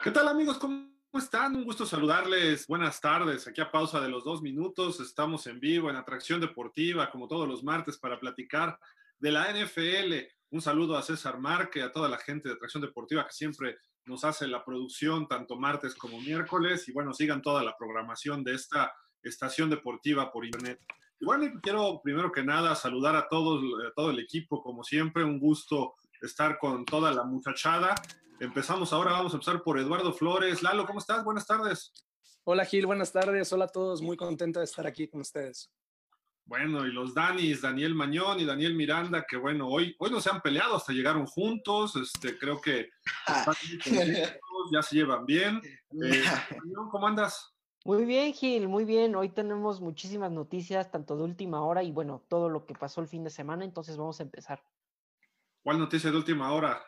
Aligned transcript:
¿Qué 0.00 0.12
tal 0.12 0.28
amigos? 0.28 0.58
¿Cómo 0.58 0.88
están? 1.14 1.56
Un 1.56 1.64
gusto 1.64 1.84
saludarles. 1.84 2.68
Buenas 2.68 3.00
tardes. 3.00 3.48
Aquí 3.48 3.60
a 3.60 3.68
pausa 3.68 4.00
de 4.00 4.08
los 4.08 4.22
dos 4.22 4.40
minutos. 4.40 5.00
Estamos 5.00 5.48
en 5.48 5.58
vivo 5.58 5.90
en 5.90 5.96
Atracción 5.96 6.40
Deportiva, 6.40 7.10
como 7.10 7.26
todos 7.26 7.48
los 7.48 7.64
martes, 7.64 7.98
para 7.98 8.20
platicar 8.20 8.78
de 9.18 9.32
la 9.32 9.52
NFL. 9.52 10.14
Un 10.50 10.62
saludo 10.62 10.96
a 10.96 11.02
César 11.02 11.40
Marque, 11.40 11.82
a 11.82 11.90
toda 11.90 12.08
la 12.08 12.18
gente 12.18 12.48
de 12.48 12.54
Atracción 12.54 12.80
Deportiva 12.80 13.26
que 13.26 13.32
siempre 13.32 13.78
nos 14.04 14.22
hace 14.24 14.46
la 14.46 14.64
producción, 14.64 15.26
tanto 15.26 15.56
martes 15.56 15.96
como 15.96 16.20
miércoles. 16.20 16.88
Y 16.88 16.92
bueno, 16.92 17.12
sigan 17.12 17.42
toda 17.42 17.64
la 17.64 17.76
programación 17.76 18.44
de 18.44 18.54
esta 18.54 18.94
estación 19.20 19.68
deportiva 19.68 20.30
por 20.30 20.44
internet. 20.44 20.80
Y 21.18 21.24
bueno, 21.24 21.44
quiero 21.60 22.00
primero 22.04 22.30
que 22.30 22.44
nada 22.44 22.76
saludar 22.76 23.16
a 23.16 23.26
todos, 23.26 23.64
a 23.84 23.92
todo 23.96 24.12
el 24.12 24.20
equipo, 24.20 24.62
como 24.62 24.84
siempre. 24.84 25.24
Un 25.24 25.40
gusto 25.40 25.96
estar 26.22 26.56
con 26.56 26.84
toda 26.84 27.10
la 27.10 27.24
muchachada 27.24 27.96
Empezamos 28.40 28.92
ahora, 28.92 29.10
vamos 29.12 29.32
a 29.32 29.36
empezar 29.36 29.62
por 29.62 29.78
Eduardo 29.80 30.12
Flores. 30.12 30.62
Lalo, 30.62 30.86
¿cómo 30.86 31.00
estás? 31.00 31.24
Buenas 31.24 31.44
tardes. 31.44 31.92
Hola 32.44 32.64
Gil, 32.64 32.86
buenas 32.86 33.12
tardes. 33.12 33.52
Hola 33.52 33.64
a 33.64 33.68
todos, 33.68 34.00
muy 34.00 34.16
contento 34.16 34.60
de 34.60 34.64
estar 34.64 34.86
aquí 34.86 35.08
con 35.08 35.20
ustedes. 35.22 35.72
Bueno, 36.44 36.86
y 36.86 36.92
los 36.92 37.12
Danis, 37.12 37.62
Daniel 37.62 37.96
Mañón 37.96 38.38
y 38.38 38.44
Daniel 38.44 38.74
Miranda, 38.74 39.26
que 39.28 39.36
bueno, 39.36 39.68
hoy, 39.68 39.94
hoy 39.98 40.10
no 40.10 40.20
se 40.20 40.30
han 40.30 40.40
peleado, 40.40 40.76
hasta 40.76 40.92
llegaron 40.92 41.26
juntos, 41.26 41.96
este, 41.96 42.38
creo 42.38 42.60
que 42.60 42.88
ya 44.72 44.82
se 44.82 44.96
llevan 44.96 45.26
bien. 45.26 45.60
Eh, 45.90 46.22
¿Cómo 46.90 47.06
andas? 47.06 47.54
Muy 47.84 48.04
bien, 48.04 48.34
Gil, 48.34 48.68
muy 48.68 48.84
bien. 48.84 49.16
Hoy 49.16 49.30
tenemos 49.30 49.80
muchísimas 49.80 50.30
noticias, 50.30 50.90
tanto 50.90 51.16
de 51.16 51.24
última 51.24 51.62
hora 51.62 51.82
y 51.82 51.90
bueno, 51.90 52.22
todo 52.28 52.50
lo 52.50 52.66
que 52.66 52.74
pasó 52.74 53.00
el 53.00 53.08
fin 53.08 53.24
de 53.24 53.30
semana, 53.30 53.64
entonces 53.64 53.96
vamos 53.96 54.20
a 54.20 54.22
empezar. 54.22 54.62
¿Cuál 55.62 55.78
noticia 55.78 56.10
de 56.10 56.16
última 56.18 56.52
hora? 56.52 56.82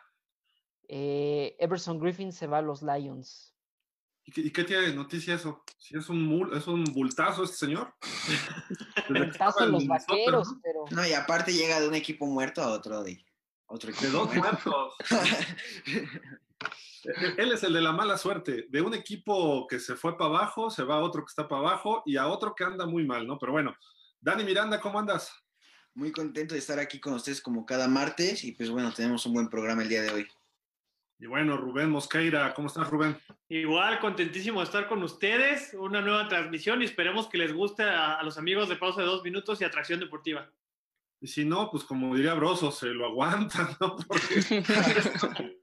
Eh, 0.93 1.55
Everson 1.57 1.99
Griffin 1.99 2.33
se 2.33 2.47
va 2.47 2.57
a 2.57 2.61
los 2.61 2.81
Lions. 2.81 3.55
¿Y 4.25 4.51
qué, 4.51 4.65
tiene 4.65 4.87
de 4.87 4.93
noticia 4.93 5.35
eso? 5.35 5.63
Si 5.77 5.97
es 5.97 6.09
un, 6.09 6.51
es 6.53 6.67
un 6.67 6.83
bultazo 6.83 7.45
este 7.45 7.55
señor. 7.55 7.95
bultazo 9.09 9.65
los 9.67 9.87
vaqueros, 9.87 10.49
¿no? 10.49 10.59
pero. 10.61 10.83
No, 10.91 11.07
y 11.07 11.13
aparte 11.13 11.53
llega 11.53 11.79
de 11.79 11.87
un 11.87 11.95
equipo 11.95 12.25
muerto 12.25 12.61
a 12.61 12.73
otro 12.73 13.03
de 13.03 13.25
otro 13.67 13.89
equipo. 13.89 14.05
De 14.05 14.11
dos 14.11 14.35
muertos. 14.35 14.93
Él 17.37 17.53
es 17.53 17.63
el 17.63 17.71
de 17.71 17.81
la 17.81 17.93
mala 17.93 18.17
suerte. 18.17 18.67
De 18.69 18.81
un 18.81 18.93
equipo 18.93 19.67
que 19.67 19.79
se 19.79 19.95
fue 19.95 20.17
para 20.17 20.29
abajo, 20.29 20.69
se 20.69 20.83
va 20.83 20.95
a 20.95 21.03
otro 21.03 21.23
que 21.23 21.29
está 21.29 21.47
para 21.47 21.61
abajo 21.61 22.03
y 22.05 22.17
a 22.17 22.27
otro 22.27 22.53
que 22.53 22.65
anda 22.65 22.85
muy 22.85 23.05
mal, 23.05 23.25
¿no? 23.25 23.39
Pero 23.39 23.53
bueno, 23.53 23.73
Dani 24.19 24.43
Miranda, 24.43 24.81
¿cómo 24.81 24.99
andas? 24.99 25.31
Muy 25.93 26.11
contento 26.11 26.53
de 26.53 26.59
estar 26.59 26.79
aquí 26.79 26.99
con 26.99 27.13
ustedes 27.13 27.41
como 27.41 27.65
cada 27.65 27.87
martes 27.87 28.43
y 28.43 28.51
pues 28.51 28.69
bueno, 28.69 28.91
tenemos 28.91 29.25
un 29.25 29.33
buen 29.33 29.47
programa 29.47 29.83
el 29.83 29.89
día 29.89 30.01
de 30.01 30.11
hoy. 30.11 30.27
Y 31.21 31.27
bueno, 31.27 31.55
Rubén 31.55 31.91
Mosqueira, 31.91 32.51
¿cómo 32.55 32.67
estás, 32.67 32.89
Rubén? 32.89 33.15
Igual, 33.47 33.99
contentísimo 33.99 34.59
de 34.59 34.65
estar 34.65 34.87
con 34.87 35.03
ustedes. 35.03 35.75
Una 35.75 36.01
nueva 36.01 36.27
transmisión 36.27 36.81
y 36.81 36.85
esperemos 36.85 37.27
que 37.27 37.37
les 37.37 37.53
guste 37.53 37.83
a, 37.83 38.23
los 38.23 38.39
amigos 38.39 38.67
de 38.67 38.75
Pausa 38.75 39.01
de 39.01 39.07
Dos 39.07 39.23
Minutos 39.23 39.61
y 39.61 39.63
Atracción 39.63 39.99
Deportiva. 39.99 40.51
Y 41.21 41.27
si 41.27 41.45
no, 41.45 41.69
pues 41.69 41.83
como 41.83 42.15
diría 42.15 42.33
Broso, 42.33 42.71
se 42.71 42.87
lo 42.87 43.05
aguantan, 43.05 43.67
¿no? 43.79 43.97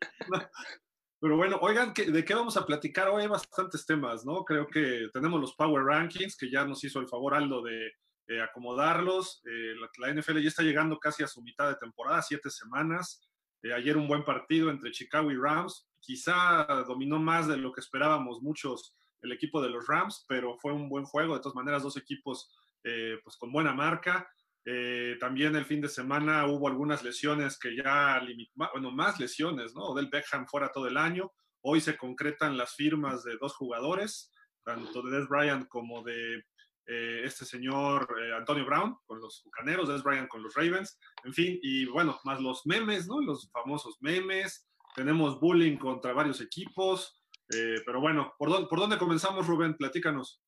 Pero 1.21 1.37
bueno, 1.37 1.59
oigan, 1.61 1.93
¿de 1.93 2.25
qué 2.25 2.35
vamos 2.35 2.57
a 2.57 2.65
platicar? 2.65 3.09
Hoy 3.09 3.23
hay 3.23 3.29
bastantes 3.29 3.85
temas, 3.85 4.25
¿no? 4.25 4.45
Creo 4.45 4.69
que 4.69 5.09
tenemos 5.13 5.41
los 5.41 5.57
Power 5.57 5.83
Rankings, 5.83 6.37
que 6.37 6.49
ya 6.49 6.65
nos 6.65 6.85
hizo 6.85 7.01
el 7.01 7.09
favor 7.09 7.35
Aldo 7.35 7.63
de 7.63 7.89
eh, 8.29 8.41
acomodarlos. 8.41 9.43
Eh, 9.45 9.75
la 9.99 10.15
NFL 10.15 10.39
ya 10.39 10.51
está 10.51 10.63
llegando 10.63 11.01
casi 11.01 11.25
a 11.25 11.27
su 11.27 11.43
mitad 11.43 11.69
de 11.69 11.75
temporada, 11.75 12.23
siete 12.23 12.49
semanas. 12.49 13.29
Eh, 13.63 13.73
ayer 13.73 13.97
un 13.97 14.09
buen 14.09 14.25
partido 14.25 14.71
entre 14.71 14.91
Chicago 14.91 15.31
y 15.31 15.37
Rams. 15.37 15.89
Quizá 16.01 16.65
dominó 16.87 17.19
más 17.19 17.49
de 17.49 17.57
lo 17.57 17.73
que 17.73 17.81
esperábamos 17.81 18.41
muchos 18.41 18.95
el 19.21 19.33
equipo 19.33 19.61
de 19.61 19.71
los 19.71 19.87
Rams, 19.87 20.25
pero 20.29 20.57
fue 20.59 20.73
un 20.73 20.89
buen 20.89 21.05
juego. 21.05 21.35
De 21.35 21.41
todas 21.41 21.57
maneras, 21.57 21.83
dos 21.83 21.97
equipos 21.97 22.55
eh, 22.85 23.19
pues 23.23 23.37
con 23.37 23.53
buena 23.53 23.73
marca. 23.73 24.29
Eh, 24.65 25.17
también 25.19 25.57
el 25.57 25.65
fin 25.65 25.81
de 25.81 25.89
semana 25.89 26.47
hubo 26.47 26.69
algunas 26.69 27.03
lesiones 27.03 27.59
que 27.59 27.75
ya, 27.75 28.21
bueno, 28.55 28.91
más 28.91 29.19
lesiones, 29.19 29.75
¿no? 29.75 29.95
Del 29.95 30.09
Beckham 30.09 30.47
fuera 30.47 30.71
todo 30.73 30.87
el 30.87 30.97
año. 30.97 31.33
Hoy 31.63 31.81
se 31.81 31.97
concretan 31.97 32.57
las 32.57 32.75
firmas 32.75 33.25
de 33.25 33.37
dos 33.41 33.57
jugadores, 33.57 34.31
tanto 34.65 35.03
de 35.03 35.19
Des 35.19 35.29
Bryant 35.29 35.67
como 35.69 36.03
de 36.03 36.45
eh, 36.91 37.21
este 37.25 37.45
señor 37.45 38.09
eh, 38.19 38.35
Antonio 38.35 38.65
Brown 38.65 38.97
con 39.05 39.21
los 39.21 39.43
Bucaneros, 39.45 39.91
Des 39.91 40.03
Bryant 40.03 40.27
con 40.27 40.43
los 40.43 40.55
Ravens, 40.55 40.99
en 41.23 41.35
fin, 41.35 41.59
y 41.63 41.85
bueno, 41.85 42.19
más 42.25 42.41
los 42.41 42.65
memes, 42.67 43.07
¿no? 43.07 43.21
Los 43.21 43.51
famosos 43.51 43.99
memes, 44.01 44.67
tenemos 44.95 45.39
bullying 45.39 45.77
contra 45.77 46.15
varios 46.15 46.41
equipos, 46.41 47.23
eh, 47.55 47.83
pero 47.85 48.01
bueno, 48.01 48.33
¿por 48.39 48.49
dónde, 48.49 48.69
¿por 48.69 48.79
dónde 48.79 48.97
comenzamos, 48.97 49.47
Rubén? 49.47 49.77
Platícanos. 49.77 50.43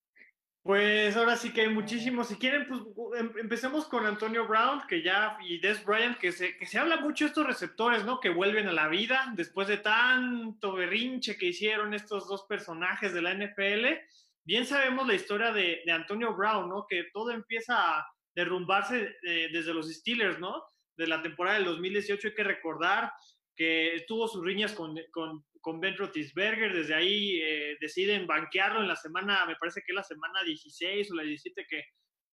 Pues 0.63 1.15
ahora 1.17 1.37
sí 1.37 1.53
que 1.53 1.63
hay 1.63 1.69
muchísimos. 1.69 2.29
Si 2.29 2.37
quieren, 2.37 2.67
pues 2.69 2.81
em, 3.19 3.33
empecemos 3.39 3.87
con 3.87 4.07
Antonio 4.07 4.47
Brown, 4.47 4.83
que 4.89 5.03
ya, 5.03 5.37
y 5.43 5.59
Des 5.59 5.85
Bryant, 5.85 6.17
que 6.17 6.33
se, 6.33 6.57
que 6.57 6.67
se 6.67 6.79
habla 6.79 6.99
mucho 6.99 7.25
de 7.25 7.29
estos 7.29 7.47
receptores, 7.47 8.05
¿no? 8.05 8.19
Que 8.19 8.31
vuelven 8.31 8.67
a 8.67 8.73
la 8.73 8.89
vida 8.89 9.31
después 9.37 9.69
de 9.69 9.77
tanto 9.77 10.75
berrinche 10.75 11.37
que 11.37 11.47
hicieron 11.47 11.93
estos 11.93 12.29
dos 12.29 12.45
personajes 12.47 13.13
de 13.13 13.23
la 13.23 13.35
NFL 13.35 13.87
bien 14.45 14.67
sabemos 14.67 15.07
la 15.07 15.15
historia 15.15 15.53
de, 15.53 15.83
Antonio 15.91 16.35
Brown, 16.35 16.69
¿no? 16.69 16.87
Que 16.89 17.05
todo 17.13 17.31
empieza 17.31 17.99
a 17.99 18.07
derrumbarse 18.35 19.17
eh, 19.23 19.49
desde 19.53 19.75
los 19.75 19.93
Steelers, 19.93 20.39
¿no? 20.39 20.63
De 20.97 21.07
la 21.07 21.23
temporada 21.23 21.57
del 21.57 21.67
2018 21.67 22.29
hay 22.29 22.35
que 22.35 22.45
recordar 22.45 23.13
que 23.57 24.05
tuvo 24.09 24.27
sus 24.27 24.45
riñas 24.45 24.73
con, 24.73 24.99
con, 25.11 25.81
Ben 25.81 25.97
Roethlisberger, 25.97 26.73
desde 26.73 26.95
ahí 26.95 27.41
eh, 27.43 27.77
deciden 27.79 28.27
banquearlo 28.27 28.81
en 28.81 28.89
la 28.89 28.97
semana, 28.97 29.45
me 29.45 29.57
parece 29.57 29.83
que 29.83 29.93
es 29.93 29.97
la 29.97 30.03
semana 30.03 30.43
16 30.43 31.11
o 31.11 31.15
la 31.15 31.23
17 31.23 31.67
que 31.69 31.85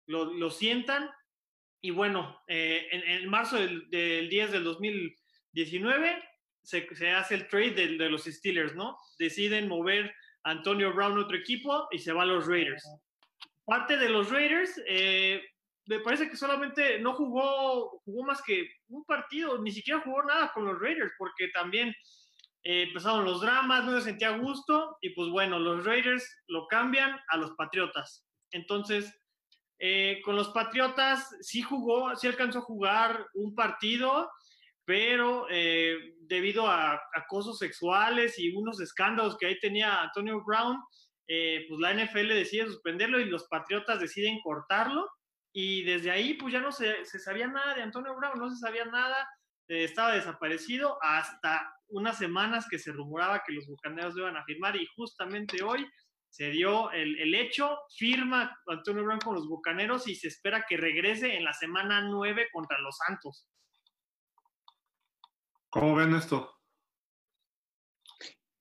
lo, 0.07 0.51
sientan. 0.51 1.09
Y 1.81 1.91
bueno, 1.91 2.41
eh, 2.47 2.87
en, 2.91 3.29
marzo 3.29 3.57
del, 3.57 3.89
10 3.89 4.51
del 4.51 4.63
2019 4.65 6.21
se, 6.61 6.93
se 6.93 7.11
hace 7.11 7.35
el 7.35 7.47
trade 7.47 7.71
de, 7.71 7.97
de, 7.97 8.09
los 8.09 8.25
Steelers, 8.25 8.75
¿no? 8.75 8.97
Deciden 9.17 9.69
mover 9.69 10.13
Antonio 10.43 10.93
Brown 10.93 11.17
otro 11.17 11.37
equipo 11.37 11.87
y 11.91 11.99
se 11.99 12.13
va 12.13 12.23
a 12.23 12.25
los 12.25 12.47
Raiders. 12.47 12.83
Parte 13.65 13.97
de 13.97 14.09
los 14.09 14.29
Raiders, 14.29 14.81
eh, 14.87 15.41
me 15.85 15.99
parece 15.99 16.29
que 16.29 16.37
solamente 16.37 16.99
no 16.99 17.13
jugó, 17.13 18.01
jugó 18.05 18.23
más 18.23 18.41
que 18.41 18.67
un 18.87 19.05
partido, 19.05 19.61
ni 19.61 19.71
siquiera 19.71 20.01
jugó 20.01 20.23
nada 20.23 20.51
con 20.53 20.65
los 20.65 20.79
Raiders, 20.79 21.13
porque 21.17 21.49
también 21.49 21.89
eh, 22.63 22.83
empezaron 22.83 23.25
los 23.25 23.41
dramas, 23.41 23.83
no 23.83 23.97
se 23.97 24.05
sentía 24.05 24.29
a 24.29 24.37
gusto, 24.37 24.97
y 25.01 25.09
pues 25.11 25.29
bueno, 25.29 25.59
los 25.59 25.85
Raiders 25.85 26.25
lo 26.47 26.67
cambian 26.67 27.19
a 27.29 27.37
los 27.37 27.51
Patriotas. 27.51 28.25
Entonces, 28.51 29.13
eh, 29.79 30.21
con 30.23 30.37
los 30.37 30.49
Patriotas 30.49 31.35
sí 31.41 31.61
jugó, 31.61 32.15
sí 32.15 32.27
alcanzó 32.27 32.59
a 32.59 32.63
jugar 32.63 33.27
un 33.33 33.53
partido, 33.53 34.31
pero 34.85 35.47
eh, 35.49 36.12
debido 36.27 36.67
a 36.67 36.99
acosos 37.15 37.57
sexuales 37.57 38.37
y 38.39 38.55
unos 38.55 38.79
escándalos 38.81 39.37
que 39.37 39.47
ahí 39.47 39.59
tenía 39.59 40.01
Antonio 40.01 40.43
Brown, 40.45 40.77
eh, 41.27 41.65
pues 41.69 41.79
la 41.79 41.93
NFL 41.93 42.29
decide 42.29 42.67
suspenderlo 42.67 43.19
y 43.19 43.25
los 43.25 43.47
Patriotas 43.47 43.99
deciden 43.99 44.39
cortarlo 44.43 45.09
y 45.53 45.83
desde 45.83 46.11
ahí 46.11 46.33
pues 46.33 46.51
ya 46.51 46.59
no 46.59 46.71
se, 46.71 47.05
sabía 47.05 47.47
nada 47.47 47.75
de 47.75 47.83
Antonio 47.83 48.15
Brown, 48.15 48.39
no 48.39 48.49
se 48.49 48.57
sabía 48.57 48.85
nada, 48.85 49.27
eh, 49.69 49.83
estaba 49.83 50.13
desaparecido 50.13 50.97
hasta 51.01 51.73
unas 51.89 52.17
semanas 52.17 52.65
que 52.69 52.79
se 52.79 52.91
rumoraba 52.91 53.43
que 53.45 53.53
los 53.53 53.67
Bucaneros 53.67 54.17
iban 54.17 54.35
a 54.35 54.43
firmar 54.43 54.75
y 54.75 54.87
justamente 54.95 55.63
hoy 55.63 55.87
se 56.29 56.49
dio 56.49 56.91
el, 56.91 57.19
el, 57.19 57.35
hecho, 57.35 57.77
firma 57.95 58.57
Antonio 58.65 59.03
Brown 59.03 59.19
con 59.19 59.35
los 59.35 59.47
Bucaneros 59.47 60.07
y 60.07 60.15
se 60.15 60.29
espera 60.29 60.65
que 60.67 60.77
regrese 60.77 61.37
en 61.37 61.43
la 61.43 61.53
semana 61.53 62.01
9 62.01 62.47
contra 62.51 62.79
los 62.79 62.97
Santos. 62.97 63.47
¿Cómo 65.73 65.95
ven 65.95 66.13
esto? 66.13 66.53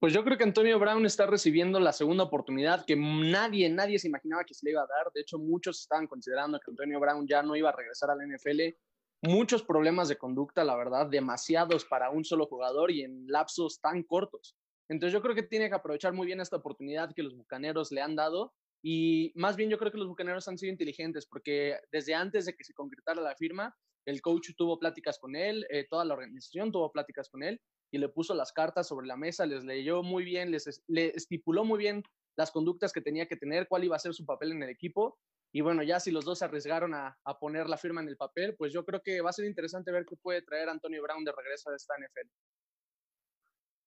Pues 0.00 0.14
yo 0.14 0.24
creo 0.24 0.38
que 0.38 0.44
Antonio 0.44 0.78
Brown 0.78 1.04
está 1.04 1.26
recibiendo 1.26 1.78
la 1.78 1.92
segunda 1.92 2.24
oportunidad 2.24 2.86
que 2.86 2.96
nadie, 2.96 3.68
nadie 3.68 3.98
se 3.98 4.08
imaginaba 4.08 4.44
que 4.44 4.54
se 4.54 4.64
le 4.64 4.70
iba 4.70 4.80
a 4.80 4.86
dar. 4.86 5.12
De 5.12 5.20
hecho, 5.20 5.38
muchos 5.38 5.82
estaban 5.82 6.06
considerando 6.06 6.58
que 6.58 6.70
Antonio 6.70 6.98
Brown 6.98 7.26
ya 7.28 7.42
no 7.42 7.54
iba 7.54 7.68
a 7.68 7.76
regresar 7.76 8.08
a 8.08 8.16
la 8.16 8.24
NFL. 8.24 8.74
Muchos 9.20 9.62
problemas 9.62 10.08
de 10.08 10.16
conducta, 10.16 10.64
la 10.64 10.74
verdad, 10.74 11.06
demasiados 11.06 11.84
para 11.84 12.08
un 12.08 12.24
solo 12.24 12.46
jugador 12.46 12.90
y 12.90 13.02
en 13.02 13.26
lapsos 13.26 13.78
tan 13.82 14.04
cortos. 14.04 14.56
Entonces 14.88 15.12
yo 15.12 15.20
creo 15.20 15.34
que 15.34 15.42
tiene 15.42 15.68
que 15.68 15.74
aprovechar 15.74 16.14
muy 16.14 16.26
bien 16.26 16.40
esta 16.40 16.56
oportunidad 16.56 17.12
que 17.14 17.22
los 17.22 17.36
Bucaneros 17.36 17.92
le 17.92 18.00
han 18.00 18.16
dado 18.16 18.54
y 18.82 19.32
más 19.36 19.56
bien 19.56 19.68
yo 19.68 19.78
creo 19.78 19.92
que 19.92 19.98
los 19.98 20.08
Bucaneros 20.08 20.48
han 20.48 20.56
sido 20.56 20.72
inteligentes 20.72 21.26
porque 21.26 21.78
desde 21.92 22.14
antes 22.14 22.46
de 22.46 22.56
que 22.56 22.64
se 22.64 22.72
concretara 22.72 23.20
la 23.20 23.36
firma, 23.36 23.76
el 24.06 24.20
coach 24.20 24.50
tuvo 24.56 24.78
pláticas 24.78 25.18
con 25.18 25.36
él, 25.36 25.66
eh, 25.70 25.86
toda 25.88 26.04
la 26.04 26.14
organización 26.14 26.72
tuvo 26.72 26.90
pláticas 26.90 27.28
con 27.28 27.42
él 27.42 27.60
y 27.92 27.98
le 27.98 28.08
puso 28.08 28.34
las 28.34 28.52
cartas 28.52 28.88
sobre 28.88 29.06
la 29.06 29.16
mesa, 29.16 29.46
les 29.46 29.64
leyó 29.64 30.02
muy 30.02 30.24
bien, 30.24 30.50
les 30.50 30.82
le 30.88 31.08
estipuló 31.08 31.64
muy 31.64 31.78
bien 31.78 32.02
las 32.36 32.50
conductas 32.50 32.92
que 32.92 33.00
tenía 33.00 33.26
que 33.26 33.36
tener, 33.36 33.68
cuál 33.68 33.84
iba 33.84 33.96
a 33.96 34.00
ser 34.00 34.14
su 34.14 34.24
papel 34.24 34.52
en 34.52 34.62
el 34.62 34.70
equipo. 34.70 35.18
Y 35.54 35.60
bueno, 35.60 35.82
ya 35.82 36.00
si 36.00 36.10
los 36.10 36.24
dos 36.24 36.38
se 36.38 36.46
arriesgaron 36.46 36.94
a, 36.94 37.18
poner 37.38 37.68
la 37.68 37.76
firma 37.76 38.00
en 38.00 38.08
el 38.08 38.16
papel, 38.16 38.56
pues 38.56 38.72
yo 38.72 38.84
creo 38.84 39.02
que 39.02 39.20
va 39.20 39.30
a 39.30 39.34
ser 39.34 39.44
interesante 39.44 39.92
ver 39.92 40.06
qué 40.06 40.16
puede 40.16 40.40
traer 40.42 40.70
Antonio 40.70 41.02
Brown 41.02 41.24
de 41.24 41.32
regreso 41.32 41.70
a 41.70 41.76
esta 41.76 41.94
NFL. 41.98 42.28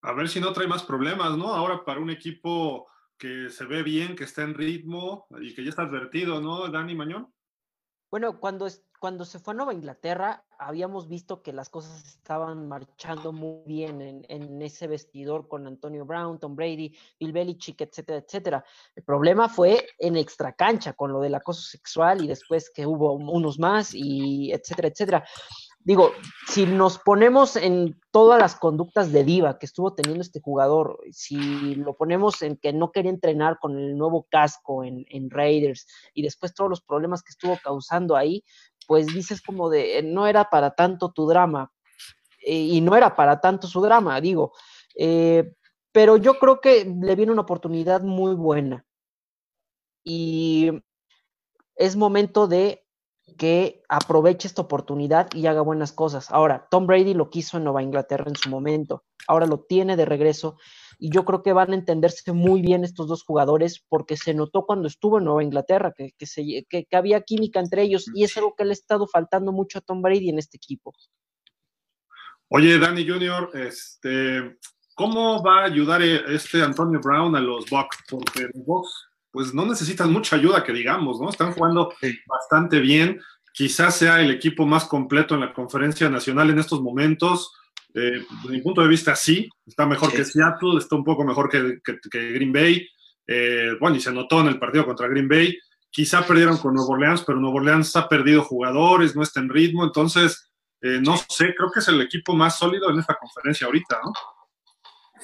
A 0.04 0.14
ver 0.14 0.30
si 0.30 0.40
no 0.40 0.54
trae 0.54 0.68
más 0.68 0.84
problemas, 0.84 1.36
¿no? 1.36 1.48
Ahora 1.48 1.84
para 1.84 2.00
un 2.00 2.12
equipo 2.12 2.88
que 3.18 3.50
se 3.50 3.66
ve 3.66 3.82
bien, 3.82 4.16
que 4.16 4.26
está 4.26 4.44
en 4.44 4.54
ritmo 4.54 5.26
y 5.42 5.56
que 5.56 5.64
ya 5.64 5.70
está 5.70 5.84
advertido, 5.84 6.40
¿no, 6.40 6.68
Dani 6.68 6.94
Mañón? 6.94 7.34
Bueno, 8.12 8.40
cuando, 8.40 8.68
cuando 9.06 9.24
se 9.24 9.38
fue 9.38 9.54
a 9.54 9.58
Nueva 9.58 9.76
Inglaterra, 9.76 10.44
habíamos 10.58 11.08
visto 11.08 11.44
que 11.44 11.54
las 11.54 11.70
cosas 11.70 12.04
estaban 12.08 12.68
marchando 12.68 13.32
muy 13.32 13.62
bien 13.68 14.26
en, 14.28 14.62
ese 14.64 14.88
vestidor 14.88 15.48
con 15.48 15.68
Antonio 15.68 16.06
Brown, 16.08 16.40
Tom 16.40 16.56
Brady, 16.56 16.92
Bill 17.20 17.32
Belichick, 17.32 17.80
etcétera, 17.82 18.18
etcétera. 18.18 18.66
El 18.96 19.04
problema 19.04 19.48
fue 19.48 19.86
en 20.00 20.16
extra 20.16 20.54
cancha 20.54 20.94
con 20.94 21.14
lo 21.14 21.22
del 21.22 21.36
acoso 21.36 21.62
sexual 21.62 22.24
y 22.24 22.28
después 22.28 22.72
que 22.72 22.88
hubo 22.88 23.14
unos 23.14 23.60
más 23.60 23.94
y 23.94 24.52
etcétera, 24.52 24.88
etcétera 24.88 25.24
digo, 25.86 26.14
si 26.48 26.66
nos 26.66 26.98
ponemos 26.98 27.56
en 27.56 28.02
todas 28.12 28.42
las 28.42 28.56
conductas 28.56 29.12
de 29.12 29.24
diva 29.24 29.60
que 29.60 29.68
estuvo 29.68 29.94
teniendo 29.94 30.24
este 30.24 30.42
jugador, 30.42 31.00
si 31.12 31.76
lo 31.76 31.96
ponemos 31.96 32.42
en 32.42 32.58
que 32.58 32.74
no 32.74 32.92
quería 32.92 33.12
entrenar 33.12 33.60
con 33.60 33.78
el 33.78 33.96
nuevo 33.96 34.26
casco 34.30 34.84
en, 34.84 35.06
Raiders 35.30 35.88
y 36.14 36.24
después 36.24 36.56
todos 36.56 36.70
los 36.70 36.82
problemas 36.82 37.22
que 37.22 37.30
estuvo 37.30 37.58
causando 37.64 38.16
ahí, 38.16 38.44
pues 38.88 39.08
dices 39.08 39.42
como 39.42 39.70
de, 39.70 40.02
no 40.04 40.28
era 40.28 40.50
para 40.50 40.76
tanto 40.76 41.12
tu 41.12 41.28
drama 41.28 41.72
eh, 42.40 42.56
y 42.56 42.82
no 42.82 42.96
era 42.96 43.16
para 43.16 43.42
tanto 43.42 43.68
su 43.68 43.82
drama, 43.82 44.20
digo, 44.22 44.54
eh, 44.98 45.54
pero 45.92 46.18
yo 46.18 46.40
creo 46.40 46.60
que 46.62 46.86
le 46.86 47.16
viene 47.16 47.32
una 47.32 47.44
oportunidad 47.44 48.02
muy 48.02 48.36
buena 48.36 48.86
y 50.04 50.72
es 51.76 51.96
momento 51.96 52.48
de 52.48 52.86
que 53.38 53.82
aproveche 53.90 54.48
esta 54.48 54.62
oportunidad 54.62 55.34
y 55.34 55.48
haga 55.48 55.62
buenas 55.62 55.92
cosas. 55.92 56.32
Ahora, 56.32 56.68
Tom 56.70 56.86
Brady 56.86 57.14
lo 57.14 57.30
quiso 57.30 57.58
en 57.58 57.64
Nueva 57.64 57.82
Inglaterra 57.82 58.26
en 58.28 58.36
su 58.36 58.50
momento, 58.50 59.04
ahora 59.28 59.48
lo 59.48 59.62
tiene 59.62 59.96
de 59.98 60.06
regreso 60.06 60.58
y 60.98 61.10
yo 61.12 61.26
creo 61.26 61.44
que 61.44 61.54
van 61.54 61.72
a 61.72 61.76
entenderse 61.76 62.32
muy 62.32 62.62
bien 62.62 62.84
estos 62.84 63.08
dos 63.08 63.24
jugadores 63.24 63.84
porque 63.90 64.18
se 64.18 64.34
notó 64.34 64.66
cuando 64.66 64.88
estuvo 64.88 65.18
en 65.18 65.26
Nueva 65.26 65.44
Inglaterra 65.44 65.94
que, 65.96 66.14
que, 66.18 66.88
había 66.92 67.22
química 67.22 67.60
entre 67.60 67.84
ellos 67.84 68.06
y 68.14 68.24
es 68.24 68.36
algo 68.38 68.56
que 68.56 68.66
le 68.66 68.72
ha 68.72 68.74
estado 68.74 69.08
faltando 69.08 69.52
mucho 69.52 69.80
a 69.80 69.82
Tom 69.82 70.02
Brady 70.02 70.30
en 70.30 70.40
este 70.40 70.58
equipo. 70.58 70.94
Oye, 72.50 72.78
Danny 72.78 73.08
Jr., 73.08 73.50
este, 73.56 74.58
¿cómo 74.94 75.44
va 75.44 75.62
a 75.62 75.66
ayudar 75.66 76.02
este 76.02 76.62
Antonio 76.62 77.00
Brown 77.02 77.36
a 77.36 77.40
los 77.40 77.70
Bucks? 77.70 77.98
Porque 78.10 78.50
los 78.54 78.66
Bucks 78.66 79.08
pues 79.36 79.54
no 79.54 79.66
necesitan 79.66 80.14
mucha 80.14 80.38
ayuda, 80.38 80.64
que 80.64 80.72
digamos, 80.72 81.20
¿no? 81.20 81.30
Están 81.30 81.52
jugando 81.52 81.94
bastante 82.26 82.80
bien. 82.80 83.20
Quizás 83.52 83.98
sea 83.98 84.22
el 84.22 84.32
equipo 84.32 84.66
más 84.66 84.86
completo 84.86 85.36
en 85.36 85.42
la 85.42 85.54
conferencia 85.54 86.10
nacional 86.10 86.52
en 86.52 86.60
estos 86.60 86.82
momentos. 86.82 87.52
Eh, 87.96 88.26
desde 88.44 88.50
mi 88.50 88.62
punto 88.62 88.82
de 88.82 88.90
vista, 88.90 89.16
sí. 89.16 89.50
Está 89.66 89.86
mejor 89.86 90.12
que 90.12 90.26
Seattle, 90.26 90.78
está 90.78 90.96
un 90.96 91.04
poco 91.04 91.24
mejor 91.24 91.50
que, 91.50 91.80
Green 92.12 92.52
Bay. 92.52 92.88
Eh, 93.26 93.72
bueno, 93.80 93.96
y 93.96 94.02
se 94.02 94.12
notó 94.12 94.42
en 94.42 94.48
el 94.48 94.60
partido 94.60 94.86
contra 94.86 95.08
Green 95.08 95.30
Bay. 95.30 95.58
Quizá 95.90 96.28
perdieron 96.28 96.58
con 96.58 96.74
Nuevo 96.74 96.92
Orleans, 96.92 97.24
pero 97.26 97.40
Nuevo 97.40 97.58
Orleans 97.58 97.96
ha 97.96 98.10
perdido 98.10 98.44
jugadores, 98.44 99.16
no 99.16 99.24
está 99.24 99.40
en 99.40 99.50
ritmo. 99.50 99.86
Entonces, 99.86 100.52
eh, 100.82 101.00
no 101.02 101.18
sé, 101.18 101.56
creo 101.56 101.72
que 101.72 101.80
es 101.80 101.88
el 101.88 102.02
equipo 102.02 102.36
más 102.36 102.60
sólido 102.60 102.90
en 102.92 103.00
esta 103.00 103.16
conferencia 103.16 103.66
ahorita, 103.66 104.02
¿no? 104.04 104.12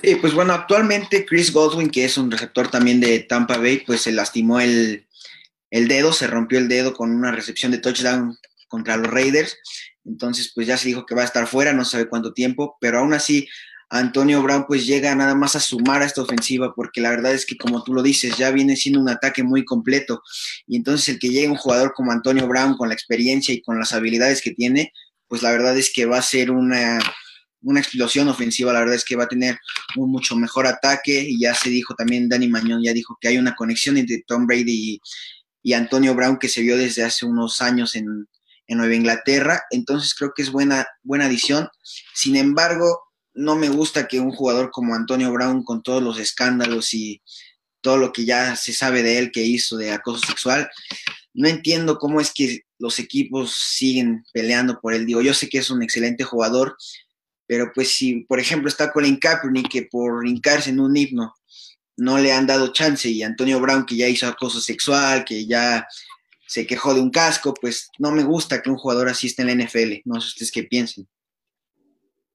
Sí, 0.02 0.16
pues 0.16 0.34
bueno, 0.34 0.54
actualmente 0.54 1.26
Chris 1.26 1.54
Godwin, 1.54 1.90
que 1.90 2.06
es 2.06 2.18
un 2.18 2.32
receptor 2.32 2.70
también 2.70 3.00
de 3.00 3.20
Tampa 3.20 3.58
Bay, 3.58 3.84
pues 3.86 4.02
se 4.02 4.12
lastimó 4.12 4.60
el, 4.60 5.06
dedo, 5.70 6.14
se 6.14 6.28
rompió 6.28 6.58
el 6.58 6.68
dedo 6.68 6.94
con 6.94 7.12
una 7.12 7.32
recepción 7.32 7.72
de 7.72 7.78
touchdown 7.78 8.36
contra 8.68 8.98
los 8.98 9.12
Raiders. 9.12 9.58
Entonces, 10.06 10.51
pues 10.53 10.68
ya 10.68 10.77
se 10.77 10.88
dijo 10.88 11.06
que 11.06 11.15
va 11.15 11.21
a 11.21 11.25
estar 11.25 11.48
fuera, 11.48 11.74
no 11.74 11.86
sabe 11.86 12.09
cuánto 12.09 12.33
tiempo, 12.33 12.77
pero 12.81 13.00
aún 13.00 13.13
así 13.13 13.48
Antonio 13.89 14.42
Brown 14.42 14.65
pues 14.68 14.88
llega 14.88 15.13
nada 15.15 15.36
más 15.36 15.56
a 15.56 15.59
sumar 15.59 16.01
a 16.01 16.06
esta 16.06 16.21
ofensiva, 16.21 16.74
porque 16.75 17.01
la 17.01 17.09
verdad 17.09 17.33
es 17.33 17.45
que 17.45 17.57
como 17.57 17.83
tú 17.83 17.94
lo 17.94 18.01
dices, 18.01 18.38
ya 18.38 18.50
viene 18.51 18.75
siendo 18.75 19.01
un 19.01 19.09
ataque 19.09 19.44
muy 19.44 19.65
completo. 19.65 20.21
Y 20.65 20.77
entonces 20.77 21.09
el 21.09 21.19
que 21.19 21.30
llegue 21.30 21.50
un 21.50 21.57
jugador 21.57 21.94
como 21.94 22.12
Antonio 22.12 22.48
Brown 22.48 22.77
con 22.77 22.88
la 22.88 22.94
experiencia 22.94 23.53
y 23.53 23.62
con 23.62 23.77
las 23.77 23.94
habilidades 23.94 24.42
que 24.42 24.51
tiene, 24.51 24.94
pues 25.27 25.42
la 25.44 25.51
verdad 25.51 25.77
es 25.77 25.92
que 25.94 26.06
va 26.06 26.18
a 26.18 26.21
ser 26.21 26.51
una 26.51 27.00
una 27.62 27.80
explosión 27.80 28.27
ofensiva, 28.27 28.74
la 28.74 28.80
verdad 28.80 28.95
es 28.95 29.06
que 29.06 29.15
va 29.15 29.25
a 29.25 29.30
tener 29.30 29.57
un 29.95 30.12
mucho 30.12 30.36
mejor 30.36 30.68
ataque 30.68 31.24
y 31.27 31.39
ya 31.39 31.53
se 31.53 31.69
dijo 31.69 31.94
también, 31.95 32.27
Danny 32.27 32.48
Mañón 32.48 32.81
ya 32.83 32.94
dijo 32.94 33.18
que 33.19 33.27
hay 33.27 33.38
una 33.38 33.56
conexión 33.56 33.98
entre 33.98 34.24
Tom 34.25 34.48
Brady 34.48 35.00
y, 35.63 35.74
Antonio 35.74 36.15
Brown 36.15 36.38
que 36.39 36.50
se 36.50 36.62
vio 36.62 36.75
desde 36.75 37.03
hace 37.03 37.25
unos 37.25 37.62
años 37.62 37.95
en, 37.95 38.27
Nueva 38.78 38.96
Inglaterra, 38.96 39.64
entonces 39.72 40.14
creo 40.14 40.34
que 40.36 40.42
es 40.42 40.52
buena, 40.52 40.88
buena 41.04 41.26
adición. 41.26 41.70
Sin 42.14 42.36
embargo, 42.36 43.02
no 43.34 43.56
me 43.56 43.70
gusta 43.70 44.08
que 44.08 44.20
un 44.20 44.32
jugador 44.32 44.72
como 44.72 44.96
Antonio 44.96 45.32
Brown, 45.32 45.64
con 45.64 45.84
todos 45.84 46.02
los 46.02 46.20
escándalos 46.20 46.94
y 46.94 47.22
todo 47.82 47.98
lo 47.98 48.14
que 48.14 48.26
ya 48.26 48.56
se 48.56 48.74
sabe 48.74 49.04
de 49.04 49.18
él 49.18 49.32
que 49.32 49.44
hizo 49.44 49.78
de 49.78 49.92
acoso 49.92 50.26
sexual, 50.28 50.70
no 51.34 51.48
entiendo 51.48 51.98
cómo 51.98 52.22
es 52.22 52.32
que 52.34 52.62
los 52.78 53.00
equipos 53.00 53.56
siguen 53.56 54.24
peleando 54.34 54.80
por 54.80 54.94
él. 54.94 55.06
Digo, 55.06 55.22
yo 55.22 55.34
sé 55.34 55.50
que 55.50 55.60
es 55.60 55.70
un 55.70 55.82
excelente 55.82 56.24
jugador, 56.24 56.76
pero 57.48 57.72
pues 57.74 57.90
si, 57.90 58.22
por 58.22 58.40
ejemplo, 58.40 58.70
está 58.70 58.92
Colin 58.92 59.18
Kaepernick, 59.18 59.70
que 59.70 59.84
por 59.84 60.28
hincarse 60.28 60.70
en 60.70 60.80
un 60.80 60.96
himno 60.96 61.36
no 61.98 62.18
le 62.18 62.32
han 62.32 62.48
dado 62.48 62.74
chance, 62.74 63.10
y 63.10 63.22
Antonio 63.22 63.60
Brown, 63.60 63.86
que 63.86 63.96
ya 63.96 64.08
hizo 64.08 64.26
acoso 64.28 64.60
sexual, 64.60 65.24
que 65.24 65.46
ya 65.46 65.86
se 66.51 66.68
quejó 66.68 66.94
de 66.94 67.00
un 67.00 67.12
casco, 67.12 67.53
pues 67.53 67.89
no 67.98 68.12
me 68.12 68.25
gusta 68.25 68.62
que 68.62 68.69
un 68.69 68.75
jugador 68.75 69.07
asista 69.07 69.42
en 69.42 69.48
la 69.48 69.63
NFL. 69.63 70.01
No 70.03 70.19
sé 70.19 70.27
ustedes 70.27 70.51
qué 70.51 70.63
piensen. 70.63 71.07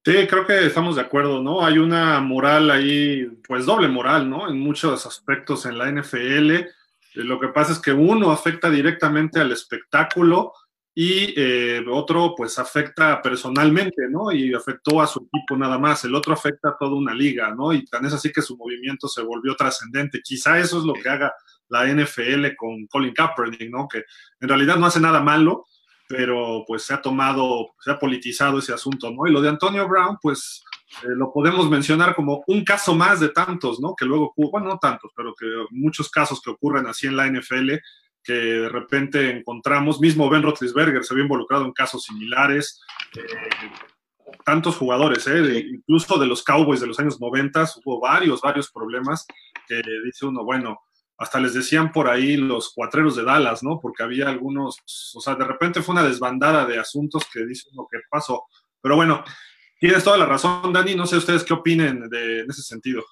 Sí, 0.03 0.25
creo 0.27 0.43
que 0.43 0.65
estamos 0.65 0.95
de 0.95 1.03
acuerdo, 1.03 1.43
¿no? 1.43 1.63
Hay 1.63 1.77
una 1.77 2.19
moral 2.19 2.71
ahí, 2.71 3.27
pues 3.47 3.67
doble 3.67 3.87
moral, 3.87 4.27
¿no? 4.27 4.49
En 4.49 4.59
muchos 4.59 5.05
aspectos 5.05 5.67
en 5.67 5.77
la 5.77 5.91
NFL. 5.91 6.51
Eh, 6.51 6.65
lo 7.13 7.39
que 7.39 7.49
pasa 7.49 7.73
es 7.73 7.77
que 7.77 7.93
uno 7.93 8.31
afecta 8.31 8.71
directamente 8.71 9.39
al 9.39 9.51
espectáculo 9.51 10.51
y 10.95 11.35
eh, 11.37 11.85
otro 11.87 12.33
pues 12.35 12.57
afecta 12.57 13.21
personalmente, 13.21 14.09
¿no? 14.09 14.31
Y 14.31 14.51
afectó 14.51 14.99
a 14.99 15.05
su 15.05 15.29
equipo 15.31 15.55
nada 15.55 15.77
más, 15.77 16.05
el 16.05 16.15
otro 16.15 16.33
afecta 16.33 16.69
a 16.69 16.77
toda 16.79 16.95
una 16.95 17.13
liga, 17.13 17.53
¿no? 17.53 17.71
Y 17.71 17.85
tan 17.85 18.03
es 18.03 18.13
así 18.13 18.31
que 18.31 18.41
su 18.41 18.57
movimiento 18.57 19.07
se 19.07 19.21
volvió 19.21 19.55
trascendente. 19.55 20.21
Quizá 20.23 20.57
eso 20.57 20.79
es 20.79 20.85
lo 20.85 20.93
que 20.93 21.07
haga 21.07 21.31
la 21.69 21.85
NFL 21.85 22.55
con 22.55 22.87
Colin 22.87 23.13
Kaepernick, 23.13 23.69
¿no? 23.69 23.87
Que 23.87 24.03
en 24.39 24.49
realidad 24.49 24.77
no 24.77 24.85
hace 24.85 24.99
nada 24.99 25.21
malo, 25.21 25.65
pero 26.07 26.63
pues 26.65 26.83
se 26.83 26.93
ha 26.93 27.01
tomado, 27.01 27.73
se 27.79 27.91
ha 27.91 27.99
politizado 27.99 28.59
ese 28.59 28.73
asunto, 28.73 29.11
¿no? 29.11 29.27
Y 29.27 29.31
lo 29.31 29.41
de 29.41 29.49
Antonio 29.49 29.87
Brown, 29.87 30.17
pues 30.21 30.63
eh, 31.03 31.07
lo 31.15 31.31
podemos 31.31 31.69
mencionar 31.69 32.15
como 32.15 32.43
un 32.47 32.63
caso 32.63 32.95
más 32.95 33.19
de 33.19 33.29
tantos, 33.29 33.79
¿no? 33.79 33.95
Que 33.95 34.05
luego, 34.05 34.33
bueno, 34.35 34.67
no 34.67 34.77
tantos, 34.79 35.11
pero 35.15 35.33
que 35.35 35.45
muchos 35.71 36.09
casos 36.09 36.41
que 36.41 36.51
ocurren 36.51 36.87
así 36.87 37.07
en 37.07 37.17
la 37.17 37.27
NFL 37.27 37.73
que 38.27 38.33
de 38.33 38.67
repente 38.67 39.31
encontramos, 39.31 40.01
mismo 40.01 40.29
Ben 40.29 40.43
Roethlisberger 40.43 41.01
se 41.01 41.13
había 41.13 41.23
involucrado 41.23 41.63
en 41.63 41.71
casos 41.71 42.03
similares, 42.03 42.81
eh, 43.17 43.23
tantos 44.43 44.75
jugadores, 44.75 45.25
eh, 45.27 45.65
incluso 45.65 46.17
de 46.17 46.25
los 46.25 46.43
Cowboys 46.43 46.81
de 46.81 46.87
los 46.87 46.99
años 46.99 47.21
90 47.21 47.65
hubo 47.85 48.01
varios, 48.01 48.41
varios 48.41 48.69
problemas 48.69 49.25
que 49.65 49.81
dice 50.03 50.25
uno, 50.25 50.43
bueno, 50.43 50.77
hasta 51.17 51.39
les 51.39 51.53
decían 51.53 51.91
por 51.91 52.09
ahí 52.09 52.37
los 52.37 52.73
cuatreros 52.73 53.15
de 53.15 53.23
Dallas, 53.23 53.63
¿no? 53.63 53.79
Porque 53.79 54.03
había 54.03 54.29
algunos, 54.29 54.77
o 55.15 55.21
sea, 55.21 55.35
de 55.35 55.45
repente 55.45 55.81
fue 55.81 55.93
una 55.93 56.07
desbandada 56.07 56.65
de 56.65 56.79
asuntos 56.79 57.23
que 57.31 57.45
dice 57.45 57.69
uno 57.73 57.87
que 57.91 57.97
pasó. 58.09 58.45
Pero 58.81 58.95
bueno, 58.95 59.23
tienes 59.79 60.03
toda 60.03 60.17
la 60.17 60.25
razón, 60.25 60.71
Dani, 60.71 60.95
no 60.95 61.07
sé 61.07 61.17
ustedes 61.17 61.43
qué 61.43 61.53
opinen 61.53 62.07
de, 62.09 62.41
en 62.41 62.49
ese 62.49 62.61
sentido. 62.61 63.03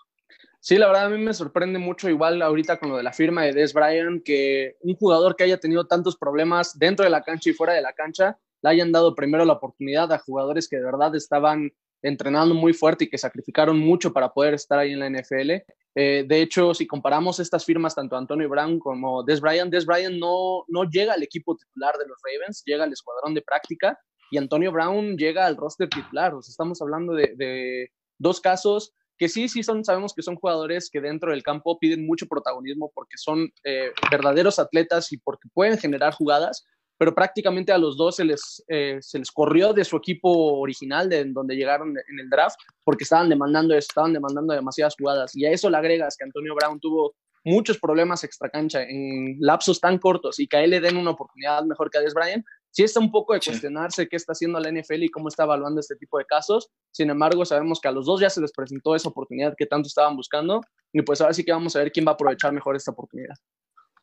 Sí, 0.59 0.77
la 0.77 0.87
verdad 0.87 1.05
a 1.05 1.09
mí 1.09 1.23
me 1.23 1.33
sorprende 1.33 1.77
mucho 1.77 2.09
igual 2.09 2.41
ahorita 2.41 2.79
con 2.79 2.89
lo 2.89 2.97
de 2.97 3.03
la 3.03 3.13
firma 3.13 3.43
de 3.43 3.53
Des 3.53 3.73
Bryant 3.73 4.23
que 4.23 4.77
un 4.81 4.95
jugador 4.95 5.35
que 5.35 5.43
haya 5.43 5.59
tenido 5.59 5.85
tantos 5.85 6.17
problemas 6.17 6.77
dentro 6.79 7.03
de 7.03 7.11
la 7.11 7.21
cancha 7.21 7.51
y 7.51 7.53
fuera 7.53 7.73
de 7.73 7.83
la 7.83 7.93
cancha 7.93 8.39
le 8.63 8.69
hayan 8.71 8.91
dado 8.91 9.13
primero 9.13 9.45
la 9.45 9.53
oportunidad 9.53 10.11
a 10.11 10.17
jugadores 10.17 10.67
que 10.67 10.77
de 10.77 10.85
verdad 10.85 11.15
estaban 11.15 11.71
entrenando 12.05 12.53
muy 12.53 12.73
fuerte 12.73 13.05
y 13.05 13.09
que 13.09 13.17
sacrificaron 13.17 13.79
mucho 13.79 14.13
para 14.13 14.31
poder 14.31 14.53
estar 14.53 14.77
ahí 14.77 14.91
en 14.91 14.99
la 14.99 15.09
NFL. 15.09 15.51
Eh, 15.95 16.25
de 16.27 16.41
hecho, 16.41 16.73
si 16.73 16.85
comparamos 16.85 17.39
estas 17.39 17.65
firmas, 17.65 17.95
tanto 17.95 18.15
Antonio 18.15 18.47
Brown 18.47 18.79
como 18.79 19.23
Des 19.23 19.41
Bryant, 19.41 19.71
Des 19.71 19.85
Bryant 19.85 20.15
no, 20.17 20.65
no 20.67 20.83
llega 20.83 21.13
al 21.13 21.23
equipo 21.23 21.55
titular 21.55 21.97
de 21.97 22.07
los 22.07 22.17
Ravens, 22.23 22.63
llega 22.65 22.83
al 22.83 22.93
escuadrón 22.93 23.33
de 23.33 23.41
práctica 23.41 23.97
y 24.29 24.37
Antonio 24.37 24.71
Brown 24.71 25.17
llega 25.17 25.47
al 25.47 25.57
roster 25.57 25.89
titular. 25.89 26.35
O 26.35 26.39
estamos 26.39 26.79
hablando 26.81 27.13
de, 27.13 27.33
de 27.35 27.91
dos 28.19 28.39
casos 28.39 28.93
que 29.17 29.29
sí, 29.29 29.47
sí 29.47 29.63
son, 29.63 29.83
sabemos 29.83 30.13
que 30.13 30.21
son 30.21 30.35
jugadores 30.35 30.89
que 30.89 31.01
dentro 31.01 31.31
del 31.31 31.43
campo 31.43 31.79
piden 31.79 32.05
mucho 32.05 32.27
protagonismo 32.27 32.91
porque 32.93 33.17
son 33.17 33.49
eh, 33.63 33.91
verdaderos 34.11 34.59
atletas 34.59 35.11
y 35.11 35.17
porque 35.17 35.47
pueden 35.53 35.77
generar 35.77 36.13
jugadas, 36.13 36.65
pero 36.97 37.13
prácticamente 37.13 37.71
a 37.71 37.77
los 37.77 37.97
dos 37.97 38.15
se 38.15 38.25
les, 38.25 38.63
eh, 38.67 38.97
se 39.01 39.19
les 39.19 39.31
corrió 39.31 39.73
de 39.73 39.83
su 39.83 39.97
equipo 39.97 40.59
original, 40.59 41.09
de 41.09 41.25
donde 41.25 41.55
llegaron 41.55 41.89
en 41.89 42.19
el 42.19 42.29
draft, 42.29 42.57
porque 42.83 43.03
estaban 43.03 43.29
demandando 43.29 43.75
estaban 43.75 44.13
demandando 44.13 44.53
demasiadas 44.53 44.95
jugadas. 44.97 45.35
Y 45.35 45.45
a 45.45 45.51
eso 45.51 45.69
le 45.69 45.77
agregas 45.77 46.15
que 46.17 46.23
Antonio 46.23 46.55
Brown 46.55 46.79
tuvo 46.79 47.15
muchos 47.45 47.77
problemas 47.77 48.23
extra 48.23 48.49
cancha 48.49 48.83
en 48.83 49.37
lapsos 49.39 49.79
tan 49.79 49.99
cortos 49.99 50.39
y 50.39 50.47
que 50.47 50.57
a 50.57 50.63
él 50.63 50.71
le 50.71 50.81
den 50.81 50.97
una 50.97 51.11
oportunidad 51.11 51.63
mejor 51.63 51.91
que 51.91 51.99
a 51.99 52.01
Des 52.01 52.13
Bryant, 52.13 52.43
sí 52.71 52.83
está 52.83 52.99
un 52.99 53.11
poco 53.11 53.33
de 53.33 53.39
cuestionarse 53.39 54.07
qué 54.09 54.15
está 54.15 54.33
haciendo 54.33 54.59
la 54.59 54.71
NFL 54.71 55.03
y 55.03 55.09
cómo 55.09 55.27
está 55.27 55.43
evaluando 55.43 55.79
este 55.79 55.95
tipo 55.95 56.17
de 56.17 56.25
casos. 56.25 56.69
Sin 56.91 57.09
embargo, 57.09 57.45
sabemos 57.45 57.79
que 57.79 57.87
a 57.87 57.91
los 57.91 58.07
dos 58.07 58.19
ya 58.19 58.29
se 58.29 58.41
les 58.41 58.51
presentó 58.51 58.95
esa 58.95 59.09
oportunidad 59.09 59.53
que 59.55 59.67
tanto 59.67 59.87
estaban 59.87 60.15
buscando 60.15 60.61
y 60.91 61.01
pues 61.03 61.21
ahora 61.21 61.33
sí 61.33 61.45
que 61.45 61.51
vamos 61.51 61.75
a 61.75 61.79
ver 61.79 61.91
quién 61.91 62.05
va 62.05 62.11
a 62.11 62.13
aprovechar 62.15 62.51
mejor 62.51 62.75
esta 62.75 62.91
oportunidad. 62.91 63.35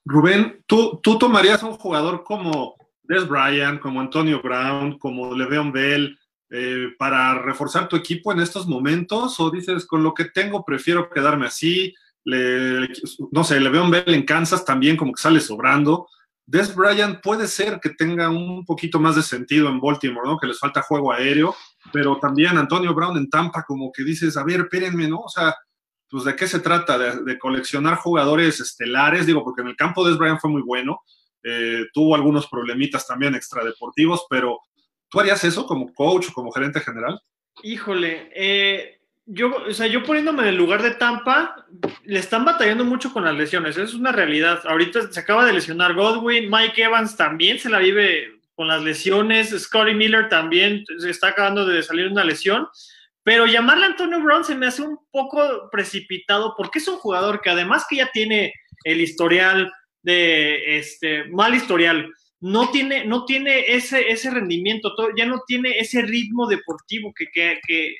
Rubén, 0.05 0.63
¿tú, 0.67 1.01
tú 1.03 1.19
tomarías 1.19 1.63
a 1.63 1.67
un 1.67 1.77
jugador 1.79 2.23
como 2.25 2.77
Des 3.03 3.27
Bryant, 3.27 3.81
como 3.81 4.01
Antonio 4.01 4.41
Brown, 4.43 4.99
como 4.99 5.35
Le'Veon 5.35 5.73
Bell, 5.73 6.19
eh, 6.51 6.89
para 6.99 7.35
reforzar 7.35 7.89
tu 7.89 7.97
equipo 7.97 8.33
en 8.33 8.41
estos 8.41 8.67
momentos? 8.67 9.41
¿O 9.41 9.51
dices, 9.51 9.87
con 9.87 10.03
lo 10.03 10.15
que 10.15 10.27
tengo, 10.27 10.65
prefiero 10.65 11.09
quedarme 11.11 11.47
así? 11.47 11.95
no 12.25 13.43
sé, 13.43 13.59
Le'Veon 13.59 13.91
Bell 13.91 14.15
en 14.15 14.25
Kansas 14.25 14.65
también 14.65 14.97
como 14.97 15.13
que 15.13 15.21
sale 15.21 15.41
sobrando. 15.41 16.07
Des 16.47 16.75
Bryant 16.75 17.21
puede 17.21 17.47
ser 17.47 17.81
que 17.81 17.91
tenga 17.91 18.29
un 18.29 18.65
poquito 18.65 19.01
más 19.01 19.17
de 19.17 19.23
sentido 19.23 19.69
en 19.69 19.81
Baltimore, 19.81 20.29
¿no? 20.29 20.39
Que 20.39 20.47
les 20.47 20.59
falta 20.59 20.83
juego 20.83 21.13
aéreo, 21.13 21.55
pero 21.93 22.19
también 22.19 22.59
Antonio 22.59 22.95
Brown 22.95 23.17
en 23.17 23.31
Tampa, 23.31 23.65
como 23.65 23.91
que 23.93 24.05
dices, 24.05 24.37
a 24.37 24.45
ver, 24.45 24.61
espérenme, 24.61 25.09
¿no? 25.09 25.21
O 25.21 25.29
sea, 25.29 25.55
pues 26.11 26.25
de 26.25 26.37
qué 26.37 26.47
se 26.47 26.61
trata, 26.61 26.99
de, 26.99 27.39
coleccionar 27.39 27.97
jugadores 27.97 28.61
estelares, 28.61 29.27
digo, 29.27 29.43
porque 29.43 29.63
en 29.63 29.69
el 29.69 29.77
campo 29.77 30.07
Des 30.07 30.19
Bryant 30.19 30.41
fue 30.41 30.51
muy 30.51 30.63
bueno, 30.63 31.01
eh, 31.45 31.87
tuvo 31.93 32.15
algunos 32.15 32.47
problemitas 32.47 33.07
también 33.07 33.35
extradeportivos, 33.35 34.27
pero 34.29 34.61
¿Tú 35.13 35.21
harías 35.21 35.45
eso 35.45 35.67
como 35.67 35.93
coach 35.93 36.29
o 36.31 36.33
como 36.33 36.51
gerente 36.51 36.81
general? 36.81 37.21
Híjole, 37.63 38.31
eh, 38.35 38.99
yo, 39.27 39.55
o 39.69 39.73
sea, 39.75 39.87
yo 39.87 40.03
poniéndome 40.03 40.43
en 40.43 40.49
el 40.49 40.57
lugar 40.57 40.83
de 40.83 40.93
Tampa, 40.93 41.67
le 42.05 42.19
están 42.19 42.47
batallando 42.47 42.87
mucho 42.87 43.13
con 43.13 43.23
las 43.25 43.35
lesiones, 43.35 43.77
es 43.77 43.93
una 43.93 44.11
realidad. 44.11 44.61
Ahorita 44.65 45.13
se 45.13 45.21
acaba 45.21 45.45
de 45.45 45.53
lesionar 45.53 45.93
Godwin, 45.93 46.51
Mike 46.51 46.83
Evans 46.83 47.15
también 47.15 47.59
se 47.59 47.69
la 47.69 47.79
vive 47.79 48.41
con 48.55 48.69
las 48.69 48.83
lesiones, 48.83 49.51
Scotty 49.51 49.93
Miller 49.93 50.31
también 50.31 50.83
se 50.99 51.11
está 51.11 51.29
acabando 51.29 51.67
de 51.67 51.83
salir 51.83 52.09
una 52.09 52.25
lesión, 52.25 52.67
pero 53.23 53.45
llamarle 53.45 53.85
a 53.85 53.89
Antonio 53.89 54.19
Brown 54.19 54.45
se 54.45 54.55
me 54.55 54.67
hace 54.67 54.81
un 54.81 54.99
poco 55.11 55.69
precipitado 55.71 56.55
porque 56.57 56.79
es 56.79 56.89
un 56.89 56.97
jugador 56.97 57.43
que 57.43 57.51
además 57.51 57.85
que 57.89 57.97
ya 57.97 58.11
tiene 58.11 58.55
el 58.85 59.03
historial 59.03 59.71
de 60.03 60.79
este 60.79 61.25
mal 61.25 61.55
historial, 61.55 62.13
no 62.43 62.71
tiene, 62.71 63.05
no 63.05 63.25
tiene 63.25 63.67
ese, 63.69 64.11
ese 64.11 64.29
rendimiento, 64.29 64.93
ya 65.17 65.27
no 65.27 65.43
tiene 65.47 65.79
ese 65.79 66.03
ritmo 66.03 66.49
deportivo 66.49 67.15
que, 67.15 67.27
que, 67.33 67.95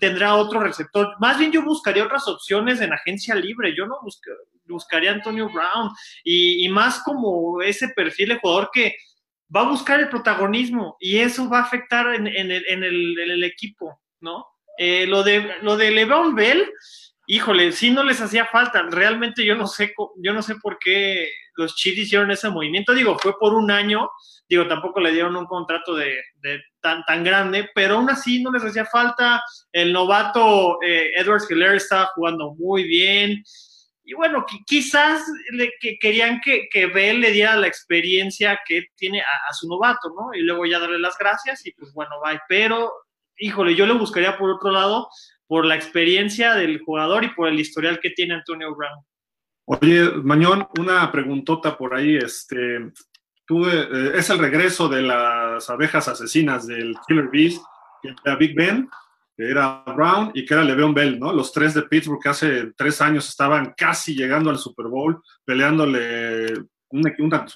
tendrá 0.00 0.34
otro 0.34 0.60
receptor. 0.60 1.14
Más 1.20 1.38
bien 1.38 1.52
yo 1.52 1.62
buscaría 1.62 2.04
otras 2.04 2.26
opciones 2.26 2.80
en 2.80 2.92
agencia 2.92 3.34
libre, 3.34 3.74
yo 3.76 3.86
no 3.86 3.98
buscaría 4.66 5.12
Antonio 5.12 5.50
Brown 5.50 5.90
y, 6.24 6.66
más 6.70 7.02
como 7.02 7.60
ese 7.60 7.88
perfil 7.88 8.30
de 8.30 8.38
jugador 8.38 8.70
que 8.72 8.96
va 9.54 9.60
a 9.60 9.68
buscar 9.68 10.00
el 10.00 10.08
protagonismo 10.08 10.96
y 10.98 11.18
eso 11.18 11.48
va 11.48 11.58
a 11.58 11.64
afectar 11.64 12.14
en, 12.14 12.26
el, 12.26 12.64
en 12.66 12.82
el, 12.82 13.44
equipo, 13.44 14.00
¿no? 14.20 14.46
Eh, 14.78 15.06
lo 15.06 15.22
de 15.22 15.54
lo 15.62 15.76
de 15.76 16.04
Bell, 16.34 16.70
híjole, 17.26 17.72
sí 17.72 17.90
no 17.90 18.02
les 18.02 18.20
hacía 18.20 18.46
falta. 18.46 18.82
Realmente 18.82 19.44
yo 19.44 19.54
no 19.54 19.66
sé, 19.66 19.94
yo 20.16 20.32
no 20.32 20.42
sé 20.42 20.56
por 20.56 20.78
qué 20.78 21.28
los 21.56 21.74
Chiefs 21.74 21.98
hicieron 21.98 22.30
ese 22.30 22.48
movimiento. 22.48 22.94
Digo, 22.94 23.18
fue 23.18 23.38
por 23.38 23.54
un 23.54 23.70
año. 23.70 24.10
Digo, 24.48 24.68
tampoco 24.68 25.00
le 25.00 25.12
dieron 25.12 25.36
un 25.36 25.46
contrato 25.46 25.94
de, 25.94 26.16
tan, 26.80 27.04
tan 27.04 27.24
grande, 27.24 27.68
pero 27.74 27.96
aún 27.96 28.08
así 28.10 28.42
no 28.42 28.52
les 28.52 28.64
hacía 28.64 28.84
falta. 28.84 29.42
El 29.72 29.92
novato 29.92 30.78
eh, 30.82 31.10
Edwards 31.16 31.50
Hiller 31.50 31.74
estaba 31.74 32.06
jugando 32.14 32.54
muy 32.54 32.84
bien. 32.84 33.42
Y 34.04 34.14
bueno, 34.14 34.46
quizás 34.66 35.24
le, 35.50 35.72
que 35.80 35.98
querían 35.98 36.40
que, 36.40 36.68
que 36.70 36.86
Bell 36.86 37.20
le 37.20 37.32
diera 37.32 37.56
la 37.56 37.66
experiencia 37.66 38.60
que 38.64 38.84
tiene 38.94 39.20
a, 39.20 39.50
a, 39.50 39.52
su 39.52 39.68
novato, 39.68 40.10
¿no? 40.10 40.32
Y 40.32 40.42
luego 40.42 40.64
ya 40.64 40.78
darle 40.78 41.00
las 41.00 41.18
gracias 41.18 41.66
y 41.66 41.72
pues 41.72 41.92
bueno, 41.92 42.12
bye. 42.24 42.38
Pero, 42.48 42.92
híjole, 43.36 43.74
yo 43.74 43.84
le 43.84 43.94
buscaría 43.94 44.38
por 44.38 44.50
otro 44.50 44.70
lado 44.70 45.08
por 45.46 45.64
la 45.64 45.76
experiencia 45.76 46.54
del 46.54 46.80
jugador 46.80 47.24
y 47.24 47.28
por 47.34 47.48
el 47.48 47.58
historial 47.58 48.00
que 48.00 48.10
tiene 48.10 48.34
Antonio 48.34 48.74
Brown. 48.74 49.04
Oye, 49.66 50.10
Mañón, 50.22 50.68
una 50.78 51.10
preguntota 51.10 51.76
por 51.76 51.94
ahí. 51.94 52.16
Este, 52.16 52.92
tú, 53.46 53.66
eh, 53.68 54.12
es 54.14 54.30
el 54.30 54.38
regreso 54.38 54.88
de 54.88 55.02
las 55.02 55.68
abejas 55.68 56.08
asesinas 56.08 56.66
del 56.66 56.94
Killer 57.06 57.28
Beast, 57.32 57.62
que 58.02 58.14
era 58.24 58.36
Big 58.36 58.54
Ben, 58.54 58.88
que 59.36 59.50
era 59.50 59.82
Brown 59.86 60.30
y 60.34 60.44
que 60.44 60.54
era 60.54 60.64
Le'Veon 60.64 60.94
Bell, 60.94 61.18
¿no? 61.18 61.32
Los 61.32 61.52
tres 61.52 61.74
de 61.74 61.82
Pittsburgh 61.82 62.22
que 62.22 62.28
hace 62.28 62.72
tres 62.76 63.00
años 63.00 63.28
estaban 63.28 63.74
casi 63.76 64.14
llegando 64.14 64.50
al 64.50 64.58
Super 64.58 64.86
Bowl, 64.86 65.20
peleándole 65.44 66.46
una, 66.90 67.14
una, 67.18 67.46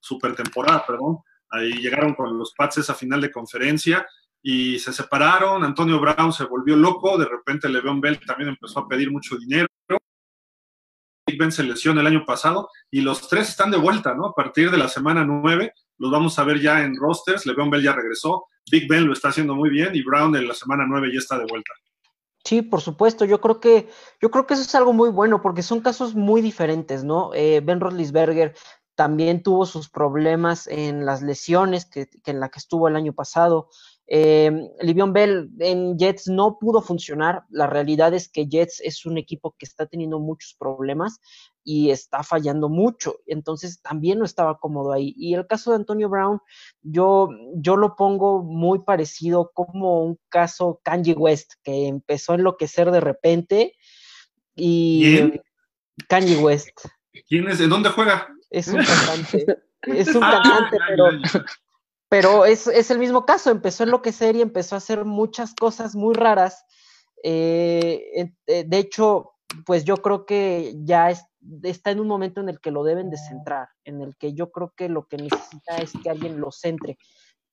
super 0.00 0.34
temporada, 0.34 0.84
perdón. 0.86 1.18
Ahí 1.50 1.72
llegaron 1.74 2.14
con 2.14 2.36
los 2.36 2.52
Pats 2.54 2.78
esa 2.78 2.94
final 2.94 3.20
de 3.20 3.30
conferencia 3.30 4.06
y 4.42 4.78
se 4.78 4.92
separaron, 4.92 5.64
Antonio 5.64 6.00
Brown 6.00 6.32
se 6.32 6.44
volvió 6.44 6.76
loco, 6.76 7.18
de 7.18 7.26
repente 7.26 7.68
Le'Veon 7.68 8.00
Bell 8.00 8.20
también 8.20 8.50
empezó 8.50 8.80
a 8.80 8.88
pedir 8.88 9.10
mucho 9.10 9.36
dinero, 9.36 9.68
Big 11.26 11.38
Ben 11.38 11.52
se 11.52 11.62
lesionó 11.62 12.00
el 12.00 12.06
año 12.06 12.24
pasado 12.24 12.70
y 12.90 13.02
los 13.02 13.28
tres 13.28 13.50
están 13.50 13.70
de 13.70 13.76
vuelta, 13.76 14.14
¿no? 14.14 14.26
A 14.26 14.34
partir 14.34 14.70
de 14.70 14.78
la 14.78 14.88
semana 14.88 15.24
9 15.24 15.72
los 15.98 16.10
vamos 16.10 16.38
a 16.38 16.44
ver 16.44 16.60
ya 16.60 16.82
en 16.82 16.96
rosters, 16.96 17.46
Le'Veon 17.46 17.70
Bell 17.70 17.82
ya 17.82 17.92
regresó, 17.92 18.46
Big 18.70 18.88
Ben 18.88 19.06
lo 19.06 19.12
está 19.12 19.28
haciendo 19.28 19.54
muy 19.54 19.70
bien 19.70 19.94
y 19.94 20.02
Brown 20.02 20.34
en 20.34 20.48
la 20.48 20.54
semana 20.54 20.84
9 20.88 21.10
ya 21.12 21.18
está 21.18 21.38
de 21.38 21.46
vuelta. 21.46 21.72
Sí, 22.44 22.62
por 22.62 22.80
supuesto. 22.80 23.24
Yo 23.24 23.40
creo 23.40 23.60
que 23.60 23.90
yo 24.20 24.30
creo 24.30 24.46
que 24.46 24.54
eso 24.54 24.62
es 24.62 24.74
algo 24.74 24.92
muy 24.92 25.10
bueno 25.10 25.42
porque 25.42 25.62
son 25.62 25.80
casos 25.80 26.14
muy 26.14 26.40
diferentes, 26.40 27.04
¿no? 27.04 27.32
Eh, 27.34 27.60
ben 27.62 27.80
Roethlisberger 27.80 28.54
también 28.94 29.42
tuvo 29.42 29.66
sus 29.66 29.88
problemas 29.88 30.66
en 30.66 31.04
las 31.04 31.22
lesiones 31.22 31.86
que, 31.86 32.08
que, 32.22 32.30
en 32.30 32.40
la 32.40 32.48
que 32.48 32.58
estuvo 32.58 32.88
el 32.88 32.96
año 32.96 33.12
pasado. 33.12 33.68
Eh, 34.12 34.50
Livion 34.80 35.12
Bell 35.12 35.48
en 35.60 35.96
Jets 35.96 36.26
no 36.26 36.58
pudo 36.58 36.82
funcionar. 36.82 37.44
La 37.48 37.68
realidad 37.68 38.12
es 38.12 38.28
que 38.28 38.48
Jets 38.48 38.80
es 38.80 39.06
un 39.06 39.18
equipo 39.18 39.54
que 39.56 39.64
está 39.64 39.86
teniendo 39.86 40.18
muchos 40.18 40.56
problemas 40.58 41.20
y 41.62 41.90
está 41.90 42.24
fallando 42.24 42.68
mucho. 42.68 43.20
Entonces 43.26 43.80
también 43.80 44.18
no 44.18 44.24
estaba 44.24 44.58
cómodo 44.58 44.92
ahí. 44.92 45.14
Y 45.16 45.34
el 45.34 45.46
caso 45.46 45.70
de 45.70 45.76
Antonio 45.76 46.08
Brown, 46.08 46.40
yo, 46.82 47.28
yo 47.54 47.76
lo 47.76 47.94
pongo 47.94 48.42
muy 48.42 48.80
parecido 48.80 49.52
como 49.54 50.02
un 50.02 50.18
caso 50.28 50.80
Kanye 50.82 51.12
West, 51.12 51.52
que 51.62 51.86
empezó 51.86 52.32
a 52.32 52.34
enloquecer 52.34 52.90
de 52.90 53.00
repente. 53.00 53.76
Y 54.56 55.40
Kanye 56.08 56.36
West. 56.38 56.80
¿Quién 57.28 57.48
es? 57.48 57.58
¿De 57.58 57.68
dónde 57.68 57.90
juega? 57.90 58.28
Es 58.50 58.66
un 58.66 58.82
cantante. 58.82 59.46
es 59.82 60.08
un 60.16 60.24
ah, 60.24 60.40
cantante, 60.42 60.78
pero 60.88 61.10
pero 62.10 62.44
es, 62.44 62.66
el 62.90 62.98
mismo 62.98 63.24
caso, 63.24 63.50
empezó 63.50 63.84
a 63.84 63.86
enloquecer 63.86 64.34
y 64.34 64.42
empezó 64.42 64.74
a 64.74 64.78
hacer 64.78 65.04
muchas 65.04 65.54
cosas 65.54 65.94
muy 65.94 66.12
raras. 66.12 66.66
Eh, 67.22 68.32
eh, 68.48 68.64
de 68.66 68.78
hecho, 68.78 69.30
pues 69.64 69.84
yo 69.84 69.96
creo 69.98 70.26
que 70.26 70.74
ya 70.82 71.10
está 71.62 71.92
en 71.92 72.00
un 72.00 72.08
momento 72.08 72.40
en 72.40 72.48
el 72.48 72.60
que 72.60 72.72
lo 72.72 72.82
deben 72.82 73.10
de 73.10 73.16
centrar, 73.16 73.68
en 73.84 74.02
el 74.02 74.16
que 74.16 74.34
yo 74.34 74.50
creo 74.50 74.74
que 74.76 74.88
lo 74.88 75.06
que 75.06 75.18
necesita 75.18 75.76
es 75.76 75.92
que 76.02 76.10
alguien 76.10 76.40
lo 76.40 76.50
centre. 76.50 76.98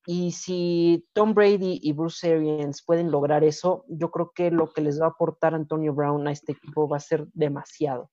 Y 0.08 0.32
si 0.32 1.06
Tom 1.14 1.36
Brady 1.36 1.80
y 1.84 1.94
Bruce 1.94 2.34
Arians 2.34 2.82
pueden 2.84 3.12
lograr 3.12 3.44
eso, 3.44 3.86
yo 3.88 4.10
creo 4.10 4.32
que 4.34 4.50
lo 4.50 4.74
que 4.74 4.82
les 4.82 5.00
va 5.00 5.06
a 5.06 5.10
aportar 5.10 5.54
Antonio 5.54 5.94
Brown 5.94 6.28
a 6.28 6.32
este 6.32 6.54
equipo 6.54 6.90
va 6.90 6.98
a 6.98 7.02
ser 7.02 7.28
demasiado. 7.34 8.10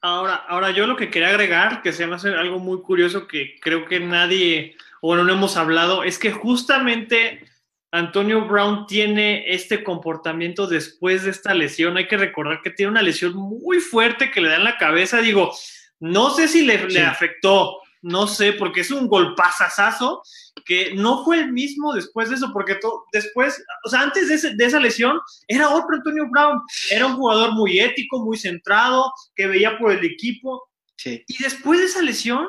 Ahora, 0.00 0.34
ahora 0.34 0.70
yo 0.70 0.86
lo 0.86 0.96
que 0.96 1.10
quería 1.10 1.28
agregar, 1.28 1.82
que 1.82 1.92
se 1.92 2.06
me 2.06 2.14
hace 2.14 2.30
algo 2.30 2.58
muy 2.58 2.80
curioso 2.82 3.26
que 3.26 3.56
creo 3.60 3.84
que 3.84 3.98
nadie, 3.98 4.76
o 5.00 5.16
no 5.16 5.32
hemos 5.32 5.56
hablado, 5.56 6.04
es 6.04 6.18
que 6.18 6.32
justamente 6.32 7.44
Antonio 7.90 8.46
Brown 8.46 8.86
tiene 8.86 9.52
este 9.52 9.82
comportamiento 9.82 10.66
después 10.66 11.24
de 11.24 11.30
esta 11.30 11.54
lesión. 11.54 11.96
Hay 11.96 12.06
que 12.06 12.16
recordar 12.16 12.60
que 12.62 12.70
tiene 12.70 12.92
una 12.92 13.02
lesión 13.02 13.34
muy 13.34 13.80
fuerte 13.80 14.30
que 14.30 14.40
le 14.40 14.50
da 14.50 14.56
en 14.56 14.64
la 14.64 14.76
cabeza. 14.76 15.20
Digo, 15.20 15.52
no 16.00 16.30
sé 16.30 16.48
si 16.48 16.64
le, 16.64 16.88
le 16.88 17.02
afectó, 17.02 17.78
no 18.02 18.26
sé, 18.26 18.52
porque 18.52 18.82
es 18.82 18.90
un 18.90 19.08
golpazazazo 19.08 20.22
que 20.64 20.94
no 20.94 21.24
fue 21.24 21.40
el 21.40 21.52
mismo 21.52 21.94
después 21.94 22.28
de 22.28 22.36
eso, 22.36 22.50
porque 22.52 22.78
después, 23.12 23.62
o 23.84 23.88
sea, 23.88 24.02
antes 24.02 24.28
de, 24.28 24.64
esa 24.64 24.80
lesión, 24.80 25.18
era 25.46 25.70
otro 25.70 25.96
Antonio 25.96 26.28
Brown, 26.30 26.60
era 26.90 27.06
un 27.06 27.16
jugador 27.16 27.52
muy 27.52 27.78
ético, 27.80 28.24
muy 28.24 28.36
centrado, 28.36 29.12
que 29.34 29.46
veía 29.46 29.78
por 29.78 29.92
el 29.92 30.04
equipo. 30.04 30.68
Y 31.04 31.42
después 31.42 31.80
de 31.80 31.86
esa 31.86 32.02
lesión, 32.02 32.48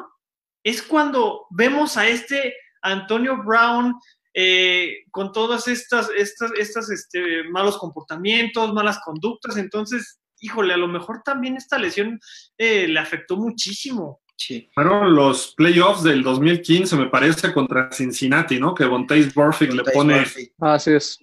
es 0.69 0.81
cuando 0.81 1.47
vemos 1.49 1.97
a 1.97 2.07
este 2.07 2.53
Antonio 2.81 3.37
Brown 3.43 3.95
eh, 4.33 5.03
con 5.11 5.31
todas 5.31 5.67
estas, 5.67 6.09
estas, 6.15 6.51
estas 6.57 6.89
este, 6.91 7.43
malos 7.49 7.77
comportamientos, 7.77 8.73
malas 8.73 8.99
conductas. 9.03 9.57
Entonces, 9.57 10.19
híjole, 10.39 10.73
a 10.73 10.77
lo 10.77 10.87
mejor 10.87 11.21
también 11.23 11.57
esta 11.57 11.77
lesión 11.77 12.19
eh, 12.57 12.87
le 12.87 12.99
afectó 12.99 13.37
muchísimo. 13.37 14.21
Fueron 14.73 15.15
los 15.15 15.53
playoffs 15.55 16.03
del 16.03 16.23
2015, 16.23 16.95
me 16.95 17.07
parece, 17.07 17.51
contra 17.51 17.91
Cincinnati, 17.91 18.57
¿no? 18.57 18.73
Que 18.73 18.85
Bontaze 18.85 19.31
Burfict 19.35 19.73
le 19.73 19.83
pone. 19.83 20.25
Así 20.59 20.91
es. 20.91 21.19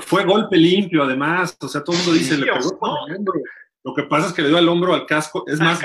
Fue, 0.00 0.24
golpe 0.24 0.56
limpio, 0.56 1.04
además. 1.04 1.56
O 1.60 1.68
sea, 1.68 1.84
todo 1.84 1.94
el 1.94 2.02
mundo 2.02 2.18
dice, 2.18 2.36
le 2.36 2.46
pegó 2.46 2.78
con 2.78 2.90
el 3.08 3.16
hombro. 3.16 3.34
Lo 3.84 3.94
que 3.94 4.04
pasa 4.04 4.28
es 4.28 4.32
que 4.32 4.42
le 4.42 4.48
dio 4.48 4.58
al 4.58 4.68
hombro 4.68 4.94
al 4.94 5.06
casco. 5.06 5.44
Es 5.46 5.60
más, 5.60 5.80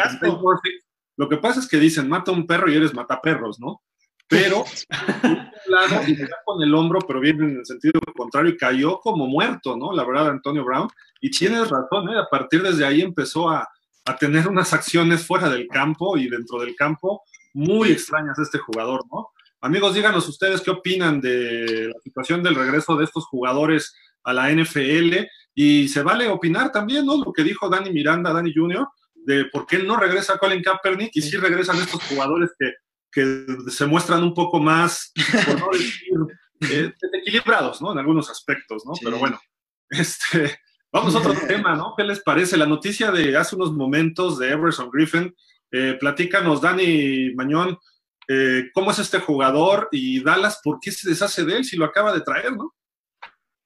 lo 1.18 1.28
que 1.28 1.38
pasa 1.38 1.60
es 1.60 1.68
que 1.68 1.78
dicen, 1.78 2.08
mata 2.08 2.32
un 2.32 2.48
perro 2.48 2.72
y 2.72 2.76
eres 2.76 2.94
mata 2.94 3.20
perros, 3.22 3.60
¿no? 3.60 3.82
pero 4.28 4.66
lado 5.68 6.02
y 6.08 6.18
con 6.46 6.62
el 6.62 6.74
hombro, 6.74 7.00
pero 7.00 7.20
bien 7.20 7.42
en 7.42 7.58
el 7.58 7.66
sentido 7.66 8.00
contrario, 8.16 8.52
y 8.52 8.58
cayó 8.58 9.00
como 9.00 9.28
muerto, 9.28 9.78
¿no? 9.78 9.94
La 9.94 10.04
verdad, 10.04 10.30
Antonio 10.30 10.64
Brown. 10.64 10.90
Y 11.22 11.32
tienes 11.32 11.70
razón, 11.70 12.10
¿eh? 12.10 12.18
A 12.18 12.28
partir 12.30 12.62
desde 12.62 12.86
ahí 12.86 13.02
empezó 13.02 13.50
a, 13.50 13.68
a 14.06 14.18
tener 14.18 14.48
unas 14.48 14.74
acciones 14.74 15.26
fuera 15.26 15.50
del 15.50 15.68
campo 15.68 16.18
y 16.18 16.30
dentro 16.30 16.60
del 16.60 16.76
campo 16.76 17.24
muy 17.54 17.92
extrañas 17.92 18.38
este 18.40 18.60
jugador, 18.60 19.04
¿no? 19.12 19.30
Amigos, 19.62 19.96
díganos 19.96 20.28
ustedes 20.30 20.62
qué 20.62 20.70
opinan 20.70 21.20
de 21.20 21.88
la 21.88 22.00
situación 22.04 22.44
del 22.44 22.56
regreso 22.56 22.96
de 22.96 23.06
estos 23.06 23.26
jugadores 23.26 23.96
a 24.24 24.34
la 24.34 24.52
NFL 24.52 25.26
y 25.56 25.88
se 25.88 26.04
vale 26.04 26.28
opinar 26.28 26.72
también, 26.72 27.06
¿no? 27.06 27.18
Lo 27.18 27.34
que 27.34 27.44
dijo 27.44 27.68
Dani 27.68 27.90
Miranda, 27.90 28.32
Dani 28.32 28.54
Jr., 28.54 28.88
de 29.27 29.43
por 29.51 29.67
qué 29.67 29.79
no 29.79 29.98
regresa 29.98 30.38
Colin 30.38 30.63
Kaepernick 30.63 31.12
y 31.13 31.22
sí 31.22 31.36
regresan 31.36 31.77
estos 31.77 32.01
jugadores 32.03 32.51
que, 32.57 32.72
que 33.12 33.46
se 33.69 33.86
muestran 33.86 34.24
un 34.24 34.34
poco 34.34 34.62
más, 34.62 35.12
por 35.46 35.60
no 35.60 35.67
decir, 35.74 36.13
eh, 36.62 36.93
equilibrados, 37.12 37.81
¿no? 37.81 37.91
En 37.91 37.98
algunos 37.98 38.29
aspectos, 38.29 38.84
¿no? 38.86 38.96
Sí. 38.96 39.03
Pero 39.03 39.17
bueno, 39.17 39.38
este, 39.89 40.57
vamos 40.93 41.13
a 41.13 41.17
otro 41.17 41.34
tema, 41.48 41.75
¿no? 41.75 41.93
¿Qué 41.98 42.05
les 42.05 42.22
parece? 42.22 42.55
La 42.55 42.65
noticia 42.65 43.12
de 43.12 43.36
hace 43.36 43.57
unos 43.57 43.74
momentos 43.74 44.39
de 44.39 44.50
Everson 44.50 44.89
Griffin, 44.89 45.36
eh, 45.72 45.98
platícanos, 46.00 46.62
Dani 46.62 47.34
Mañón, 47.36 47.77
eh, 48.29 48.69
¿cómo 48.74 48.91
es 48.91 49.00
este 49.00 49.19
jugador? 49.19 49.89
Y 49.91 50.24
Dallas, 50.24 50.62
¿por 50.63 50.79
qué 50.79 50.89
se 50.89 51.10
deshace 51.10 51.43
de 51.43 51.57
él 51.57 51.65
si 51.65 51.75
lo 51.75 51.84
acaba 51.84 52.13
de 52.13 52.22
traer, 52.22 52.55
no? 52.55 52.74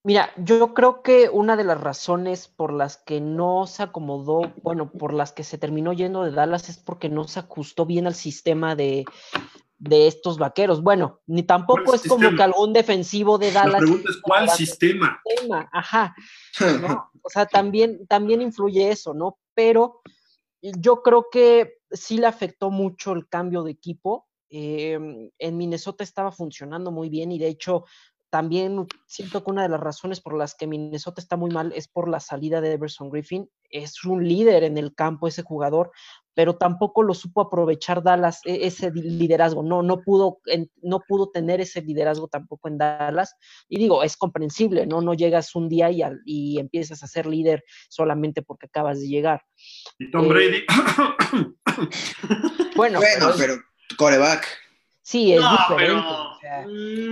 Mira, 0.03 0.31
yo 0.37 0.73
creo 0.73 1.03
que 1.03 1.29
una 1.29 1.55
de 1.55 1.63
las 1.63 1.79
razones 1.79 2.47
por 2.47 2.73
las 2.73 2.97
que 2.97 3.21
no 3.21 3.67
se 3.67 3.83
acomodó, 3.83 4.51
bueno, 4.63 4.91
por 4.91 5.13
las 5.13 5.31
que 5.31 5.43
se 5.43 5.59
terminó 5.59 5.93
yendo 5.93 6.23
de 6.23 6.31
Dallas 6.31 6.69
es 6.69 6.77
porque 6.77 7.07
no 7.07 7.27
se 7.27 7.39
ajustó 7.39 7.85
bien 7.85 8.07
al 8.07 8.15
sistema 8.15 8.75
de, 8.75 9.05
de 9.77 10.07
estos 10.07 10.39
vaqueros. 10.39 10.81
Bueno, 10.81 11.21
ni 11.27 11.43
tampoco 11.43 11.83
¿Cuál 11.85 11.95
es 11.97 12.07
como 12.07 12.35
que 12.35 12.41
algún 12.41 12.73
defensivo 12.73 13.37
de 13.37 13.51
La 13.51 13.61
Dallas. 13.61 13.81
pregunta 13.81 14.09
es, 14.09 14.17
¿cuál 14.23 14.49
sistema? 14.49 15.21
sistema, 15.23 15.69
Ajá. 15.71 16.15
¿no? 16.81 17.11
O 17.21 17.29
sea, 17.29 17.45
también, 17.45 18.07
también 18.07 18.41
influye 18.41 18.89
eso, 18.89 19.13
¿no? 19.13 19.37
Pero 19.53 20.01
yo 20.61 21.03
creo 21.03 21.27
que 21.31 21.77
sí 21.91 22.17
le 22.17 22.25
afectó 22.25 22.71
mucho 22.71 23.11
el 23.13 23.27
cambio 23.27 23.61
de 23.61 23.71
equipo. 23.71 24.27
Eh, 24.49 24.99
en 25.37 25.57
Minnesota 25.57 26.03
estaba 26.03 26.31
funcionando 26.31 26.91
muy 26.91 27.09
bien 27.09 27.31
y 27.31 27.39
de 27.39 27.47
hecho 27.47 27.85
también 28.31 28.87
siento 29.05 29.43
que 29.43 29.51
una 29.51 29.61
de 29.63 29.69
las 29.69 29.79
razones 29.81 30.21
por 30.21 30.35
las 30.37 30.55
que 30.55 30.65
Minnesota 30.65 31.21
está 31.21 31.35
muy 31.37 31.51
mal 31.51 31.71
es 31.75 31.87
por 31.87 32.07
la 32.09 32.19
salida 32.19 32.61
de 32.61 32.71
Everson 32.73 33.09
Griffin. 33.09 33.47
Es 33.69 34.03
un 34.05 34.27
líder 34.27 34.63
en 34.63 34.77
el 34.77 34.95
campo 34.95 35.27
ese 35.27 35.43
jugador, 35.43 35.91
pero 36.33 36.55
tampoco 36.55 37.03
lo 37.03 37.13
supo 37.13 37.41
aprovechar 37.41 38.01
Dallas 38.01 38.39
e- 38.45 38.65
ese 38.65 38.89
liderazgo. 38.91 39.63
No, 39.63 39.83
no 39.83 39.99
pudo, 40.01 40.39
no 40.81 41.01
pudo 41.05 41.29
tener 41.29 41.59
ese 41.61 41.81
liderazgo 41.81 42.29
tampoco 42.29 42.69
en 42.69 42.77
Dallas. 42.77 43.35
Y 43.67 43.77
digo, 43.79 44.01
es 44.01 44.15
comprensible, 44.17 44.87
¿no? 44.87 45.01
No 45.01 45.13
llegas 45.13 45.53
un 45.53 45.67
día 45.67 45.91
y, 45.91 46.01
al- 46.01 46.21
y 46.25 46.57
empiezas 46.57 47.03
a 47.03 47.07
ser 47.07 47.25
líder 47.27 47.63
solamente 47.89 48.41
porque 48.41 48.67
acabas 48.67 48.99
de 49.01 49.07
llegar. 49.09 49.43
Y 49.99 50.09
Tom 50.09 50.25
Eh, 50.25 50.29
Brady. 50.29 50.63
Bueno, 52.75 52.99
Bueno, 52.99 53.27
pero 53.37 53.37
pero 53.37 53.55
coreback. 53.97 54.47
sí, 55.01 55.33
es 55.33 55.41
No, 55.41 55.51
diferente. 55.51 56.01
pero. 56.01 56.30
Sea, 56.41 56.65
mm. 56.67 57.11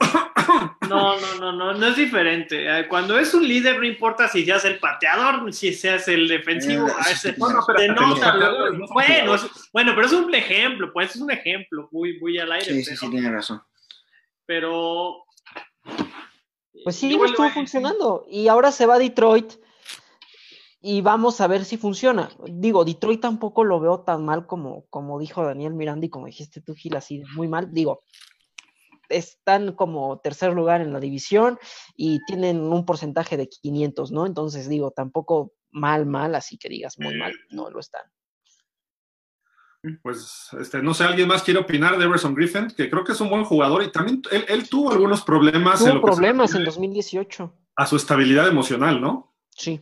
No, 0.88 1.18
no, 1.20 1.34
no, 1.40 1.52
no, 1.52 1.72
no 1.74 1.86
es 1.86 1.96
diferente. 1.96 2.66
Eh, 2.68 2.88
Cuando 2.88 3.18
es 3.18 3.32
un 3.32 3.46
líder, 3.46 3.78
no 3.78 3.84
importa 3.86 4.28
si 4.28 4.44
seas 4.44 4.64
el 4.64 4.78
pateador, 4.78 5.52
si 5.52 5.72
seas 5.72 6.06
el 6.08 6.28
defensivo. 6.28 6.88
Sí, 7.06 7.14
sí, 7.14 7.34
No, 7.38 7.48
no, 7.50 8.70
no 8.70 8.86
Bueno, 8.92 9.36
bueno, 9.72 9.92
pero 9.94 10.06
es 10.06 10.12
un 10.12 10.34
ejemplo, 10.34 10.92
pues 10.92 11.14
es 11.14 11.22
un 11.22 11.30
ejemplo 11.30 11.88
muy, 11.92 12.18
muy 12.20 12.38
al 12.38 12.52
aire. 12.52 12.66
Sí, 12.66 12.82
sí, 12.84 12.90
pero, 12.90 13.00
sí, 13.00 13.10
tiene 13.10 13.30
razón. 13.30 13.62
pero- 14.44 15.24
Pues 16.84 16.96
sí, 16.96 17.12
Igual 17.12 17.30
estuvo 17.30 17.48
funcionando. 17.50 18.26
Y 18.28 18.48
ahora 18.48 18.72
se 18.72 18.86
va 18.86 18.96
a 18.96 18.98
Detroit 18.98 19.52
y 20.80 21.00
vamos 21.00 21.40
a 21.40 21.46
ver 21.46 21.64
si 21.64 21.76
funciona. 21.76 22.28
Digo, 22.48 22.84
Detroit 22.84 23.20
tampoco 23.20 23.62
lo 23.62 23.78
veo 23.78 24.00
tan 24.00 24.24
mal 24.24 24.46
como, 24.46 24.84
como 24.90 25.20
dijo 25.20 25.44
Daniel 25.44 25.74
Miranda 25.74 26.06
y 26.06 26.10
como 26.10 26.26
dijiste 26.26 26.60
tú, 26.60 26.74
Gil, 26.74 26.96
así 26.96 27.22
muy 27.36 27.46
mal. 27.46 27.72
Digo, 27.72 28.02
están 29.12 29.72
como 29.72 30.18
tercer 30.20 30.52
lugar 30.52 30.80
en 30.80 30.92
la 30.92 31.00
división 31.00 31.58
y 31.96 32.24
tienen 32.24 32.60
un 32.60 32.84
porcentaje 32.84 33.36
de 33.36 33.48
500, 33.48 34.12
¿no? 34.12 34.26
Entonces, 34.26 34.68
digo, 34.68 34.90
tampoco 34.90 35.52
mal, 35.70 36.06
mal, 36.06 36.34
así 36.34 36.58
que 36.58 36.68
digas 36.68 36.98
muy 36.98 37.16
mal, 37.16 37.32
no 37.50 37.70
lo 37.70 37.80
están. 37.80 38.02
Pues, 40.02 40.48
este, 40.60 40.80
no 40.80 40.94
sé, 40.94 41.04
¿alguien 41.04 41.26
más 41.26 41.42
quiere 41.42 41.58
opinar 41.58 41.98
de 41.98 42.04
Everson 42.04 42.34
Griffin? 42.34 42.68
Que 42.68 42.88
creo 42.88 43.02
que 43.02 43.12
es 43.12 43.20
un 43.20 43.28
buen 43.28 43.44
jugador 43.44 43.82
y 43.82 43.90
también 43.90 44.22
él, 44.30 44.44
él 44.48 44.68
tuvo 44.68 44.92
algunos 44.92 45.22
problemas 45.22 45.80
en 45.80 45.86
Tuvo 45.86 45.94
lo 45.96 46.00
que 46.02 46.06
se 46.06 46.12
problemas 46.12 46.50
en 46.50 46.64
refiere 46.64 46.70
2018, 46.70 47.58
a 47.76 47.86
su 47.86 47.96
estabilidad 47.96 48.48
emocional, 48.48 49.00
¿no? 49.00 49.34
sí. 49.50 49.80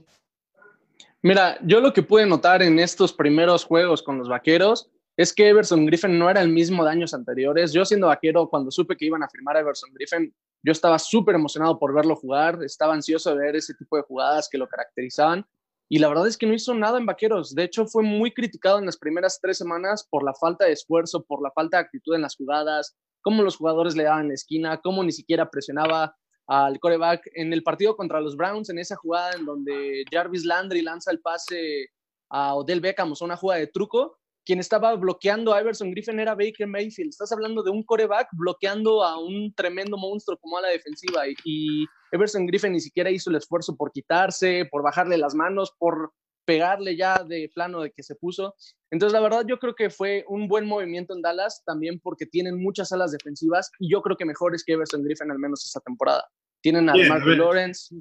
Mira, 1.22 1.58
yo 1.62 1.82
lo 1.82 1.92
que 1.92 2.02
pude 2.02 2.24
notar 2.24 2.62
en 2.62 2.78
estos 2.78 3.12
primeros 3.12 3.64
juegos 3.64 4.02
con 4.02 4.16
los 4.16 4.28
vaqueros 4.28 4.90
es 5.16 5.32
que 5.34 5.48
Everson 5.48 5.86
Griffin 5.86 6.18
no 6.18 6.30
era 6.30 6.40
el 6.40 6.48
mismo 6.48 6.84
de 6.84 6.90
años 6.90 7.14
anteriores. 7.14 7.72
Yo 7.72 7.84
siendo 7.84 8.06
vaquero, 8.06 8.48
cuando 8.48 8.70
supe 8.70 8.96
que 8.96 9.06
iban 9.06 9.22
a 9.22 9.28
firmar 9.28 9.56
a 9.56 9.60
Everson 9.60 9.92
Griffin, 9.92 10.34
yo 10.62 10.72
estaba 10.72 10.98
súper 10.98 11.34
emocionado 11.34 11.78
por 11.78 11.94
verlo 11.94 12.16
jugar, 12.16 12.62
estaba 12.62 12.94
ansioso 12.94 13.34
de 13.34 13.44
ver 13.44 13.56
ese 13.56 13.74
tipo 13.74 13.96
de 13.96 14.02
jugadas 14.02 14.48
que 14.50 14.58
lo 14.58 14.68
caracterizaban. 14.68 15.44
Y 15.88 15.98
la 15.98 16.08
verdad 16.08 16.28
es 16.28 16.38
que 16.38 16.46
no 16.46 16.54
hizo 16.54 16.72
nada 16.74 16.98
en 16.98 17.06
vaqueros. 17.06 17.54
De 17.54 17.64
hecho, 17.64 17.84
fue 17.86 18.02
muy 18.04 18.32
criticado 18.32 18.78
en 18.78 18.86
las 18.86 18.96
primeras 18.96 19.40
tres 19.40 19.58
semanas 19.58 20.06
por 20.08 20.22
la 20.22 20.34
falta 20.34 20.64
de 20.64 20.72
esfuerzo, 20.72 21.24
por 21.24 21.42
la 21.42 21.50
falta 21.50 21.78
de 21.78 21.84
actitud 21.84 22.14
en 22.14 22.22
las 22.22 22.36
jugadas, 22.36 22.96
cómo 23.22 23.42
los 23.42 23.56
jugadores 23.56 23.96
le 23.96 24.04
daban 24.04 24.28
la 24.28 24.34
esquina, 24.34 24.80
cómo 24.80 25.02
ni 25.02 25.10
siquiera 25.10 25.50
presionaba 25.50 26.14
al 26.46 26.78
coreback. 26.78 27.28
En 27.34 27.52
el 27.52 27.64
partido 27.64 27.96
contra 27.96 28.20
los 28.20 28.36
Browns, 28.36 28.70
en 28.70 28.78
esa 28.78 28.94
jugada 28.94 29.32
en 29.32 29.44
donde 29.44 30.04
Jarvis 30.12 30.44
Landry 30.44 30.82
lanza 30.82 31.10
el 31.10 31.20
pase 31.20 31.88
a 32.30 32.54
Odell 32.54 32.80
Beckham, 32.80 33.10
o 33.10 33.16
sea, 33.16 33.24
una 33.24 33.36
jugada 33.36 33.58
de 33.58 33.66
truco, 33.66 34.19
quien 34.50 34.58
estaba 34.58 34.96
bloqueando 34.96 35.54
a 35.54 35.60
Everson 35.60 35.92
Griffin 35.92 36.18
era 36.18 36.34
Baker 36.34 36.66
Mayfield. 36.66 37.10
Estás 37.10 37.30
hablando 37.30 37.62
de 37.62 37.70
un 37.70 37.84
coreback 37.84 38.30
bloqueando 38.32 39.04
a 39.04 39.16
un 39.16 39.54
tremendo 39.54 39.96
monstruo 39.96 40.36
como 40.38 40.58
a 40.58 40.62
la 40.62 40.70
defensiva 40.70 41.28
y, 41.28 41.36
y 41.44 41.86
Everson 42.10 42.48
Griffin 42.48 42.72
ni 42.72 42.80
siquiera 42.80 43.12
hizo 43.12 43.30
el 43.30 43.36
esfuerzo 43.36 43.76
por 43.76 43.92
quitarse, 43.92 44.66
por 44.68 44.82
bajarle 44.82 45.18
las 45.18 45.36
manos, 45.36 45.72
por 45.78 46.14
pegarle 46.44 46.96
ya 46.96 47.22
de 47.22 47.48
plano 47.54 47.82
de 47.82 47.92
que 47.92 48.02
se 48.02 48.16
puso. 48.16 48.56
Entonces, 48.90 49.12
la 49.12 49.20
verdad, 49.20 49.44
yo 49.46 49.60
creo 49.60 49.76
que 49.76 49.88
fue 49.88 50.24
un 50.26 50.48
buen 50.48 50.66
movimiento 50.66 51.14
en 51.14 51.22
Dallas, 51.22 51.62
también 51.64 52.00
porque 52.00 52.26
tienen 52.26 52.60
muchas 52.60 52.90
alas 52.90 53.12
defensivas 53.12 53.70
y 53.78 53.88
yo 53.88 54.02
creo 54.02 54.16
que 54.16 54.24
mejores 54.24 54.64
que 54.64 54.72
Everson 54.72 55.04
Griffin 55.04 55.30
al 55.30 55.38
menos 55.38 55.64
esta 55.64 55.78
temporada. 55.78 56.28
Tienen 56.60 56.90
a 56.90 56.94
Marcus. 56.94 57.38
Lawrence, 57.38 57.94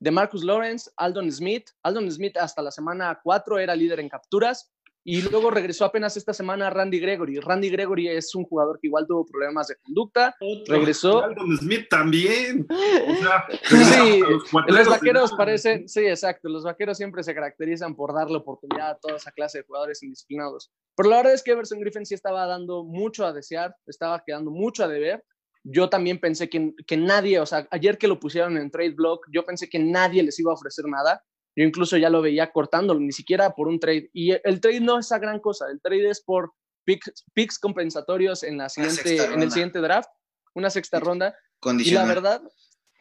de 0.00 0.10
Marcus 0.10 0.42
Lawrence, 0.42 0.90
Aldon 0.96 1.30
Smith. 1.30 1.68
Aldon 1.84 2.10
Smith 2.10 2.36
hasta 2.36 2.62
la 2.62 2.72
semana 2.72 3.20
4 3.22 3.60
era 3.60 3.76
líder 3.76 4.00
en 4.00 4.08
capturas 4.08 4.72
y 5.10 5.22
luego 5.22 5.50
regresó 5.50 5.86
apenas 5.86 6.18
esta 6.18 6.34
semana 6.34 6.68
Randy 6.68 7.00
Gregory. 7.00 7.40
Randy 7.40 7.70
Gregory 7.70 8.08
es 8.08 8.34
un 8.34 8.44
jugador 8.44 8.78
que 8.78 8.88
igual 8.88 9.06
tuvo 9.06 9.24
problemas 9.24 9.68
de 9.68 9.76
conducta, 9.76 10.36
Otro. 10.38 10.74
regresó. 10.74 11.24
Aldon 11.24 11.56
Smith 11.56 11.86
también. 11.88 12.66
O 12.68 13.14
sea, 13.14 13.46
Sí, 13.70 14.20
a 14.20 14.28
los 14.28 14.52
Los 14.66 14.88
vaqueros 14.88 15.32
parecen, 15.32 15.88
sí, 15.88 16.00
exacto, 16.00 16.50
los 16.50 16.62
vaqueros 16.62 16.98
siempre 16.98 17.22
se 17.22 17.34
caracterizan 17.34 17.96
por 17.96 18.12
darle 18.12 18.36
oportunidad 18.36 18.90
a 18.90 18.98
toda 18.98 19.16
esa 19.16 19.32
clase 19.32 19.60
de 19.60 19.64
jugadores 19.64 20.02
indisciplinados. 20.02 20.70
Pero 20.94 21.08
la 21.08 21.16
verdad 21.16 21.32
es 21.32 21.42
que 21.42 21.52
Everson 21.52 21.80
Griffin 21.80 22.04
sí 22.04 22.12
estaba 22.12 22.44
dando 22.44 22.84
mucho 22.84 23.24
a 23.24 23.32
desear, 23.32 23.74
estaba 23.86 24.22
quedando 24.26 24.50
mucho 24.50 24.84
a 24.84 24.88
deber. 24.88 25.24
Yo 25.64 25.88
también 25.88 26.20
pensé 26.20 26.50
que, 26.50 26.74
que 26.86 26.98
nadie, 26.98 27.40
o 27.40 27.46
sea, 27.46 27.66
ayer 27.70 27.96
que 27.96 28.08
lo 28.08 28.20
pusieron 28.20 28.58
en 28.58 28.70
trade 28.70 28.90
block, 28.90 29.24
yo 29.32 29.46
pensé 29.46 29.70
que 29.70 29.78
nadie 29.78 30.22
les 30.22 30.38
iba 30.38 30.50
a 30.50 30.54
ofrecer 30.54 30.84
nada. 30.84 31.24
Yo 31.58 31.64
incluso 31.64 31.96
ya 31.96 32.08
lo 32.08 32.22
veía 32.22 32.52
cortándolo, 32.52 33.00
ni 33.00 33.10
siquiera 33.10 33.50
por 33.50 33.66
un 33.66 33.80
trade. 33.80 34.10
Y 34.12 34.30
el 34.30 34.60
trade 34.60 34.78
no 34.78 34.96
es 34.96 35.06
esa 35.06 35.18
gran 35.18 35.40
cosa, 35.40 35.66
el 35.68 35.80
trade 35.80 36.08
es 36.08 36.20
por 36.20 36.52
picks, 36.84 37.24
picks 37.34 37.58
compensatorios 37.58 38.44
en, 38.44 38.58
la 38.58 38.68
siguiente, 38.68 39.24
en 39.24 39.42
el 39.42 39.50
siguiente 39.50 39.80
draft, 39.80 40.08
una 40.54 40.70
sexta 40.70 41.00
ronda. 41.00 41.36
Y 41.80 41.90
la 41.90 42.04
verdad, 42.04 42.42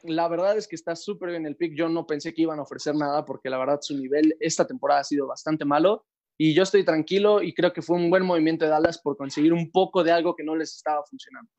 la 0.01 0.27
verdad 0.27 0.57
es 0.57 0.67
que 0.67 0.75
está 0.75 0.95
súper 0.95 1.29
bien 1.29 1.45
el 1.45 1.55
pick. 1.55 1.75
Yo 1.75 1.87
no 1.87 2.07
pensé 2.07 2.33
que 2.33 2.41
iban 2.41 2.57
a 2.57 2.63
ofrecer 2.63 2.95
nada 2.95 3.23
porque 3.25 3.51
la 3.51 3.59
verdad 3.59 3.77
su 3.79 3.95
nivel 3.95 4.35
esta 4.39 4.65
temporada 4.65 5.01
ha 5.01 5.03
sido 5.03 5.27
bastante 5.27 5.63
malo. 5.63 6.07
Y 6.35 6.55
yo 6.55 6.63
estoy 6.63 6.83
tranquilo 6.83 7.43
y 7.43 7.53
creo 7.53 7.71
que 7.71 7.83
fue 7.83 7.97
un 7.97 8.09
buen 8.09 8.25
movimiento 8.25 8.65
de 8.65 8.71
Dallas 8.71 8.97
por 8.97 9.17
conseguir 9.17 9.53
un 9.53 9.69
poco 9.69 10.03
de 10.03 10.13
algo 10.13 10.35
que 10.35 10.43
no 10.43 10.55
les 10.55 10.75
estaba 10.75 11.03
funcionando. 11.03 11.51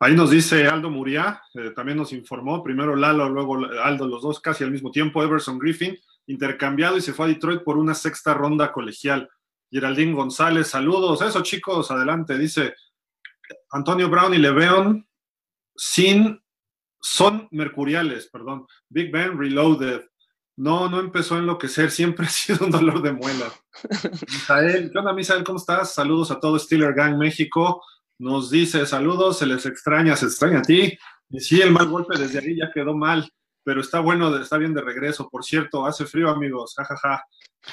Ahí 0.00 0.14
nos 0.14 0.30
dice 0.30 0.66
Aldo 0.66 0.88
Muria, 0.88 1.42
eh, 1.52 1.72
también 1.76 1.98
nos 1.98 2.14
informó, 2.14 2.62
primero 2.62 2.96
Lalo, 2.96 3.28
luego 3.28 3.56
Aldo, 3.82 4.06
los 4.06 4.22
dos 4.22 4.40
casi 4.40 4.64
al 4.64 4.70
mismo 4.70 4.90
tiempo, 4.90 5.22
Everson 5.22 5.58
Griffin, 5.58 5.98
intercambiado 6.28 6.96
y 6.96 7.00
se 7.00 7.12
fue 7.12 7.26
a 7.26 7.28
Detroit 7.28 7.62
por 7.64 7.76
una 7.76 7.94
sexta 7.94 8.34
ronda 8.34 8.70
colegial. 8.70 9.28
Geraldine 9.70 10.14
González, 10.14 10.68
saludos, 10.68 11.20
eso 11.22 11.42
chicos, 11.42 11.90
adelante, 11.90 12.38
dice 12.38 12.74
Antonio 13.70 14.08
Brown 14.08 14.34
y 14.34 14.38
Leveon 14.38 15.06
sin, 15.74 16.42
son 17.00 17.48
mercuriales, 17.50 18.28
perdón, 18.28 18.66
Big 18.88 19.10
Ben 19.10 19.38
Reloaded. 19.38 20.02
No, 20.56 20.88
no 20.88 20.98
empezó 20.98 21.36
a 21.36 21.38
enloquecer, 21.38 21.90
siempre 21.90 22.26
ha 22.26 22.30
sido 22.30 22.66
un 22.66 22.72
dolor 22.72 23.00
de 23.00 23.12
muela. 23.12 23.50
Misael, 24.26 24.90
¿qué 24.90 24.98
onda 24.98 25.12
Misael? 25.12 25.44
¿Cómo 25.44 25.58
estás? 25.58 25.94
Saludos 25.94 26.30
a 26.30 26.40
todo 26.40 26.58
Steeler 26.58 26.94
Gang 26.94 27.16
México. 27.16 27.82
nos 28.18 28.50
dice 28.50 28.84
saludos, 28.84 29.38
se 29.38 29.46
les 29.46 29.64
extraña, 29.66 30.16
se 30.16 30.26
extraña 30.26 30.58
a 30.58 30.62
ti. 30.62 30.98
Y 31.30 31.40
sí, 31.40 31.60
el 31.60 31.70
mal 31.70 31.88
golpe 31.88 32.18
desde 32.18 32.40
ahí 32.40 32.56
ya 32.56 32.70
quedó 32.72 32.96
mal, 32.96 33.30
pero 33.68 33.82
está 33.82 34.00
bueno, 34.00 34.34
está 34.38 34.56
bien 34.56 34.72
de 34.72 34.80
regreso. 34.80 35.28
Por 35.28 35.44
cierto, 35.44 35.84
hace 35.84 36.06
frío, 36.06 36.30
amigos, 36.30 36.72
jajaja. 36.74 37.22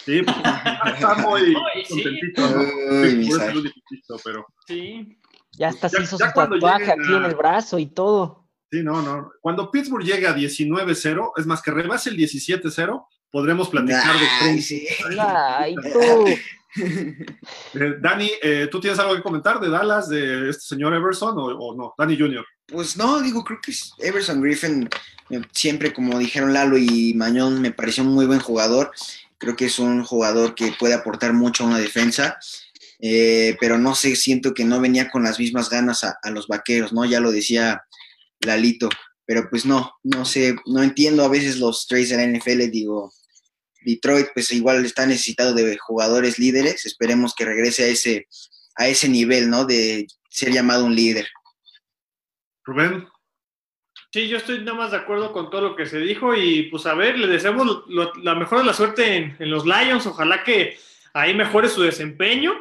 Sí, 0.04 0.22
pues, 0.24 0.36
está 1.00 1.16
muy 1.16 1.56
sí. 1.86 2.04
contentito, 2.04 2.48
Sí, 2.50 3.30
por 3.30 3.42
eso 3.42 4.22
pero 4.26 4.46
Sí. 4.68 5.18
Ya 5.54 5.70
hasta 5.70 5.88
se 5.88 6.00
Ya- 6.00 6.04
hizo 6.04 6.18
ya 6.18 6.28
su 6.28 6.34
cuando 6.34 6.56
tatuaje 6.56 6.92
aquí 6.92 7.14
en 7.14 7.24
el 7.24 7.36
brazo 7.36 7.80
y 7.80 7.86
todo. 7.86 8.46
sí, 8.70 8.84
no, 8.84 9.02
no. 9.02 9.32
Cuando 9.40 9.72
Pittsburgh 9.72 10.04
llegue 10.04 10.28
a 10.28 10.36
19-0, 10.36 11.32
es 11.38 11.46
más, 11.46 11.62
que 11.62 11.72
rebase 11.72 12.10
el 12.10 12.18
17-0, 12.18 13.08
podremos 13.32 13.70
platicar 13.70 14.18
de 14.20 14.62
sí. 14.62 14.86
Ay, 15.18 15.76
tú. 15.76 16.00
Eh, 16.78 17.96
Dani, 18.00 18.32
eh, 18.42 18.68
¿tú 18.72 18.80
tienes 18.80 19.00
algo 19.00 19.16
que 19.16 19.22
comentar 19.22 19.60
de 19.60 19.70
Dallas, 19.70 20.08
de 20.08 20.50
este 20.50 20.64
señor 20.64 20.94
Everson 20.94 21.36
o, 21.38 21.76
no? 21.76 21.94
Dani 21.98 22.18
Jr. 22.18 22.46
Pues 22.68 22.96
no, 22.96 23.22
digo, 23.22 23.44
creo 23.44 23.60
que 23.62 23.72
es 23.72 23.94
Everson 24.00 24.42
Griffin, 24.42 24.90
eh, 25.30 25.42
siempre 25.52 25.94
como 25.94 26.18
dijeron 26.18 26.54
Lalo 26.54 26.78
y 26.78 27.14
Mañón, 27.14 27.62
me 27.62 27.72
pareció 27.72 28.04
un 28.04 28.14
muy 28.14 28.26
buen 28.26 28.40
jugador. 28.40 28.92
Creo 29.38 29.56
que 29.56 29.66
es 29.66 29.80
un 29.80 30.04
jugador 30.04 30.56
que 30.56 30.74
puede 30.80 30.94
aportar 30.94 31.34
mucho 31.34 31.64
a 31.64 31.68
una 31.68 31.80
defensa, 31.80 32.38
eh, 33.00 33.58
pero 33.60 33.78
no 33.78 33.94
sé, 33.94 34.16
siento 34.16 34.54
que 34.54 34.64
no 34.64 34.80
venía 34.80 35.10
con 35.10 35.24
las 35.24 35.38
mismas 35.38 35.70
ganas 35.70 36.04
a, 36.04 36.18
a 36.24 36.30
los 36.30 36.48
vaqueros, 36.48 36.94
¿no? 36.94 37.04
Ya 37.06 37.20
lo 37.20 37.32
decía 37.32 37.84
Lalito, 38.40 38.90
pero 39.26 39.50
pues 39.50 39.66
no, 39.66 39.94
no 40.04 40.26
sé, 40.26 40.56
no 40.66 40.82
entiendo 40.84 41.24
a 41.24 41.30
veces 41.30 41.58
los 41.58 41.88
trades 41.88 42.10
de 42.10 42.18
la 42.18 42.38
NFL, 42.38 42.70
digo, 42.72 43.12
Detroit 43.86 44.28
pues 44.34 44.52
igual 44.52 44.84
está 44.86 45.06
necesitado 45.06 45.54
de 45.54 45.78
jugadores 45.78 46.40
líderes, 46.40 46.86
esperemos 46.86 47.34
que 47.36 47.46
regrese 47.46 47.84
a 47.84 47.88
ese, 47.88 48.28
a 48.76 48.88
ese 48.88 49.08
nivel, 49.08 49.50
¿no? 49.50 49.66
De 49.66 50.08
ser 50.30 50.52
llamado 50.52 50.86
un 50.86 50.96
líder. 50.96 51.28
Rubén, 52.64 53.08
Sí, 54.12 54.30
yo 54.30 54.38
estoy 54.38 54.60
nada 54.60 54.78
más 54.78 54.92
de 54.92 54.98
acuerdo 54.98 55.34
con 55.34 55.50
todo 55.50 55.60
lo 55.60 55.76
que 55.76 55.86
se 55.86 56.00
dijo 56.00 56.34
y 56.36 56.64
pues 56.70 56.86
a 56.86 56.94
ver, 56.94 57.20
le 57.20 57.28
deseamos 57.28 57.84
lo- 57.88 58.14
la 58.24 58.34
mejor 58.34 58.60
de 58.60 58.64
la 58.66 58.74
suerte 58.74 59.18
en, 59.18 59.36
en 59.40 59.50
los 59.50 59.66
Lions, 59.66 60.06
ojalá 60.08 60.42
que 60.42 60.78
ahí 61.14 61.34
mejore 61.34 61.68
su 61.68 61.82
desempeño 61.82 62.54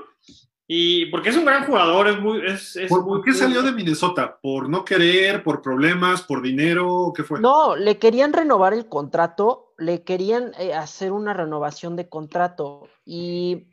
y 0.67 1.07
porque 1.07 1.29
es 1.29 1.37
un 1.37 1.45
gran 1.45 1.67
jugador, 1.67 2.09
es 2.09 2.19
muy... 2.21 2.41
Es, 2.47 2.75
es 2.77 2.89
¿por, 2.89 3.03
muy- 3.05 3.17
por 3.19 3.25
qué 3.25 3.33
salió 3.35 3.63
de 3.63 3.73
Minnesota? 3.73 4.39
¿Por 4.43 4.69
no 4.69 4.85
querer, 4.85 5.43
por 5.45 5.61
problemas, 5.61 6.23
por 6.23 6.41
dinero? 6.43 7.13
¿Qué 7.15 7.23
fue? 7.23 7.41
No, 7.41 7.77
le 7.77 7.99
querían 7.99 8.33
renovar 8.33 8.73
el 8.73 8.89
contrato, 8.89 9.73
le 9.79 10.05
querían 10.05 10.53
eh, 10.59 10.73
hacer 10.73 11.13
una 11.13 11.35
renovación 11.35 11.97
de 11.97 12.09
contrato 12.09 12.89
y 13.05 13.69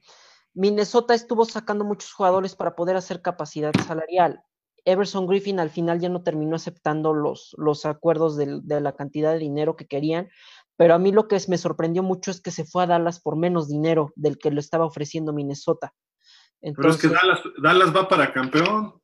Minnesota 0.53 1.13
estuvo 1.13 1.45
sacando 1.45 1.85
muchos 1.85 2.11
jugadores 2.11 2.55
para 2.55 2.75
poder 2.75 2.97
hacer 2.97 3.21
capacidad 3.21 3.71
salarial. 3.87 4.41
Everson 4.83 5.27
Griffin 5.27 5.59
al 5.59 5.69
final 5.69 5.99
ya 5.99 6.09
no 6.09 6.23
terminó 6.23 6.55
aceptando 6.55 7.13
los, 7.13 7.55
los 7.57 7.85
acuerdos 7.85 8.35
del- 8.35 8.67
de 8.67 8.81
la 8.81 8.93
cantidad 8.95 9.31
de 9.31 9.39
dinero 9.39 9.75
que 9.75 9.85
querían, 9.87 10.27
pero 10.75 10.95
a 10.95 10.99
mí 10.99 11.11
lo 11.13 11.27
que 11.29 11.35
es- 11.37 11.47
me 11.47 11.57
sorprendió 11.57 12.03
mucho 12.03 12.31
es 12.31 12.41
que 12.41 12.51
se 12.51 12.65
fue 12.65 12.83
a 12.83 12.87
Dallas 12.87 13.21
por 13.21 13.37
menos 13.37 13.69
dinero 13.69 14.11
del 14.15 14.37
que 14.39 14.51
lo 14.51 14.59
estaba 14.59 14.85
ofreciendo 14.85 15.31
Minnesota. 15.31 15.93
Pero 16.61 16.89
es 16.89 16.97
que 16.97 17.07
Dallas, 17.07 17.39
Dallas 17.61 17.95
va 17.95 18.07
para 18.07 18.31
campeón. 18.33 18.99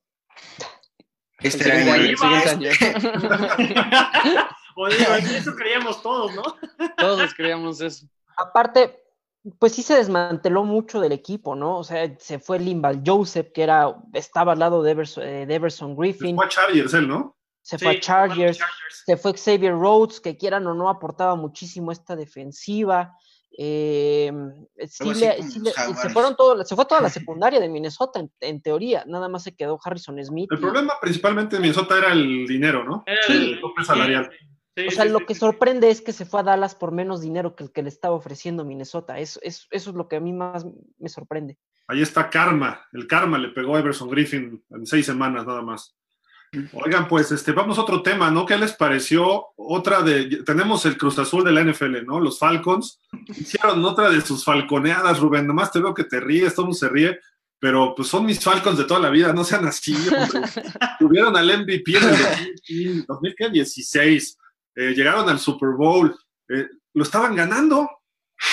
Este 1.40 1.64
El 1.66 1.72
era 1.72 1.82
el- 1.82 1.90
año, 1.90 2.04
el 2.10 2.18
siguiente 2.18 2.50
año. 2.50 4.48
O 4.76 4.88
digo, 4.90 5.14
eso 5.16 5.56
creíamos 5.56 6.02
todos, 6.04 6.36
¿no? 6.36 6.44
Todos 6.98 7.34
creíamos 7.34 7.82
eso. 7.82 8.06
Aparte, 8.38 9.04
pues 9.60 9.74
sí 9.74 9.82
se 9.82 9.96
desmanteló 9.96 10.64
mucho 10.64 11.00
del 11.02 11.12
equipo, 11.14 11.56
¿no? 11.56 11.78
O 11.80 11.84
sea, 11.84 12.16
se 12.20 12.38
fue 12.38 12.60
Limbal 12.60 13.02
Joseph, 13.06 13.52
que 13.54 13.64
era, 13.64 13.96
estaba 14.14 14.52
al 14.54 14.60
lado 14.60 14.84
de 14.84 14.92
Everson, 14.92 15.24
eh, 15.24 15.46
de 15.48 15.56
Everson 15.56 15.96
Griffin, 15.96 16.36
Fue 16.36 16.46
a 16.46 16.50
Chargers 16.50 16.94
él, 16.94 17.08
¿no? 17.08 17.36
se 17.64 17.78
fue 17.78 17.98
a 17.98 18.00
Chargers, 18.00 18.58
Chargers. 18.60 19.04
se 19.06 19.18
fue 19.18 19.34
Xavier 19.34 19.74
Rhodes, 19.74 20.22
que 20.22 20.38
quieran 20.38 20.66
o 20.68 20.74
no 20.74 20.90
aportaba 20.90 21.36
muchísimo 21.36 21.92
esta 21.92 22.16
defensiva. 22.16 23.18
Eh, 23.60 24.32
sí 24.88 25.04
le- 25.14 25.42
sí 25.44 25.60
le- 25.60 25.72
y 25.72 25.94
se, 25.96 26.10
fueron 26.10 26.36
todo, 26.36 26.64
se 26.64 26.76
fue 26.76 26.86
toda 26.86 27.02
la 27.02 27.10
secundaria 27.28 27.60
de 27.60 27.68
Minnesota, 27.70 28.20
en, 28.20 28.32
en 28.40 28.62
teoría, 28.62 29.04
nada 29.08 29.28
más 29.30 29.44
se 29.44 29.56
quedó 29.56 29.80
Harrison 29.84 30.24
Smith. 30.24 30.50
El 30.52 30.60
y- 30.60 30.62
problema 30.62 30.94
principalmente 31.02 31.56
en 31.56 31.64
Minnesota 31.64 31.98
era 31.98 32.12
el 32.14 32.46
dinero, 32.48 32.84
¿no? 32.84 33.04
Era 33.06 33.22
Sí. 33.26 33.34
el- 33.34 33.60
tope 33.62 33.84
salarial. 33.84 34.30
sí, 34.76 34.88
o 34.88 34.92
sea, 34.92 35.06
sí, 35.06 35.10
lo 35.10 35.20
sí, 35.20 35.26
que 35.26 35.34
sí. 35.34 35.40
sorprende 35.40 35.90
es 35.90 36.02
que 36.02 36.14
se 36.14 36.26
fue 36.26 36.42
a 36.42 36.44
Dallas 36.44 36.76
por 36.76 36.92
menos 36.92 37.20
dinero 37.22 37.56
que 37.56 37.64
el 37.64 37.72
que 37.72 37.82
le 37.82 37.90
estaba 37.90 38.16
ofreciendo 38.16 38.64
Minnesota. 38.64 39.18
Eso, 39.20 39.40
eso, 39.42 39.66
eso 39.72 39.90
es 39.90 39.96
lo 39.96 40.08
que 40.08 40.18
a 40.18 40.20
mí 40.20 40.34
más 40.34 40.66
me 41.00 41.10
sorprende. 41.10 41.58
Ahí 41.88 42.02
está 42.04 42.30
Karma. 42.30 42.86
El 42.94 43.08
Karma 43.08 43.38
le 43.40 43.50
pegó 43.50 43.76
a 43.76 43.80
Everson 43.80 44.10
Griffin 44.10 44.64
en 44.70 44.86
seis 44.86 45.06
semanas 45.06 45.46
nada 45.48 45.62
más. 45.64 45.96
Oigan, 46.74 47.08
pues 47.08 47.32
este, 47.32 47.52
vamos 47.52 47.78
a 47.78 47.82
otro 47.82 48.02
tema, 48.02 48.32
¿no? 48.32 48.46
¿Qué 48.46 48.58
les 48.58 48.74
pareció? 48.74 49.48
Otra 49.56 50.02
de. 50.02 50.44
Tenemos 50.46 50.86
el 50.86 50.98
Cruz 50.98 51.20
Azul 51.20 51.44
de 51.44 51.52
la 51.52 51.64
NFL, 51.64 52.06
¿no? 52.06 52.20
Los 52.20 52.40
Falcons. 52.40 53.02
Hicieron 53.28 53.84
otra 53.84 54.10
de 54.10 54.22
sus 54.22 54.44
falconeadas, 54.44 55.20
Rubén. 55.20 55.46
Nomás 55.48 55.72
te 55.72 55.80
veo 55.80 55.94
que 55.94 56.06
te 56.06 56.20
ríes, 56.20 56.54
todo 56.54 56.64
el 56.64 56.68
mundo 56.68 56.80
se 56.80 56.90
ríe. 56.90 57.20
Pero 57.60 57.94
pues 57.96 58.08
son 58.08 58.26
mis 58.26 58.40
Falcons 58.40 58.78
de 58.78 58.86
toda 58.86 59.00
la 59.00 59.10
vida, 59.10 59.34
no 59.34 59.44
sean 59.44 59.66
así. 59.66 59.96
Tuvieron 61.00 61.36
al 61.36 61.64
MVP 61.64 61.98
en 61.98 62.04
el 62.04 62.16
2015, 62.18 63.06
2016. 63.08 64.38
Eh, 64.76 64.94
llegaron 64.96 65.28
al 65.28 65.40
Super 65.40 65.70
Bowl. 65.72 66.16
eh, 66.50 66.68
lo 66.94 67.04
estaban 67.04 67.36
ganando 67.36 67.90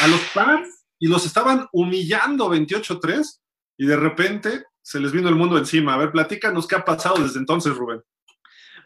a 0.03 0.07
los 0.07 0.21
Pats 0.35 0.85
y 0.99 1.07
los 1.07 1.25
estaban 1.27 1.67
humillando 1.73 2.51
28-3 2.51 3.41
y 3.79 3.87
de 3.87 3.97
repente 3.97 4.65
se 4.85 5.01
les 5.01 5.13
vino 5.13 5.31
el 5.31 5.35
mundo 5.35 5.57
encima. 5.57 5.95
A 5.95 5.97
ver, 5.97 6.13
platícanos 6.13 6.69
qué 6.69 6.77
ha 6.77 6.85
pasado 6.85 7.17
desde 7.17 7.39
entonces, 7.39 7.75
Rubén. 7.75 8.03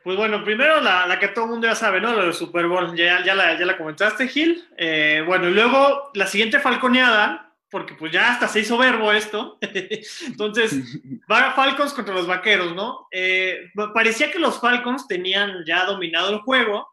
Pues 0.04 0.16
bueno, 0.16 0.44
primero 0.44 0.80
la, 0.80 1.08
la 1.08 1.18
que 1.18 1.28
todo 1.28 1.46
el 1.46 1.50
mundo 1.50 1.66
ya 1.66 1.74
sabe, 1.74 2.00
¿no? 2.00 2.12
Lo 2.12 2.22
del 2.22 2.34
Super 2.34 2.68
Bowl, 2.68 2.96
ya, 2.96 3.24
ya, 3.24 3.34
la, 3.34 3.58
ya 3.58 3.66
la 3.66 3.76
comentaste, 3.76 4.28
Gil. 4.28 4.64
Eh, 4.76 5.24
bueno, 5.26 5.48
y 5.48 5.52
luego 5.52 6.10
la 6.14 6.28
siguiente 6.28 6.60
falconeada, 6.60 7.52
porque 7.68 7.94
pues 7.94 8.12
ya 8.12 8.30
hasta 8.30 8.46
se 8.46 8.60
hizo 8.60 8.78
verbo 8.78 9.12
esto. 9.12 9.58
Entonces, 10.26 10.72
va 11.30 11.52
Falcons 11.52 11.92
contra 11.92 12.14
los 12.14 12.28
Vaqueros, 12.28 12.76
¿no? 12.76 13.08
Eh, 13.10 13.70
parecía 13.92 14.30
que 14.30 14.38
los 14.38 14.60
Falcons 14.60 15.08
tenían 15.08 15.64
ya 15.66 15.84
dominado 15.84 16.30
el 16.30 16.38
juego, 16.42 16.86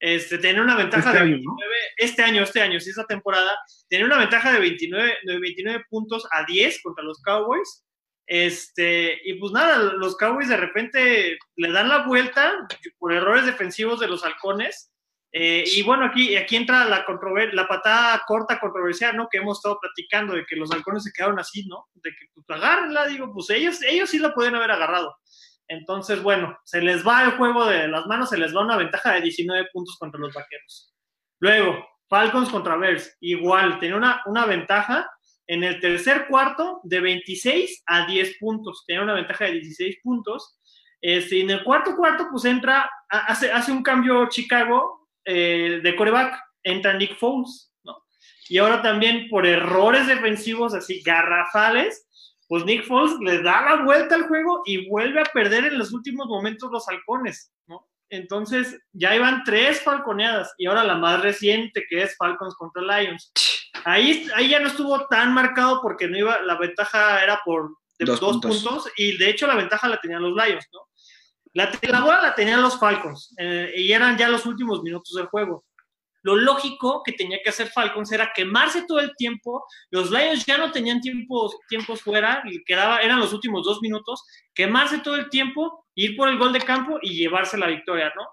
este, 0.00 0.38
tenían 0.38 0.64
una 0.64 0.76
ventaja 0.76 1.10
Este 1.10 1.18
de 1.18 1.24
año, 1.24 1.36
¿no? 1.42 1.56
29, 1.56 1.74
este 1.98 2.22
año, 2.22 2.42
este 2.42 2.62
año, 2.62 2.80
sí, 2.80 2.88
esta 2.88 3.04
temporada, 3.04 3.54
tenían 3.90 4.08
una 4.10 4.18
ventaja 4.18 4.50
de 4.50 4.60
29, 4.60 5.14
de 5.24 5.38
29 5.38 5.84
puntos 5.90 6.26
a 6.32 6.44
10 6.46 6.80
contra 6.82 7.04
los 7.04 7.20
Cowboys. 7.22 7.82
Este, 8.26 9.20
y 9.24 9.34
pues 9.34 9.52
nada, 9.52 9.78
los 9.78 10.16
Cowboys 10.16 10.48
de 10.48 10.56
repente 10.56 11.38
le 11.56 11.72
dan 11.72 11.88
la 11.88 12.06
vuelta 12.06 12.66
por 12.98 13.12
errores 13.12 13.46
defensivos 13.46 14.00
de 14.00 14.08
los 14.08 14.24
halcones. 14.24 14.92
Eh, 15.32 15.64
y 15.66 15.82
bueno, 15.82 16.06
aquí, 16.06 16.34
aquí 16.34 16.56
entra 16.56 16.84
la, 16.86 17.04
la 17.52 17.68
patada 17.68 18.22
corta 18.26 18.58
controversial, 18.58 19.16
¿no? 19.16 19.28
Que 19.30 19.38
hemos 19.38 19.58
estado 19.58 19.78
platicando 19.80 20.34
de 20.34 20.44
que 20.46 20.56
los 20.56 20.70
halcones 20.72 21.04
se 21.04 21.12
quedaron 21.12 21.38
así, 21.38 21.66
¿no? 21.66 21.86
De 21.94 22.10
que 22.10 22.26
pues 22.34 22.46
agárrenla, 22.48 23.06
digo, 23.06 23.32
pues 23.32 23.50
ellos, 23.50 23.82
ellos 23.82 24.10
sí 24.10 24.18
la 24.18 24.34
pueden 24.34 24.54
haber 24.54 24.70
agarrado. 24.70 25.14
Entonces, 25.68 26.22
bueno, 26.22 26.58
se 26.64 26.80
les 26.80 27.06
va 27.06 27.24
el 27.24 27.32
juego 27.32 27.66
de 27.66 27.88
las 27.88 28.06
manos, 28.06 28.30
se 28.30 28.38
les 28.38 28.54
va 28.54 28.64
una 28.64 28.76
ventaja 28.76 29.12
de 29.14 29.20
19 29.22 29.68
puntos 29.72 29.96
contra 29.98 30.20
los 30.20 30.32
vaqueros. 30.32 30.94
Luego, 31.40 31.86
Falcons 32.08 32.48
contra 32.48 32.76
Bears, 32.76 33.16
igual, 33.20 33.78
tenía 33.78 33.96
una, 33.96 34.22
una 34.26 34.46
ventaja 34.46 35.10
en 35.46 35.64
el 35.64 35.80
tercer 35.80 36.26
cuarto 36.28 36.80
de 36.84 37.00
26 37.00 37.84
a 37.86 38.06
10 38.06 38.38
puntos, 38.38 38.84
tenía 38.86 39.02
una 39.02 39.14
ventaja 39.14 39.44
de 39.44 39.52
16 39.52 39.98
puntos. 40.02 40.58
Este, 41.00 41.40
en 41.40 41.50
el 41.50 41.62
cuarto 41.62 41.94
cuarto, 41.94 42.26
pues 42.30 42.44
entra, 42.44 42.90
hace, 43.08 43.52
hace 43.52 43.70
un 43.70 43.82
cambio 43.82 44.28
Chicago 44.28 45.08
eh, 45.24 45.80
de 45.82 45.96
coreback, 45.96 46.40
entra 46.62 46.94
Nick 46.94 47.16
Foles, 47.16 47.72
¿no? 47.84 47.96
Y 48.48 48.58
ahora 48.58 48.82
también 48.82 49.28
por 49.28 49.46
errores 49.46 50.06
defensivos 50.06 50.74
así 50.74 51.02
garrafales, 51.02 52.06
pues 52.48 52.64
Nick 52.64 52.84
Foles 52.84 53.16
le 53.20 53.42
da 53.42 53.62
la 53.62 53.84
vuelta 53.84 54.14
al 54.14 54.28
juego 54.28 54.62
y 54.64 54.88
vuelve 54.88 55.20
a 55.20 55.24
perder 55.24 55.66
en 55.66 55.78
los 55.78 55.92
últimos 55.92 56.26
momentos 56.26 56.70
los 56.72 56.88
halcones, 56.88 57.52
¿no? 57.66 57.86
Entonces 58.08 58.78
ya 58.92 59.14
iban 59.16 59.42
tres 59.44 59.80
falconeadas 59.82 60.54
y 60.58 60.66
ahora 60.66 60.84
la 60.84 60.94
más 60.94 61.20
reciente 61.22 61.84
que 61.88 62.02
es 62.02 62.16
Falcons 62.16 62.54
contra 62.54 62.82
Lions. 62.82 63.32
Ahí, 63.84 64.28
ahí 64.34 64.48
ya 64.48 64.60
no 64.60 64.68
estuvo 64.68 65.06
tan 65.08 65.34
marcado 65.34 65.80
porque 65.82 66.08
no 66.08 66.16
iba, 66.16 66.40
la 66.42 66.56
ventaja 66.56 67.22
era 67.22 67.40
por 67.44 67.76
de 67.98 68.04
Dos 68.04 68.20
dos, 68.20 68.32
puntos. 68.32 68.62
puntos. 68.62 68.92
y 68.96 69.16
de 69.16 69.30
hecho 69.30 69.46
la 69.46 69.54
ventaja 69.54 69.88
la 69.88 70.00
tenían 70.00 70.22
los 70.22 70.32
Lions, 70.32 70.66
¿no? 70.72 70.80
La, 71.54 71.70
la 71.82 72.00
bola 72.00 72.20
la 72.20 72.34
tenían 72.34 72.60
los 72.60 72.78
Falcons 72.78 73.34
eh, 73.38 73.72
y 73.74 73.90
eran 73.90 74.18
ya 74.18 74.28
los 74.28 74.44
últimos 74.44 74.82
minutos 74.82 75.14
del 75.14 75.26
juego. 75.26 75.64
Lo 76.26 76.34
lógico 76.34 77.02
que 77.04 77.12
tenía 77.12 77.38
que 77.42 77.50
hacer 77.50 77.68
Falcons 77.68 78.10
era 78.10 78.32
quemarse 78.34 78.82
todo 78.84 78.98
el 78.98 79.14
tiempo. 79.16 79.64
Los 79.90 80.10
Lions 80.10 80.44
ya 80.44 80.58
no 80.58 80.72
tenían 80.72 81.00
tiempos, 81.00 81.56
tiempos 81.68 82.02
fuera, 82.02 82.42
y 82.50 82.64
quedaba, 82.64 82.98
eran 82.98 83.20
los 83.20 83.32
últimos 83.32 83.64
dos 83.64 83.80
minutos. 83.80 84.24
Quemarse 84.52 84.98
todo 84.98 85.14
el 85.14 85.28
tiempo, 85.30 85.86
ir 85.94 86.16
por 86.16 86.28
el 86.28 86.36
gol 86.36 86.52
de 86.52 86.60
campo 86.62 86.98
y 87.00 87.14
llevarse 87.14 87.56
la 87.56 87.68
victoria, 87.68 88.12
¿no? 88.16 88.24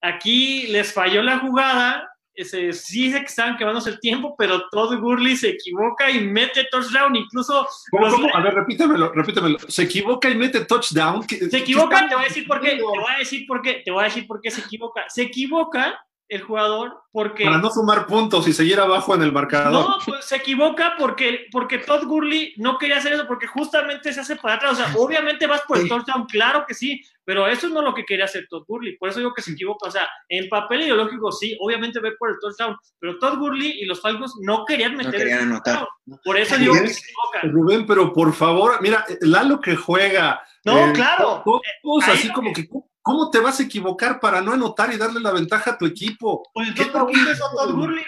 Aquí 0.00 0.68
les 0.68 0.92
falló 0.92 1.20
la 1.22 1.38
jugada 1.40 2.08
ese, 2.34 2.72
sí 2.72 3.10
que 3.12 3.18
estaban 3.18 3.56
quemándose 3.56 3.90
el 3.90 4.00
tiempo, 4.00 4.34
pero 4.38 4.68
Todd 4.70 4.98
Gurley 5.00 5.36
se 5.36 5.48
equivoca 5.50 6.10
y 6.10 6.20
mete 6.20 6.64
touchdown, 6.70 7.14
incluso... 7.16 7.66
¿Cómo, 7.90 8.06
los- 8.06 8.14
cómo? 8.14 8.34
A 8.34 8.40
ver, 8.40 8.54
repítemelo, 8.54 9.12
repítemelo. 9.12 9.58
Se 9.68 9.82
equivoca 9.82 10.30
y 10.30 10.36
mete 10.36 10.64
touchdown. 10.64 11.26
¿Qué- 11.26 11.50
Se 11.50 11.58
equivoca, 11.58 12.08
te 12.08 12.14
voy 12.14 12.24
a 12.24 12.28
decir 12.28 12.46
por 12.46 12.60
qué, 12.60 12.76
te 12.76 12.82
voy 12.82 13.12
a 13.14 13.18
decir 13.18 13.44
por 13.46 13.60
qué, 13.62 13.82
te 13.84 13.90
voy 13.90 14.00
a 14.02 14.04
decir 14.04 14.26
por 14.26 14.40
qué 14.40 14.50
se 14.50 14.60
equivoca. 14.62 15.04
Se 15.08 15.22
equivoca 15.22 16.00
el 16.28 16.42
jugador 16.42 16.94
porque... 17.12 17.44
Para 17.44 17.58
no 17.58 17.70
sumar 17.70 18.06
puntos 18.06 18.48
y 18.48 18.52
seguir 18.54 18.80
abajo 18.80 19.14
en 19.14 19.22
el 19.22 19.32
marcador. 19.32 19.72
No, 19.72 19.96
pues 20.06 20.24
se 20.24 20.36
equivoca 20.36 20.94
porque, 20.98 21.46
porque 21.52 21.78
Todd 21.78 22.04
Gurley 22.04 22.54
no 22.56 22.78
quería 22.78 22.96
hacer 22.98 23.12
eso, 23.12 23.26
porque 23.26 23.46
justamente 23.46 24.12
se 24.12 24.20
hace 24.20 24.36
para 24.36 24.54
atrás. 24.54 24.72
O 24.72 24.76
sea, 24.76 24.94
obviamente 24.96 25.46
vas 25.46 25.60
por 25.68 25.76
el 25.76 25.82
Sí. 25.84 25.88
touchdown, 25.90 26.24
claro 26.26 26.64
que 26.66 26.72
sí, 26.74 27.02
pero 27.24 27.46
eso 27.46 27.68
no 27.68 27.80
es 27.80 27.84
lo 27.84 27.94
que 27.94 28.04
quería 28.06 28.24
hacer 28.24 28.46
Todd 28.48 28.64
Gurley. 28.66 28.96
Por 28.96 29.10
eso 29.10 29.18
digo 29.18 29.34
que 29.34 29.42
se 29.42 29.52
equivoca. 29.52 29.88
O 29.88 29.90
sea, 29.90 30.08
en 30.28 30.48
papel 30.48 30.82
ideológico 30.82 31.30
sí, 31.32 31.54
obviamente 31.60 32.00
ve 32.00 32.12
por 32.18 32.30
el 32.30 32.36
touchdown, 32.40 32.76
pero 32.98 33.18
Todd 33.18 33.38
Gurley 33.38 33.82
y 33.82 33.84
los 33.84 34.00
Falcons 34.00 34.34
no 34.40 34.64
querían 34.64 34.96
meter 34.96 35.12
querían 35.12 35.38
ese 35.38 35.46
anotar. 35.48 35.86
Por 36.24 36.38
eso 36.38 36.56
digo 36.56 36.72
que 36.72 36.88
se 36.88 37.00
equivoca. 37.00 37.40
Rubén, 37.52 37.86
pero 37.86 38.12
por 38.12 38.32
favor, 38.32 38.80
mira, 38.80 39.04
Lalo 39.20 39.60
que 39.60 39.76
juega. 39.76 40.42
No, 40.64 40.88
eh, 40.88 40.92
claro. 40.94 41.42
Todos 41.44 42.08
así 42.08 42.32
como 42.32 42.52
que- 42.54 42.62
que, 42.68 42.68
¿cómo 43.02 43.30
te 43.30 43.38
vas 43.40 43.60
a 43.60 43.64
equivocar 43.64 44.20
para 44.20 44.40
no 44.40 44.52
anotar 44.52 44.92
y 44.92 44.96
darle 44.96 45.20
la 45.20 45.32
ventaja 45.32 45.72
a 45.72 45.78
tu 45.78 45.86
equipo? 45.86 46.48
Pues 46.54 46.68
¿Qué 46.74 46.82
entonces, 46.82 46.92
¿por 47.02 47.10
qué 47.26 47.32
hizo 47.32 47.50
Todd 47.56 47.74
Gurley? 47.74 48.04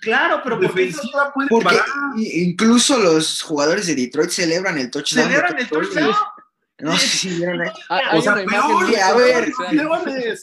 Claro, 0.00 0.40
pero 0.44 0.60
¿por 0.60 0.74
qué 0.74 0.82
hizo 0.84 0.96
Defensiva 0.98 1.32
puede 1.32 1.48
Porque 1.48 1.64
parar. 1.76 1.84
incluso 2.16 2.98
los 2.98 3.42
jugadores 3.42 3.86
de 3.86 3.94
Detroit 3.94 4.30
celebran 4.30 4.78
el 4.78 4.90
touchdown. 4.90 5.28
de 5.28 5.34
celebran 5.34 5.58
el 5.58 5.68
touchdown? 5.68 6.14
No 6.78 6.96
sé 6.98 7.06
si 7.08 7.28
vieron 7.30 7.62
ahí. 7.62 7.70
Ah, 7.88 8.00
O 8.14 8.20
sea, 8.20 8.34
peor, 8.34 8.84
muy 8.84 8.94
a 8.96 9.14
ver, 9.14 9.50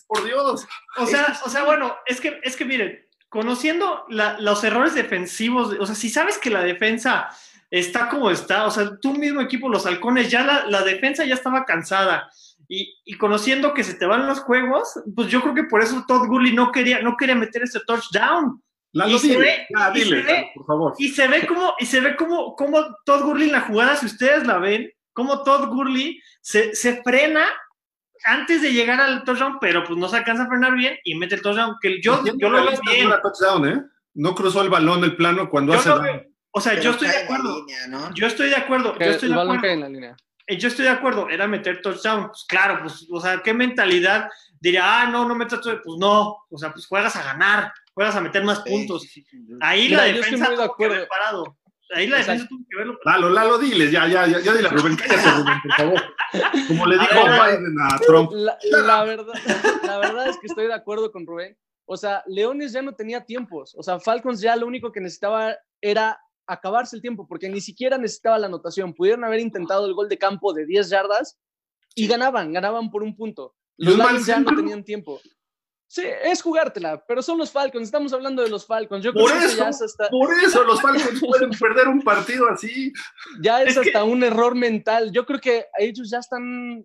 por 0.07 0.23
Dios. 0.25 0.65
O 0.97 1.05
sea, 1.05 1.39
o 1.45 1.49
sea, 1.49 1.63
bueno, 1.63 1.95
es 2.07 2.19
que, 2.19 2.39
es 2.43 2.55
que 2.55 2.65
miren, 2.65 3.05
conociendo 3.29 4.05
la- 4.09 4.39
los 4.39 4.63
errores 4.63 4.95
defensivos, 4.95 5.75
o 5.79 5.85
sea, 5.85 5.93
si 5.95 6.09
sabes 6.09 6.37
que 6.39 6.49
la 6.49 6.61
defensa 6.63 7.29
está 7.69 8.09
como 8.09 8.31
está, 8.31 8.65
o 8.65 8.71
sea, 8.71 8.97
tú 8.99 9.13
mismo 9.13 9.41
equipo, 9.41 9.69
los 9.69 9.85
halcones, 9.85 10.29
ya 10.29 10.43
la, 10.43 10.65
la 10.67 10.81
defensa 10.83 11.23
ya 11.25 11.33
estaba 11.35 11.65
cansada. 11.65 12.29
Y, 12.75 12.95
y 13.05 13.17
conociendo 13.17 13.73
que 13.73 13.83
se 13.83 13.93
te 13.93 14.05
van 14.05 14.25
los 14.25 14.39
juegos, 14.39 14.87
pues 15.15 15.27
yo 15.27 15.41
creo 15.41 15.53
que 15.53 15.63
por 15.65 15.81
eso 15.83 16.03
Todd 16.07 16.25
Gurley 16.27 16.53
no 16.53 16.71
quería, 16.71 17.01
no 17.01 17.15
quería 17.17 17.35
meter 17.35 17.63
ese 17.63 17.79
touchdown. 17.85 18.61
Lalo, 18.93 19.15
Y 19.15 19.19
se 19.19 19.27
dile, 19.27 19.39
ve- 19.39 19.67
ya, 19.77 19.91
y 19.91 19.93
dile, 19.93 20.21
se 20.21 20.31
ve- 20.31 20.51
por 20.55 20.65
favor. 20.65 20.93
Y 20.97 21.09
se 21.09 21.27
ve 21.27 21.45
como, 21.47 21.73
y 21.79 21.85
se 21.85 21.99
ve 21.99 22.15
como, 22.15 22.55
como 22.55 22.83
Todd 23.05 23.23
Gurley 23.23 23.47
en 23.47 23.53
la 23.53 23.61
jugada, 23.61 23.95
si 23.95 24.05
ustedes 24.07 24.45
la 24.47 24.57
ven, 24.57 24.89
como 25.13 25.43
Todd 25.43 25.67
Gurley 25.67 26.19
se, 26.41 26.73
se 26.75 27.01
frena 27.03 27.45
antes 28.25 28.61
de 28.61 28.71
llegar 28.71 28.99
al 29.01 29.23
touchdown, 29.23 29.57
pero 29.59 29.83
pues 29.83 29.99
no 29.99 30.07
se 30.07 30.17
alcanza 30.17 30.43
a 30.43 30.47
frenar 30.47 30.73
bien 30.75 30.95
y 31.03 31.15
mete 31.15 31.35
el 31.35 31.41
touchdown, 31.41 31.75
que 31.81 32.01
yo, 32.01 32.23
yo 32.37 32.49
lo 32.49 32.63
veo 32.65 32.79
bien. 32.89 33.09
no 33.09 33.19
touchdown, 33.21 33.67
¿eh? 33.67 33.81
No 34.15 34.33
cruzó 34.35 34.61
el 34.61 34.69
balón 34.69 35.03
el 35.03 35.15
plano 35.15 35.49
cuando 35.49 35.73
Yo 35.73 35.79
hace 35.79 35.89
veo- 35.89 36.23
o 36.51 36.61
sea, 36.61 36.71
Pero 36.73 36.83
yo 36.83 36.91
estoy 36.91 37.07
de 37.07 37.17
acuerdo. 37.17 37.59
línea, 37.59 37.87
¿no? 37.87 38.13
Yo 38.13 38.27
estoy 38.27 38.49
de 38.49 38.55
acuerdo. 38.55 38.95
Que 38.95 39.05
Yo 39.05 39.11
estoy 39.11 39.27
el 39.27 39.31
de 39.33 39.37
balón 39.37 39.57
acuerdo. 39.57 39.61
cae 39.63 39.73
en 39.73 39.79
la 39.81 39.89
línea. 39.89 40.15
Eh, 40.47 40.57
Yo 40.57 40.67
estoy 40.67 40.85
de 40.85 40.91
acuerdo. 40.91 41.29
Era 41.29 41.47
meter 41.47 41.81
touchdown. 41.81 42.27
Pues 42.27 42.45
claro, 42.47 42.79
pues, 42.81 43.07
o 43.11 43.19
sea, 43.19 43.41
¿qué 43.41 43.53
mentalidad 43.53 44.29
diría, 44.59 45.01
ah, 45.01 45.09
no, 45.09 45.27
no 45.27 45.35
metas 45.35 45.61
touchdown? 45.61 45.81
Pues 45.83 45.97
no. 45.99 46.37
O 46.49 46.57
sea, 46.57 46.71
pues 46.71 46.85
juegas 46.87 47.15
a 47.15 47.23
ganar, 47.23 47.71
juegas 47.93 48.15
a 48.15 48.21
meter 48.21 48.43
más 48.43 48.59
puntos. 48.61 49.05
Ahí 49.61 49.89
Mira, 49.89 49.97
la 49.97 50.13
defensa 50.13 50.49
de 50.49 50.55
tuvo 50.55 50.75
que 50.75 50.85
haber 50.85 51.07
parado. 51.07 51.57
Ahí 51.95 52.07
la 52.07 52.17
defensa 52.17 52.47
tuvo 52.47 52.65
que 52.69 52.77
verlo. 52.77 52.97
Lalo, 53.05 53.29
Lalo, 53.29 53.57
diles, 53.59 53.91
ya, 53.91 54.07
ya, 54.07 54.25
ya, 54.25 54.39
ya 54.39 54.53
dile 54.53 54.67
a 54.67 54.71
Rubén, 54.71 54.95
cállate, 54.95 55.29
Rubén, 55.31 55.61
por 55.61 55.73
favor. 55.73 56.03
Como 56.67 56.85
le 56.87 56.95
A 56.95 56.99
dijo 56.99 57.25
ver, 57.25 57.57
Biden 57.59 57.75
a 57.81 57.99
Trump. 57.99 58.31
La, 58.33 58.57
la 58.71 59.03
verdad, 59.03 59.33
la 59.83 59.97
verdad 59.99 60.27
es 60.27 60.37
que 60.39 60.47
estoy 60.47 60.67
de 60.67 60.73
acuerdo 60.73 61.11
con 61.11 61.27
Rubén. 61.27 61.55
O 61.85 61.97
sea, 61.97 62.23
Leones 62.25 62.71
ya 62.71 62.81
no 62.81 62.95
tenía 62.95 63.25
tiempos. 63.25 63.75
O 63.77 63.83
sea, 63.83 63.99
Falcons 63.99 64.41
ya 64.41 64.55
lo 64.55 64.65
único 64.65 64.91
que 64.91 65.01
necesitaba 65.01 65.55
era 65.81 66.17
acabarse 66.47 66.95
el 66.95 67.01
tiempo, 67.01 67.27
porque 67.27 67.49
ni 67.49 67.61
siquiera 67.61 67.97
necesitaba 67.97 68.37
la 68.39 68.47
anotación. 68.47 68.93
Pudieron 68.93 69.23
haber 69.23 69.39
intentado 69.39 69.85
el 69.85 69.93
gol 69.93 70.09
de 70.09 70.17
campo 70.17 70.53
de 70.53 70.65
10 70.65 70.89
yardas 70.89 71.39
y 71.95 72.07
ganaban, 72.07 72.51
ganaban 72.53 72.89
por 72.91 73.03
un 73.03 73.15
punto. 73.15 73.55
Los 73.77 73.95
Lions 73.97 74.25
ya 74.25 74.39
no 74.39 74.55
tenían 74.55 74.83
tiempo. 74.83 75.19
Sí, 75.87 76.03
es 76.23 76.41
jugártela, 76.41 77.03
pero 77.07 77.21
son 77.21 77.37
los 77.37 77.51
Falcons. 77.51 77.83
Estamos 77.85 78.11
hablando 78.13 78.41
de 78.41 78.49
los 78.49 78.65
Falcons. 78.65 79.03
Yo 79.05 79.13
Por 79.13 79.25
creo 79.29 79.39
que 79.39 79.45
eso, 79.45 79.57
ya 79.57 79.69
es 79.69 79.81
hasta, 79.81 80.09
Por 80.09 80.33
eso 80.33 80.63
los 80.63 80.81
Falcons 80.81 81.19
pueden 81.25 81.51
perder 81.51 81.87
un 81.87 82.01
partido 82.01 82.47
así. 82.49 82.91
ya 83.41 83.61
es 83.61 83.69
Es 83.77 83.79
que- 83.83 83.89
hasta 83.89 84.03
un 84.03 84.23
error 84.23 84.55
mental. 84.55 85.11
Yo 85.11 85.23
creo 85.25 85.39
que 85.39 85.67
ellos 85.77 86.09
ya 86.09 86.17
están, 86.17 86.83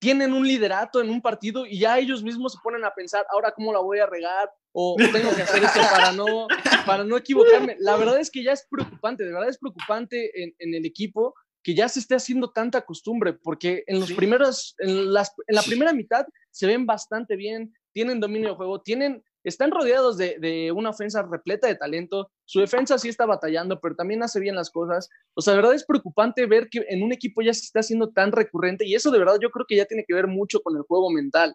tienen 0.00 0.32
un 0.32 0.44
liderato 0.46 1.00
en 1.00 1.10
un 1.10 1.22
partido 1.22 1.66
y 1.66 1.78
ya 1.78 1.98
ellos 2.00 2.24
mismos 2.24 2.54
se 2.54 2.58
ponen 2.64 2.84
a 2.84 2.92
pensar, 2.92 3.24
ahora 3.30 3.52
cómo 3.52 3.72
la 3.72 3.78
voy 3.78 4.00
a 4.00 4.06
regar 4.06 4.50
o 4.72 4.96
tengo 5.12 5.34
que 5.34 5.42
hacer 5.42 5.62
esto 5.62 5.80
para 5.90 6.12
no, 6.12 6.46
para 6.86 7.04
no 7.04 7.16
equivocarme. 7.16 7.76
La 7.78 7.96
verdad 7.96 8.18
es 8.18 8.30
que 8.30 8.42
ya 8.42 8.52
es 8.52 8.66
preocupante, 8.70 9.24
de 9.24 9.32
verdad 9.32 9.48
es 9.48 9.58
preocupante 9.58 10.42
en, 10.42 10.54
en 10.58 10.74
el 10.74 10.84
equipo 10.86 11.34
que 11.62 11.74
ya 11.74 11.88
se 11.88 12.00
esté 12.00 12.16
haciendo 12.16 12.50
tanta 12.50 12.80
costumbre, 12.80 13.34
porque 13.34 13.84
en 13.86 14.00
los 14.00 14.08
Sí. 14.08 14.14
primeros, 14.14 14.74
en, 14.78 15.12
las, 15.12 15.32
en 15.46 15.54
la 15.54 15.62
primera 15.62 15.92
mitad 15.92 16.26
se 16.50 16.66
ven 16.66 16.86
bastante 16.86 17.36
bien, 17.36 17.72
tienen 17.92 18.18
dominio 18.18 18.48
de 18.50 18.54
juego, 18.56 18.80
tienen, 18.80 19.22
están 19.44 19.70
rodeados 19.70 20.16
de, 20.18 20.38
de 20.40 20.72
una 20.72 20.90
ofensa 20.90 21.22
repleta 21.22 21.68
de 21.68 21.76
talento, 21.76 22.32
su 22.46 22.58
defensa 22.58 22.98
sí 22.98 23.08
está 23.08 23.26
batallando, 23.26 23.78
pero 23.80 23.94
también 23.94 24.22
hace 24.24 24.40
bien 24.40 24.56
las 24.56 24.70
cosas. 24.70 25.08
O 25.34 25.40
sea, 25.42 25.52
de 25.52 25.58
verdad 25.58 25.74
es 25.74 25.84
preocupante 25.84 26.46
ver 26.46 26.68
que 26.68 26.84
en 26.88 27.02
un 27.04 27.12
equipo 27.12 27.42
ya 27.42 27.54
se 27.54 27.60
está 27.60 27.78
haciendo 27.80 28.10
tan 28.10 28.32
recurrente 28.32 28.84
y 28.84 28.94
eso 28.96 29.10
de 29.12 29.18
verdad 29.20 29.36
yo 29.40 29.50
creo 29.50 29.66
que 29.68 29.76
ya 29.76 29.84
tiene 29.84 30.04
que 30.08 30.14
ver 30.14 30.26
mucho 30.26 30.60
con 30.62 30.76
el 30.76 30.82
juego 30.82 31.10
mental. 31.10 31.54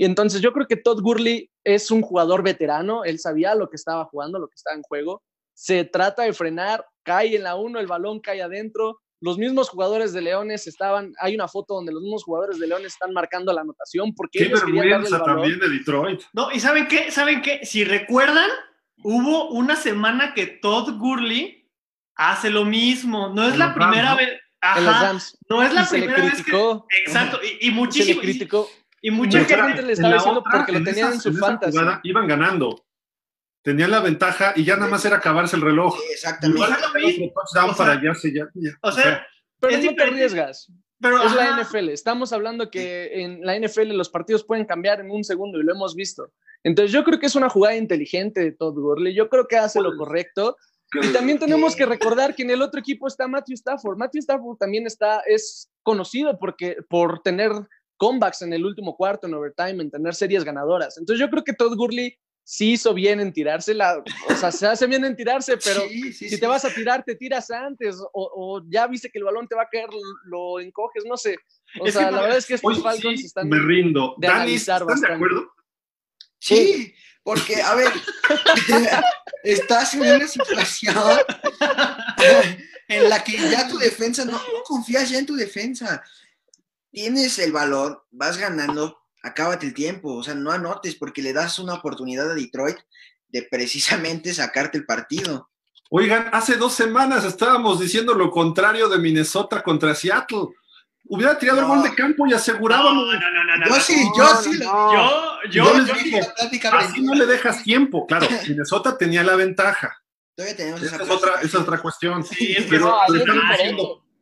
Y 0.00 0.06
entonces 0.06 0.40
yo 0.40 0.54
creo 0.54 0.66
que 0.66 0.76
Todd 0.76 1.02
Gurley 1.02 1.50
es 1.62 1.90
un 1.90 2.00
jugador 2.00 2.42
veterano, 2.42 3.04
él 3.04 3.18
sabía 3.18 3.54
lo 3.54 3.68
que 3.68 3.76
estaba 3.76 4.06
jugando, 4.06 4.38
lo 4.38 4.48
que 4.48 4.54
estaba 4.54 4.74
en 4.74 4.80
juego. 4.82 5.22
Se 5.52 5.84
trata 5.84 6.22
de 6.22 6.32
frenar, 6.32 6.86
cae 7.02 7.36
en 7.36 7.42
la 7.42 7.54
1, 7.56 7.78
el 7.78 7.86
balón 7.86 8.18
cae 8.20 8.40
adentro. 8.40 8.98
Los 9.20 9.36
mismos 9.36 9.68
jugadores 9.68 10.14
de 10.14 10.22
Leones 10.22 10.66
estaban, 10.66 11.12
hay 11.20 11.34
una 11.34 11.48
foto 11.48 11.74
donde 11.74 11.92
los 11.92 12.00
mismos 12.00 12.24
jugadores 12.24 12.58
de 12.58 12.66
Leones 12.66 12.94
están 12.94 13.12
marcando 13.12 13.52
la 13.52 13.60
anotación 13.60 14.14
porque 14.14 14.38
Qué 14.38 14.44
ellos 14.46 14.64
querían 14.64 14.88
darle 14.88 14.94
el 14.96 15.12
vergüenza 15.12 15.18
balón. 15.18 15.36
también 15.42 15.58
de 15.60 15.68
Detroit. 15.68 16.22
No, 16.32 16.50
y 16.50 16.60
¿saben 16.60 16.88
qué? 16.88 17.10
¿Saben 17.10 17.42
qué? 17.42 17.60
Si 17.66 17.84
recuerdan, 17.84 18.48
hubo 19.04 19.50
una 19.50 19.76
semana 19.76 20.32
que 20.32 20.46
Todd 20.46 20.96
Gurley 20.98 21.68
hace 22.16 22.48
lo 22.48 22.64
mismo. 22.64 23.28
No 23.34 23.46
es 23.46 23.52
En 23.52 23.58
la 23.58 23.66
Rams, 23.66 23.76
primera 23.76 24.10
¿no? 24.12 24.16
vez. 24.16 24.28
En 24.30 24.84
los 24.86 24.94
Ajá. 24.94 25.06
Rams. 25.08 25.38
No 25.50 25.62
es 25.62 25.74
la 25.74 25.82
Y 25.82 25.84
se 25.84 25.98
le 25.98 26.06
primera 26.06 26.24
vez 26.24 26.42
que. 26.42 26.78
Exacto. 27.04 27.38
Y, 27.42 27.46
y 27.46 27.58
se 27.60 27.66
le 27.66 27.72
muchísimo. 27.72 28.20
y- 28.22 28.24
criticó. 28.24 28.66
Y 29.00 29.10
mucha 29.10 29.44
gente. 29.44 29.82
le 29.82 29.92
estaba 29.92 30.10
la 30.10 30.16
diciendo 30.16 30.40
otra, 30.40 30.52
porque 30.58 30.72
lo 30.72 30.78
en 30.78 30.84
tenían 30.84 31.12
en 31.14 31.20
su 31.20 31.30
esa 31.30 31.38
fantasy. 31.40 31.78
jugada 31.78 32.00
iban 32.04 32.26
ganando. 32.26 32.84
Tenían 33.62 33.90
la 33.90 34.00
ventaja 34.00 34.52
y 34.56 34.64
ya 34.64 34.76
nada 34.76 34.90
más 34.90 35.04
era 35.04 35.16
acabarse 35.16 35.56
el 35.56 35.62
reloj. 35.62 35.94
Sí, 35.98 36.12
exactamente. 36.12 37.32
O 37.34 37.46
sea, 37.46 37.72
para 37.74 38.02
ya 38.02 38.14
se 38.14 38.32
ya, 38.32 38.48
ya. 38.54 38.70
O 38.82 38.90
sea, 38.92 39.26
Pero 39.60 39.74
Es 39.76 39.84
no 39.84 39.94
te 39.94 40.02
arriesgas. 40.02 40.72
pero. 40.98 41.22
Es 41.22 41.34
la 41.34 41.60
NFL. 41.60 41.90
Estamos 41.90 42.32
hablando 42.32 42.70
que 42.70 43.22
en 43.22 43.44
la 43.44 43.58
NFL 43.58 43.92
los 43.92 44.08
partidos 44.08 44.44
pueden 44.44 44.64
cambiar 44.64 45.00
en 45.00 45.10
un 45.10 45.24
segundo 45.24 45.58
y 45.60 45.62
lo 45.62 45.72
hemos 45.72 45.94
visto. 45.94 46.32
Entonces 46.62 46.92
yo 46.92 47.04
creo 47.04 47.18
que 47.18 47.26
es 47.26 47.34
una 47.36 47.48
jugada 47.48 47.76
inteligente 47.76 48.40
de 48.40 48.52
Todd 48.52 48.74
Gurley. 48.74 49.14
Yo 49.14 49.28
creo 49.28 49.46
que 49.46 49.56
hace 49.56 49.80
lo 49.80 49.96
correcto. 49.96 50.56
Y 50.92 51.12
también 51.12 51.38
tenemos 51.38 51.76
que 51.76 51.86
recordar 51.86 52.34
que 52.34 52.42
en 52.42 52.50
el 52.50 52.62
otro 52.62 52.80
equipo 52.80 53.06
está 53.06 53.28
Matthew 53.28 53.54
Stafford. 53.54 53.96
Matthew 53.96 54.20
Stafford 54.20 54.56
también 54.58 54.86
está, 54.86 55.20
es 55.20 55.70
conocido 55.82 56.36
porque, 56.38 56.78
por 56.88 57.22
tener 57.22 57.52
comebacks 58.00 58.40
en 58.40 58.54
el 58.54 58.64
último 58.64 58.96
cuarto, 58.96 59.26
en 59.26 59.34
overtime, 59.34 59.82
en 59.82 59.90
tener 59.90 60.14
series 60.14 60.42
ganadoras. 60.42 60.96
Entonces 60.96 61.20
yo 61.20 61.28
creo 61.30 61.44
que 61.44 61.52
Todd 61.52 61.76
Gurley 61.76 62.16
sí 62.42 62.72
hizo 62.72 62.94
bien 62.94 63.20
en 63.20 63.30
tirársela. 63.30 64.02
O 64.30 64.34
sea, 64.36 64.50
se 64.50 64.66
hace 64.66 64.86
bien 64.86 65.04
en 65.04 65.14
tirarse, 65.14 65.58
pero 65.58 65.82
Sí, 65.82 66.04
sí, 66.14 66.28
si 66.30 66.30
sí. 66.30 66.40
te 66.40 66.46
vas 66.46 66.64
a 66.64 66.70
tirar, 66.72 67.04
te 67.04 67.14
tiras 67.14 67.50
antes, 67.50 67.96
o, 68.00 68.08
o 68.34 68.62
ya 68.70 68.86
viste 68.86 69.10
que 69.10 69.18
el 69.18 69.24
balón 69.26 69.46
te 69.46 69.54
va 69.54 69.64
a 69.64 69.68
caer, 69.70 69.88
lo 70.24 70.58
encoges, 70.60 71.04
no 71.06 71.18
sé. 71.18 71.36
O 71.78 71.86
Es 71.86 71.92
sea, 71.92 72.06
que, 72.08 72.12
la 72.16 72.22
verdad 72.22 72.38
es 72.38 72.46
que 72.46 72.54
estos 72.54 72.82
Falcons 72.82 73.20
sí, 73.20 73.26
están. 73.26 73.48
me 73.50 73.58
rindo. 73.58 74.14
de 74.16 74.28
Dani, 74.28 74.54
¿están 74.54 74.78
de 74.78 74.84
bastante. 74.86 75.14
acuerdo? 75.16 75.52
Sí, 76.38 76.94
porque, 77.22 77.60
a 77.60 77.74
ver, 77.74 77.92
estás 79.44 79.92
en 79.94 80.00
una 80.00 80.26
situación 80.26 80.96
en 82.88 83.08
la 83.10 83.22
que 83.22 83.32
ya 83.32 83.68
tu 83.68 83.76
defensa, 83.78 84.24
no, 84.24 84.32
no 84.32 84.62
confías 84.64 85.10
ya 85.10 85.18
en 85.18 85.26
tu 85.26 85.36
defensa. 85.36 86.02
Tienes 86.92 87.38
el 87.38 87.52
balón, 87.52 87.98
vas 88.10 88.36
ganando, 88.38 88.98
acábate 89.22 89.66
el 89.66 89.74
tiempo, 89.74 90.14
o 90.14 90.22
sea, 90.22 90.34
no 90.34 90.50
anotes 90.50 90.96
porque 90.96 91.22
le 91.22 91.32
das 91.32 91.58
una 91.58 91.74
oportunidad 91.74 92.30
a 92.30 92.34
Detroit 92.34 92.76
de 93.28 93.42
precisamente 93.50 94.34
sacarte 94.34 94.78
el 94.78 94.84
partido. 94.86 95.50
Oigan, 95.90 96.28
hace 96.32 96.56
dos 96.56 96.72
semanas 96.74 97.24
estábamos 97.24 97.80
diciendo 97.80 98.14
lo 98.14 98.30
contrario 98.30 98.88
de 98.88 98.98
Minnesota 98.98 99.62
contra 99.62 99.94
Seattle. 99.94 100.48
Hubiera 101.08 101.36
tirado 101.38 101.60
el 101.60 101.66
gol 101.66 101.82
de 101.82 101.94
campo 101.94 102.26
y 102.26 102.30
No, 102.30 102.36
asegurábamos. 102.36 103.06
no, 103.06 103.12
no, 103.12 103.44
no, 103.44 103.56
no. 103.56 103.66
Yo 103.66 103.74
no. 103.74 103.80
sí, 103.80 104.04
yo 104.16 104.36
sí. 104.42 104.52
lo- 104.58 104.92
Yo, 104.92 105.22
yo, 105.50 105.64
Yo 105.64 105.78
les 105.78 105.86
yo- 105.88 105.94
dije, 105.94 106.20
Así 106.72 107.02
no 107.02 107.14
le 107.14 107.26
dejas 107.26 107.62
tiempo. 107.64 108.06
Claro, 108.06 108.26
Minnesota 108.48 108.96
tenía 108.96 109.24
la 109.24 109.34
ventaja. 109.34 110.00
Todavía 110.36 110.56
tenemos 110.56 110.82
Esa 110.82 110.94
esa 110.96 111.04
es 111.04 111.10
otra, 111.10 111.34
esa 111.36 111.46
es 111.46 111.54
otra 111.56 111.78
cuestión. 111.78 112.24
Sí, 112.24 112.52
es 112.56 112.64
que 112.64 112.70
Pero- 112.70 112.86
No, 112.86 113.00
así 113.02 113.12
pero 113.18 113.34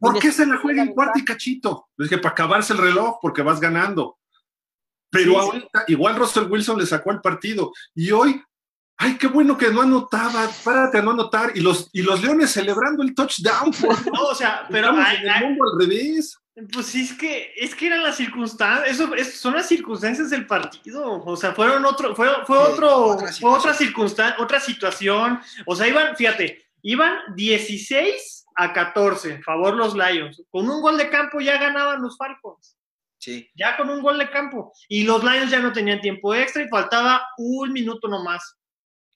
¿Por 0.00 0.18
qué 0.18 0.30
se 0.32 0.46
la 0.46 0.56
juega 0.58 0.82
en 0.82 0.92
cuarto 0.94 1.18
y 1.18 1.24
cachito? 1.24 1.88
Es 1.98 2.08
que 2.08 2.18
para 2.18 2.32
acabarse 2.32 2.72
el 2.72 2.78
reloj, 2.78 3.16
porque 3.20 3.42
vas 3.42 3.60
ganando. 3.60 4.18
Pero 5.10 5.32
Sí, 5.32 5.38
sí. 5.40 5.46
ahorita, 5.46 5.84
igual 5.88 6.16
Russell 6.16 6.44
Wilson 6.50 6.78
le 6.78 6.86
sacó 6.86 7.10
el 7.12 7.20
partido. 7.20 7.72
Y 7.94 8.10
hoy, 8.10 8.40
ay, 8.98 9.16
qué 9.16 9.26
bueno 9.26 9.56
que 9.56 9.70
no 9.70 9.82
anotaba, 9.82 10.48
párate 10.62 10.98
a 10.98 11.02
no 11.02 11.12
anotar, 11.12 11.52
y 11.54 11.60
los, 11.60 11.88
y 11.92 12.02
los 12.02 12.22
Leones 12.22 12.50
celebrando 12.52 13.02
el 13.02 13.14
touchdown. 13.14 13.70
no, 14.12 14.22
o 14.26 14.34
sea, 14.34 14.66
pero 14.70 14.90
ay, 14.94 15.16
en 15.16 15.22
el 15.22 15.28
ay, 15.30 15.44
mundo 15.46 15.64
al 15.72 15.80
revés. 15.80 16.36
Pues 16.72 16.86
sí, 16.86 17.02
es 17.02 17.12
que, 17.12 17.52
es 17.56 17.72
que 17.74 17.86
eran 17.86 18.02
las 18.02 18.16
circunstancias, 18.16 18.90
eso 18.90 19.14
es- 19.14 19.38
son 19.38 19.54
las 19.54 19.68
circunstancias 19.68 20.28
del 20.30 20.44
partido, 20.44 21.22
o 21.24 21.36
sea, 21.36 21.52
fueron 21.54 21.84
otro, 21.84 22.16
fue, 22.16 22.26
fue 22.44 22.56
Sí, 22.58 22.64
otro, 22.72 22.96
otra 23.06 23.32
fue 23.32 23.50
otra 23.52 23.74
circunstancia, 23.74 24.42
otra 24.42 24.58
situación, 24.58 25.40
o 25.66 25.76
sea, 25.76 25.86
iban, 25.86 26.16
fíjate, 26.16 26.66
iban 26.82 27.16
16 27.36 28.37
a 28.60 28.72
14, 28.72 29.40
favor 29.42 29.74
los 29.74 29.94
Lions, 29.94 30.42
con 30.50 30.68
un 30.68 30.82
gol 30.82 30.98
de 30.98 31.08
campo 31.08 31.40
ya 31.40 31.58
ganaban 31.58 32.02
los 32.02 32.16
Falcons, 32.16 32.76
Sí. 33.18 33.48
ya 33.54 33.76
con 33.76 33.88
un 33.88 34.02
gol 34.02 34.18
de 34.18 34.28
campo, 34.30 34.72
y 34.88 35.04
los 35.04 35.22
Lions 35.22 35.50
ya 35.50 35.60
no 35.60 35.72
tenían 35.72 36.00
tiempo 36.00 36.34
extra 36.34 36.62
y 36.64 36.68
faltaba 36.68 37.22
un 37.38 37.72
minuto 37.72 38.08
nomás, 38.08 38.56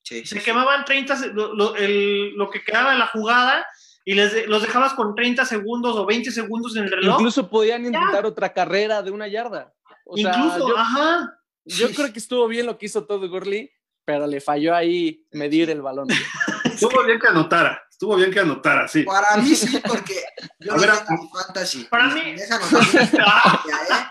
Sí, 0.05 0.27
se 0.27 0.43
quemaban 0.43 0.85
30, 0.85 1.15
se- 1.17 1.33
lo, 1.33 1.55
lo- 1.55 1.77
el- 1.77 2.35
lo 2.35 2.51
que 2.51 2.63
quedaba 2.65 2.91
de 2.93 2.99
la 2.99 3.07
jugada 3.07 3.65
y 4.05 4.15
les 4.15 4.49
los 4.49 4.61
dejabas 4.63 4.95
con 4.95 5.15
30 5.15 5.45
segundos 5.45 5.97
o 5.97 6.05
20 6.05 6.33
segundos 6.33 6.75
en 6.77 6.85
el 6.85 6.91
reloj. 6.91 7.15
Incluso 7.21 7.49
podían 7.49 7.87
intentar 7.87 8.27
otra 8.27 8.53
carrera 8.53 9.01
de 9.03 9.13
una 9.13 9.29
yarda. 9.29 9.73
O 10.05 10.17
sea, 10.17 10.33
Incluso, 10.37 10.69
yo, 10.71 10.77
ajá. 10.77 11.39
yo 11.65 11.87
Sí. 11.87 11.95
creo 11.95 12.13
que 12.13 12.19
estuvo 12.19 12.49
bien 12.49 12.67
lo 12.67 12.77
que 12.79 12.87
hizo 12.87 13.07
Todd 13.07 13.25
Gurley, 13.29 13.71
pero 14.05 14.27
le 14.27 14.41
falló 14.41 14.75
ahí 14.75 15.25
medir 15.31 15.71
el 15.71 15.83
balón. 15.83 16.09
Estuvo 16.65 17.05
bien 17.05 17.21
que 17.21 17.29
anotara, 17.29 17.81
estuvo 18.03 18.17
bien 18.17 18.33
que 18.33 18.41
anotara, 18.41 18.89
sí. 18.89 19.05
Para 19.05 19.37
mí 19.37 19.55
sí, 19.55 19.81
porque 19.87 20.17
yo 20.59 20.73
A 20.75 20.77
ver, 20.77 20.91
tengo 21.07 21.23
mi 21.23 21.29
fantasy. 21.29 21.85
para 21.85 22.09
mí- 22.09 22.31
esa 22.33 22.57
anotación, 22.57 23.05
¿eh? 23.13 24.07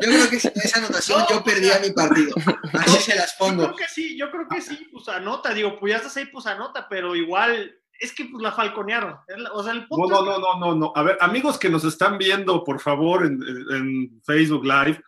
Yo 0.00 0.08
creo 0.10 0.30
que 0.30 0.38
sin 0.40 0.52
esa 0.54 0.78
anotación 0.78 1.18
No, 1.20 1.28
yo 1.28 1.42
perdía 1.44 1.80
mi 1.80 1.90
partido. 1.90 2.34
Así 2.72 2.98
se 2.98 3.16
las 3.16 3.32
Yo 3.32 3.38
pongo. 3.46 3.64
creo 3.64 3.76
que 3.76 3.88
sí, 3.88 4.16
yo 4.16 4.30
creo 4.30 4.46
que 4.48 4.60
sí, 4.60 4.88
pues 4.92 5.08
anota, 5.08 5.52
digo, 5.52 5.76
pues 5.80 5.90
ya 5.90 5.96
estás 5.96 6.16
ahí, 6.18 6.26
pues 6.26 6.46
anota, 6.46 6.86
pero 6.88 7.16
igual 7.16 7.74
es 7.98 8.12
que 8.12 8.26
pues 8.26 8.40
la 8.42 8.52
falconearon. 8.52 9.16
O 9.52 9.62
sea, 9.64 9.72
el 9.72 9.80
No, 9.82 9.86
punto 9.88 10.08
no, 10.08 10.30
es 10.30 10.36
que- 10.36 10.40
no, 10.40 10.54
no, 10.54 10.66
no, 10.66 10.74
no. 10.76 10.92
A 10.94 11.02
ver, 11.02 11.18
amigos 11.20 11.58
que 11.58 11.68
nos 11.68 11.82
están 11.82 12.18
viendo, 12.18 12.62
por 12.62 12.78
favor, 12.80 13.26
en, 13.26 13.42
en- 13.42 13.74
en 13.76 14.22
Facebook 14.24 14.64
Live, 14.64 15.02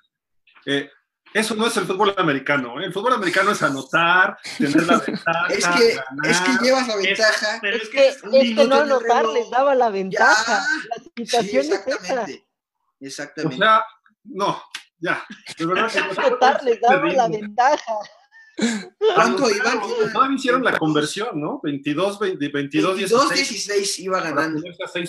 eh, 0.66 0.90
eso 1.34 1.56
no 1.56 1.66
es 1.66 1.76
el 1.76 1.84
fútbol 1.84 2.14
americano. 2.16 2.80
¿eh? 2.80 2.84
El 2.84 2.92
fútbol 2.92 3.14
americano 3.14 3.50
es 3.50 3.60
anotar, 3.60 4.38
tener 4.56 4.86
la 4.86 4.98
ventaja. 5.06 5.46
es, 5.48 5.66
que, 5.66 5.94
ganar. 5.96 6.30
es 6.30 6.40
que 6.40 6.64
llevas 6.64 6.86
la 6.86 6.96
ventaja. 6.96 7.54
Es, 7.54 7.60
pero 7.60 7.76
es 7.76 7.88
que, 7.88 8.08
es 8.08 8.22
que, 8.22 8.54
que 8.54 8.64
no 8.68 8.76
anotar 8.76 9.26
les 9.26 9.50
daba 9.50 9.74
la 9.74 9.90
ventaja. 9.90 10.62
Ya. 10.62 10.96
La 10.96 11.02
situación 11.02 11.64
sí, 11.64 11.72
exactamente. 11.72 12.32
es 13.00 13.08
esa. 13.08 13.24
Exactamente. 13.24 13.56
O 13.56 13.58
sea, 13.58 13.84
no, 14.22 14.62
ya. 14.98 15.24
De 15.58 15.66
verdad 15.66 15.90
que 15.90 15.98
anotar 16.20 16.62
les 16.62 16.80
daba 16.80 17.04
la 17.04 17.28
ventaja. 17.28 17.92
¿Cuánto 19.16 19.50
iban? 19.50 19.80
No, 20.14 20.32
hicieron 20.32 20.62
la 20.62 20.78
conversión, 20.78 21.40
¿no? 21.40 21.60
22, 21.64 22.20
20, 22.20 22.52
22-16 22.52 23.98
iba 23.98 24.20
ganando. 24.20 24.62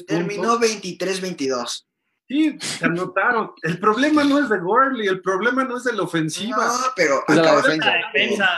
Terminó 0.07 0.59
23-22. 0.59 1.85
Sí, 2.27 2.57
se 2.59 2.85
anotaron. 2.85 3.51
El 3.61 3.79
problema 3.79 4.23
no 4.23 4.39
es 4.39 4.49
de 4.49 4.57
Gurley, 4.59 5.07
el 5.07 5.21
problema 5.21 5.63
no 5.63 5.77
es 5.77 5.83
de 5.83 5.93
la 5.93 6.03
ofensiva. 6.03 6.65
No, 6.65 6.77
pero 6.95 7.23
la 7.27 7.55
defensa. 7.57 7.85
la 7.85 8.11
defensa. 8.11 8.49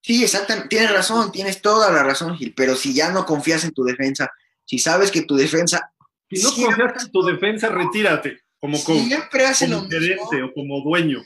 Sí, 0.00 0.22
exactamente. 0.24 0.68
Tienes 0.68 0.90
razón, 0.92 1.30
tienes 1.32 1.60
toda 1.62 1.90
la 1.90 2.02
razón, 2.02 2.36
Gil. 2.36 2.54
Pero 2.56 2.74
si 2.76 2.94
ya 2.94 3.10
no 3.10 3.26
confías 3.26 3.64
en 3.64 3.72
tu 3.72 3.84
defensa, 3.84 4.30
si 4.64 4.78
sabes 4.78 5.10
que 5.10 5.22
tu 5.22 5.36
defensa 5.36 5.90
Si 6.30 6.42
no 6.42 6.48
Siempre- 6.50 6.84
confías 6.86 7.04
en 7.04 7.12
tu 7.12 7.22
defensa, 7.24 7.68
retírate. 7.68 8.40
Como 8.58 8.78
siempre 8.78 9.44
hace 9.46 9.66
como 9.68 9.82
lo 9.82 9.88
mismo. 10.00 10.22
o 10.46 10.54
como 10.54 10.80
dueño. 10.80 11.22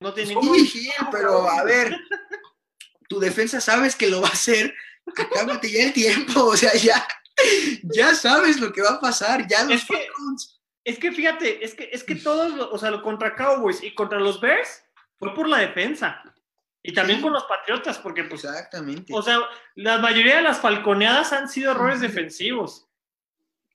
No 0.00 0.14
tiene 0.14 0.30
Sí, 0.30 0.34
ningún- 0.36 0.64
Gil, 0.64 0.90
pero 1.12 1.48
a 1.48 1.62
ver, 1.64 1.94
tu 3.08 3.20
defensa 3.20 3.60
sabes 3.60 3.94
que 3.94 4.08
lo 4.08 4.22
va 4.22 4.28
a 4.28 4.32
hacer. 4.32 4.74
Acábate 5.16 5.70
ya 5.70 5.84
el 5.84 5.92
tiempo, 5.92 6.44
o 6.46 6.56
sea, 6.56 6.72
ya, 6.74 7.06
ya 7.82 8.14
sabes 8.14 8.58
lo 8.60 8.72
que 8.72 8.80
va 8.82 8.92
a 8.92 9.00
pasar. 9.00 9.46
Ya 9.46 9.64
los 9.64 9.72
Es 9.74 9.84
que- 9.84 9.94
Falcons- 9.94 10.57
Es 10.88 10.98
que 10.98 11.12
fíjate, 11.12 11.64
es 11.64 11.74
que, 11.74 11.90
es 11.92 12.02
que 12.02 12.14
todos, 12.14 12.52
o 12.72 12.78
sea, 12.78 13.00
contra 13.02 13.34
Cowboys 13.34 13.82
y 13.82 13.94
contra 13.94 14.18
los 14.18 14.40
Bears 14.40 14.84
fue 15.18 15.34
por 15.34 15.48
la 15.48 15.58
defensa. 15.58 16.22
Y 16.82 16.94
también 16.94 17.18
Sí. 17.18 17.24
con 17.24 17.32
los 17.34 17.44
Patriotas, 17.44 17.98
porque 17.98 18.24
pues, 18.24 18.44
Exactamente. 18.44 19.12
o 19.14 19.20
sea, 19.20 19.40
la 19.74 19.98
mayoría 19.98 20.36
de 20.36 20.42
las 20.42 20.60
falconeadas 20.60 21.32
han 21.32 21.48
sido 21.48 21.72
errores 21.72 22.00
defensivos. 22.00 22.88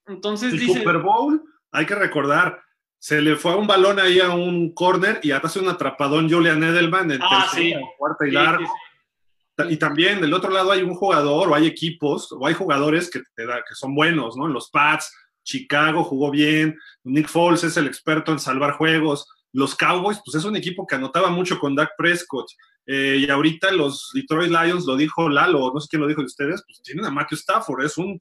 Entonces 0.08 0.54
El 0.54 0.60
dice, 0.60 0.80
Super 0.80 0.98
Bowl, 1.00 1.44
hay 1.72 1.86
que 1.86 1.96
recordar, 1.96 2.62
se 3.00 3.22
le 3.22 3.36
fue 3.36 3.56
un 3.56 3.68
balón 3.68 4.00
ahí 4.00 4.20
a 4.20 4.30
un 4.32 4.74
corner 4.74 5.20
y 5.24 5.32
hace 5.32 5.60
un 5.60 5.70
atrapadón 5.70 6.30
Julian 6.32 6.64
Edelman 6.64 7.12
en 7.12 7.22
Ah, 7.22 7.48
tercera, 7.52 7.80
sí. 7.80 7.86
cuarta 7.98 8.26
y 8.26 8.30
Sí, 8.30 8.36
largo. 8.36 8.66
sí, 8.66 9.64
Y 9.70 9.78
también 9.78 10.20
del 10.20 10.34
otro 10.34 10.50
lado 10.50 10.72
hay 10.72 10.82
un 10.82 10.96
jugador 10.96 11.50
o 11.50 11.54
hay 11.56 11.68
equipos 11.68 12.32
o 12.32 12.48
hay 12.48 12.56
jugadores 12.56 13.10
que, 13.12 13.22
te 13.36 13.46
da- 13.46 13.64
que 13.68 13.76
son 13.76 13.94
buenos, 13.94 14.36
¿no? 14.36 14.48
Los 14.48 14.72
Pats, 14.72 15.14
Chicago 15.44 16.04
jugó 16.04 16.32
bien, 16.32 16.78
Nick 17.04 17.28
Foles 17.28 17.64
es 17.64 17.78
el 17.78 17.88
experto 17.88 18.32
en 18.32 18.40
salvar 18.40 18.74
juegos, 18.74 19.28
los 19.52 19.76
Cowboys, 19.76 20.20
pues 20.26 20.36
es 20.36 20.46
un 20.46 20.56
equipo 20.56 20.88
que 20.88 20.96
anotaba 20.96 21.30
mucho 21.30 21.60
con 21.60 21.76
Dak 21.76 21.92
Prescott. 21.98 22.48
Eh, 22.86 23.24
y 23.26 23.30
ahorita 23.30 23.72
los 23.72 24.12
Detroit 24.14 24.52
Lions, 24.52 24.86
lo 24.86 24.98
dijo 24.98 25.30
Lalo, 25.30 25.72
no 25.74 25.80
sé 25.80 25.88
quién 25.90 26.02
lo 26.02 26.08
dijo 26.08 26.22
de 26.22 26.26
ustedes, 26.26 26.64
pues 26.66 26.82
tienen 26.82 27.06
a 27.06 27.12
Matthew 27.12 27.38
Stafford, 27.38 27.86
es 27.86 27.98
un, 27.98 28.20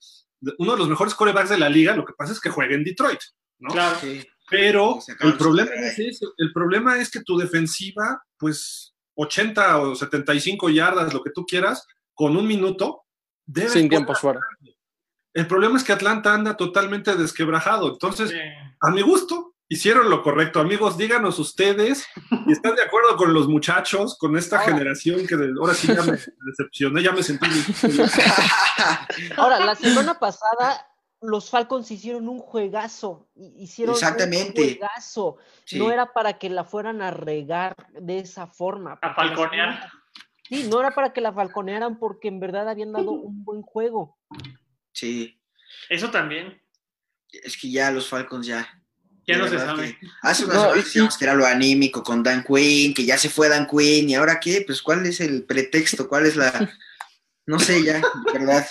uno 0.59 0.73
de 0.73 0.79
los 0.79 0.89
mejores 0.89 1.15
corebacks 1.15 1.51
de 1.51 1.59
la 1.59 1.69
liga, 1.69 1.97
lo 1.97 2.05
que 2.05 2.13
pasa 2.17 2.33
es 2.33 2.41
que 2.41 2.51
juega 2.51 2.75
en 2.75 2.85
Detroit, 2.85 3.19
¿no? 3.59 3.71
claro. 3.71 3.99
Sí. 4.01 4.25
Pero 4.51 4.99
el 5.21 5.39
problema, 5.39 5.71
es 5.73 5.99
ese, 5.99 6.27
el 6.37 6.53
problema 6.53 6.99
es 6.99 7.11
que 7.11 7.23
tu 7.23 7.39
defensiva, 7.39 8.23
pues 8.37 8.95
80 9.15 9.79
o 9.79 9.95
75 9.95 10.69
yardas, 10.69 11.15
lo 11.15 11.23
que 11.23 11.31
tú 11.31 11.47
quieras, 11.47 11.87
con 12.13 12.37
un 12.37 12.47
minuto, 12.47 13.05
debe 13.47 13.71
Sin 13.71 13.89
tiempos 13.89 14.21
fuera. 14.21 14.41
El 15.35 15.47
problema 15.47 15.77
es 15.79 15.85
que 15.85 15.93
Atlanta 15.93 16.35
anda 16.35 16.57
totalmente 16.57 17.15
desquebrajado. 17.17 17.89
Entonces, 17.93 18.31
Sí. 18.31 18.37
a 18.81 18.91
mi 18.91 19.01
gusto, 19.03 19.55
hicieron 19.69 20.11
lo 20.11 20.23
correcto. 20.23 20.61
Amigos, 20.61 20.99
díganos 20.99 21.39
ustedes, 21.39 22.07
y 22.47 22.53
¿están 22.53 22.75
de 22.75 22.83
acuerdo 22.83 23.17
con 23.17 23.33
los 23.33 23.49
muchachos, 23.49 24.19
con 24.19 24.37
esta 24.37 24.59
Ahora. 24.61 24.73
generación 24.73 25.27
que 25.27 25.37
de- 25.37 25.55
ahora 25.59 25.73
sí 25.75 25.87
ya 25.89 26.03
me 26.03 26.19
decepcioné, 26.47 27.03
ya 27.03 27.13
me 27.13 27.23
sentí... 27.23 27.47
Ahora, 29.37 29.65
la 29.65 29.75
semana 29.75 30.19
pasada 30.19 30.87
los 31.21 31.51
Falcons 31.51 31.91
hicieron 31.91 32.29
un 32.29 32.39
juegazo. 32.41 33.29
hi- 33.37 33.55
Hicieron 33.63 33.95
Exactamente. 33.95 34.61
un 34.61 34.69
juegazo. 34.69 35.37
Sí. 35.65 35.79
No 35.79 35.91
era 35.91 36.13
para 36.13 36.35
que 36.39 36.51
la 36.51 36.65
fueran 36.65 37.01
a 37.01 37.11
regar 37.11 37.75
de 37.99 38.19
esa 38.19 38.47
forma. 38.49 38.99
A 39.01 39.15
falconear. 39.15 39.89
Sí, 40.49 40.67
no 40.69 40.81
era 40.81 40.91
para 40.91 41.13
que 41.13 41.21
la 41.21 41.33
falconearan 41.33 41.99
porque 41.99 42.29
en 42.29 42.41
verdad 42.41 42.69
habían 42.69 42.93
dado 42.93 43.13
un 43.13 43.45
buen 43.45 43.63
juego. 43.63 44.19
Sí, 44.93 45.39
Eso 45.89 46.11
también. 46.11 46.61
es 47.31 47.57
que 47.57 47.71
ya 47.71 47.91
los 47.91 48.09
Falcons 48.09 48.47
ya. 48.47 48.69
Ya 49.27 49.39
no 49.39 49.49
se 49.49 49.59
sabe. 49.59 49.99
Hace 50.23 50.45
unas 50.45 50.97
No, 50.97 51.09
que 51.19 51.25
era 51.25 51.35
lo 51.35 51.47
anímico 51.47 52.03
con 52.03 52.23
Dan 52.23 52.43
Quinn, 52.45 52.93
que 52.93 53.05
ya 53.05 53.17
se 53.17 53.31
fue 53.31 53.49
Dan 53.49 53.67
Quinn, 53.69 54.11
y 54.11 54.15
ahora 54.15 54.41
qué, 54.41 54.65
pues 54.67 54.83
cuál 54.83 55.07
es 55.07 55.21
el 55.21 55.45
pretexto, 55.45 56.09
cuál 56.09 56.27
es 56.27 56.37
la. 56.37 56.53
No 57.45 57.59
sé 57.59 57.83
ya, 57.83 58.01
verdad. 58.33 58.65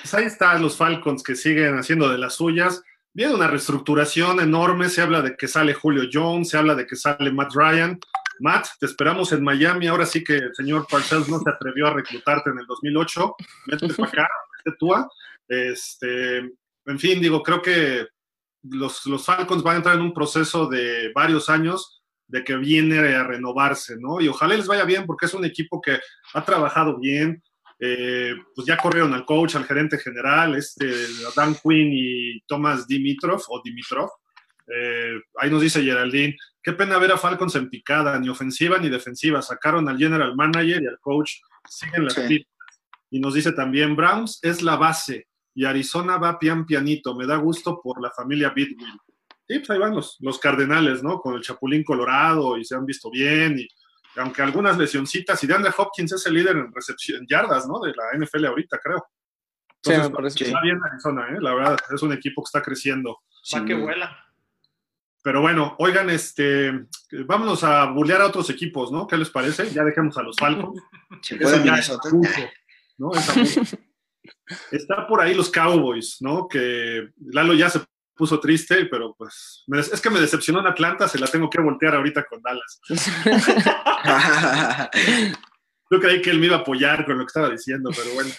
Pues 0.00 0.14
ahí 0.14 0.24
están 0.26 0.62
los 0.62 0.76
Falcons 0.76 1.24
que 1.24 1.34
siguen 1.34 1.76
haciendo 1.76 2.08
de 2.08 2.18
las 2.18 2.36
suyas. 2.36 2.82
Viene 3.12 3.34
una 3.34 3.48
reestructuración 3.48 4.38
enorme, 4.38 4.88
se 4.88 5.02
habla 5.02 5.22
de 5.22 5.36
que 5.36 5.48
sale 5.48 5.74
Julio 5.74 6.08
Jones, 6.12 6.50
se 6.50 6.56
habla 6.56 6.76
de 6.76 6.86
que 6.86 6.94
sale 6.94 7.32
Matt 7.32 7.52
Ryan. 7.52 7.98
Matt, 8.38 8.68
te 8.78 8.86
esperamos 8.86 9.32
en 9.32 9.42
Miami. 9.42 9.88
Ahora 9.88 10.06
sí 10.06 10.22
que 10.22 10.34
el 10.34 10.54
señor 10.54 10.86
Parcells 10.88 11.28
no 11.28 11.40
se 11.40 11.50
atrevió 11.50 11.88
a 11.88 11.94
reclutarte 11.94 12.50
en 12.50 12.60
el 12.60 12.66
2008. 12.66 13.34
Vete 13.66 13.88
para 13.94 14.08
acá, 14.08 14.28
vete 14.66 14.76
tú. 14.78 14.94
a- 14.94 15.08
Este, 15.48 16.38
en 16.38 16.98
fin, 16.98 17.20
digo, 17.20 17.42
creo 17.42 17.62
que 17.62 18.06
los, 18.62 19.06
los 19.06 19.24
Falcons 19.24 19.62
van 19.62 19.74
a 19.74 19.76
entrar 19.78 19.94
en 19.96 20.02
un 20.02 20.12
proceso 20.12 20.66
de 20.66 21.12
varios 21.14 21.48
años 21.48 22.02
de 22.26 22.42
que 22.42 22.56
viene 22.56 22.98
a 23.14 23.22
renovarse, 23.22 23.96
¿no? 23.98 24.20
Y 24.20 24.26
ojalá 24.28 24.56
les 24.56 24.66
vaya 24.66 24.84
bien 24.84 25.06
porque 25.06 25.26
es 25.26 25.34
un 25.34 25.44
equipo 25.44 25.80
que 25.80 26.00
ha 26.34 26.44
trabajado 26.44 26.98
bien, 26.98 27.40
eh, 27.78 28.34
pues 28.56 28.66
ya 28.66 28.76
corrieron 28.76 29.14
al 29.14 29.24
coach, 29.24 29.54
al 29.54 29.64
gerente 29.66 29.98
general, 29.98 30.56
este, 30.56 30.86
Dan 31.36 31.54
Quinn 31.62 31.90
y 31.92 32.40
Thomas 32.48 32.88
Dimitrov, 32.88 33.40
o 33.48 33.60
Dimitrov. 33.64 34.10
Eh, 34.66 35.14
ahí 35.38 35.48
nos 35.48 35.62
dice 35.62 35.80
Geraldine, 35.84 36.36
qué 36.60 36.72
pena 36.72 36.98
ver 36.98 37.12
a 37.12 37.18
Falcons 37.18 37.54
en 37.54 37.70
picada, 37.70 38.18
ni 38.18 38.28
ofensiva 38.28 38.78
ni 38.78 38.88
defensiva. 38.88 39.40
Sacaron 39.42 39.88
al 39.88 39.96
general 39.98 40.34
manager 40.34 40.82
y 40.82 40.86
al 40.88 40.98
coach, 41.00 41.34
siguen 41.68 42.04
las 42.06 42.14
Sí. 42.14 42.44
Y 43.10 43.20
nos 43.20 43.34
dice 43.34 43.52
también, 43.52 43.96
Browns 43.96 44.40
es 44.42 44.62
la 44.62 44.76
base 44.76 45.28
y 45.54 45.64
Arizona 45.64 46.18
va 46.18 46.38
pian 46.38 46.66
pianito. 46.66 47.14
Me 47.14 47.26
da 47.26 47.36
gusto 47.36 47.80
por 47.82 48.00
la 48.00 48.10
familia 48.10 48.50
Bidwill. 48.50 49.00
Sí, 49.48 49.58
pues 49.58 49.70
ahí 49.70 49.78
van 49.78 49.94
los, 49.94 50.16
los 50.20 50.38
Cardenales, 50.38 51.02
¿no? 51.02 51.20
Con 51.20 51.34
el 51.34 51.40
Chapulín 51.40 51.84
Colorado 51.84 52.58
y 52.58 52.64
se 52.64 52.74
han 52.74 52.84
visto 52.84 53.10
bien. 53.10 53.58
Y 53.58 53.68
aunque 54.16 54.42
algunas 54.42 54.76
lesioncitas, 54.76 55.42
y 55.42 55.46
DeAndre 55.46 55.72
Hopkins 55.76 56.12
es 56.12 56.26
el 56.26 56.34
líder 56.34 56.56
en 56.56 56.72
recepción, 56.72 57.20
en 57.20 57.26
yardas, 57.26 57.66
¿no? 57.68 57.80
De 57.80 57.92
la 57.94 58.18
NFL 58.18 58.46
ahorita, 58.46 58.78
creo. 58.82 59.06
Sí, 59.82 59.92
Entonces, 59.92 60.10
me 60.10 60.16
parece 60.16 60.38
que 60.38 60.44
sí. 60.44 60.50
está 60.50 60.62
bien 60.62 60.80
Arizona, 60.82 61.28
¿eh? 61.30 61.38
La 61.40 61.54
verdad, 61.54 61.78
es 61.94 62.02
un 62.02 62.12
equipo 62.12 62.42
que 62.42 62.48
está 62.48 62.62
creciendo. 62.62 63.18
Va 63.54 63.64
que 63.64 63.74
vuela. 63.74 64.16
Pero 65.22 65.40
bueno, 65.40 65.74
oigan, 65.78 66.10
este, 66.10 66.86
vámonos 67.26 67.64
a 67.64 67.86
burlear 67.86 68.20
a 68.20 68.26
otros 68.26 68.48
equipos, 68.50 68.92
¿no? 68.92 69.06
¿Qué 69.06 69.16
les 69.16 69.30
parece? 69.30 69.70
Ya 69.70 69.84
dejemos 69.84 70.16
a 70.18 70.22
los 70.22 70.36
Falcons. 70.36 70.80
¿no? 72.98 73.10
Está 74.70 75.06
por 75.06 75.20
ahí 75.20 75.34
los 75.34 75.50
Cowboys, 75.50 76.16
¿no? 76.20 76.48
Que 76.48 77.10
Lalo 77.18 77.54
ya 77.54 77.70
se 77.70 77.80
puso 78.14 78.40
triste, 78.40 78.86
pero 78.86 79.14
pues 79.16 79.64
es 79.92 80.00
que 80.00 80.10
me 80.10 80.20
decepcionó 80.20 80.60
en 80.60 80.68
Atlanta, 80.68 81.06
se 81.06 81.18
la 81.18 81.26
tengo 81.26 81.50
que 81.50 81.60
voltear 81.60 81.94
ahorita 81.94 82.24
con 82.24 82.40
Dallas. 82.42 82.80
Yo 85.90 86.00
creí 86.00 86.20
que 86.20 86.30
él 86.30 86.40
me 86.40 86.46
iba 86.46 86.56
a 86.56 86.60
apoyar 86.60 87.04
con 87.04 87.18
lo 87.18 87.24
que 87.24 87.28
estaba 87.28 87.50
diciendo, 87.50 87.90
pero 87.94 88.12
bueno. 88.14 88.30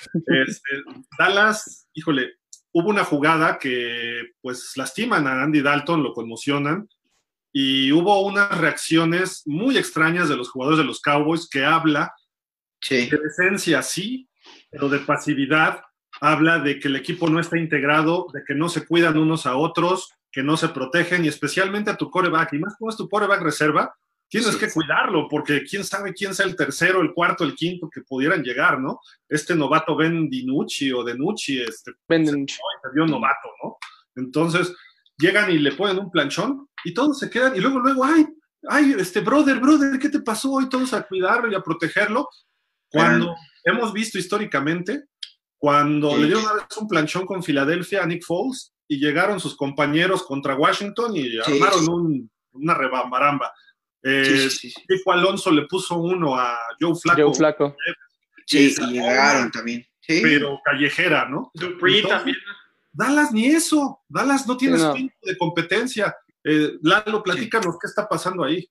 Este, 0.46 0.84
Dallas, 1.18 1.88
híjole, 1.94 2.34
hubo 2.74 2.90
una 2.90 3.06
jugada 3.06 3.58
que 3.58 4.34
pues 4.42 4.74
lastiman 4.76 5.28
a 5.28 5.44
Andy 5.44 5.62
Dalton, 5.62 6.04
lo 6.04 6.14
conmocionan, 6.14 6.90
y 7.54 7.92
hubo 7.92 8.26
unas 8.26 8.58
reacciones 8.58 9.44
muy 9.46 9.78
extrañas 9.78 10.28
de 10.28 10.36
los 10.36 10.50
jugadores 10.50 10.80
de 10.80 10.86
los 10.86 11.00
Cowboys 11.00 11.48
que 11.50 11.64
habla 11.64 12.14
de 12.90 13.20
decencia, 13.24 13.82
sí, 13.82 14.28
pero 14.70 14.90
de 14.90 15.00
pasividad 15.00 15.82
habla 16.22 16.60
de 16.60 16.80
que 16.80 16.88
el 16.88 16.96
equipo 16.96 17.30
no 17.30 17.40
está 17.40 17.58
integrado, 17.58 18.28
de 18.34 18.44
que 18.46 18.56
no 18.56 18.70
se 18.70 18.86
cuidan 18.86 19.18
unos 19.18 19.46
a 19.46 19.56
otros, 19.56 20.12
que 20.32 20.44
no 20.44 20.58
se 20.58 20.70
protegen 20.70 21.26
y 21.26 21.28
especialmente 21.28 21.92
a 21.92 21.98
tu 21.98 22.10
coreback. 22.10 22.54
Y 22.54 22.60
más 22.60 22.76
como 22.78 22.90
es 22.90 22.98
tu 22.98 23.08
coreback 23.08 23.42
reserva, 23.42 23.94
tienes 24.30 24.56
que 24.56 24.70
cuidarlo 24.72 25.28
porque 25.30 25.64
quién 25.64 25.84
sabe 25.84 26.14
quién 26.14 26.34
sea 26.34 26.46
el 26.46 26.56
tercero, 26.56 27.02
el 27.02 27.14
cuarto, 27.14 27.44
el 27.44 27.56
quinto 27.56 27.90
que 27.90 28.02
pudieran 28.02 28.44
llegar, 28.44 28.80
¿no? 28.80 29.00
Este 29.30 29.56
novato 29.56 29.96
Ben 29.96 30.30
Dinucci 30.30 30.92
o 30.92 31.04
Denucci, 31.04 31.62
este, 31.62 31.94
ben 32.08 32.26
Dinucci. 32.26 32.56
Se 32.56 33.06
novato, 33.06 33.50
¿no? 33.64 33.78
Entonces 34.16 34.74
llegan 35.18 35.50
y 35.52 35.60
le 35.60 35.72
ponen 35.72 36.00
un 36.00 36.12
planchón 36.12 36.68
y 36.84 36.94
todos 36.94 37.20
se 37.20 37.30
quedan 37.30 37.56
y 37.56 37.60
luego, 37.60 37.80
luego, 37.80 38.04
ay, 38.04 38.28
ay, 38.68 38.96
este 39.00 39.22
brother, 39.22 39.60
brother, 39.60 39.98
¿qué 40.00 40.10
te 40.10 40.20
pasó? 40.20 40.60
Y 40.62 40.70
todos 40.70 40.94
a 40.94 41.04
cuidarlo 41.04 41.52
y 41.52 41.56
a 41.56 41.62
protegerlo. 41.62 42.30
Cuando 42.90 43.36
hemos 43.68 43.94
visto 43.94 44.18
históricamente 44.18 45.06
cuando 45.58 46.16
le 46.18 46.26
dieron 46.26 46.44
una 46.44 46.54
vez 46.54 46.78
un 46.80 46.88
planchón 46.88 47.26
con 47.26 47.44
Filadelfia 47.44 48.04
a 48.04 48.06
Nick 48.06 48.24
Foles 48.24 48.74
y 48.88 49.00
llegaron 49.00 49.40
sus 49.40 49.56
compañeros 49.56 50.24
contra 50.24 50.56
Washington 50.56 51.16
y 51.16 51.38
armaron 51.40 52.30
una 52.52 52.74
rebambaramba. 52.74 53.52
Eh, 54.04 54.50
Alonso 55.08 55.52
le 55.52 55.66
puso 55.66 55.98
uno 55.98 56.36
a 56.36 56.58
Joe 56.80 56.96
Flaco. 56.96 57.22
Joe 57.22 57.36
Flaco. 57.36 57.76
Sí, 58.46 58.74
y 58.80 58.94
llegaron 58.94 59.52
también. 59.52 59.86
Pero 60.08 60.62
callejera, 60.64 61.28
¿no? 61.28 61.52
Dupree 61.54 62.04
también. 62.04 62.38
Dallas 62.94 63.32
ni 63.34 63.48
eso. 63.48 64.02
Dallas 64.08 64.48
no 64.48 64.56
tiene 64.56 64.78
sí, 64.80 65.12
de 65.22 65.38
competencia. 65.38 66.16
Eh, 66.44 66.78
Lalo, 66.82 67.22
platícanos 67.22 67.78
qué 67.80 67.88
está 67.88 68.08
pasando 68.08 68.44
ahí. 68.44 68.70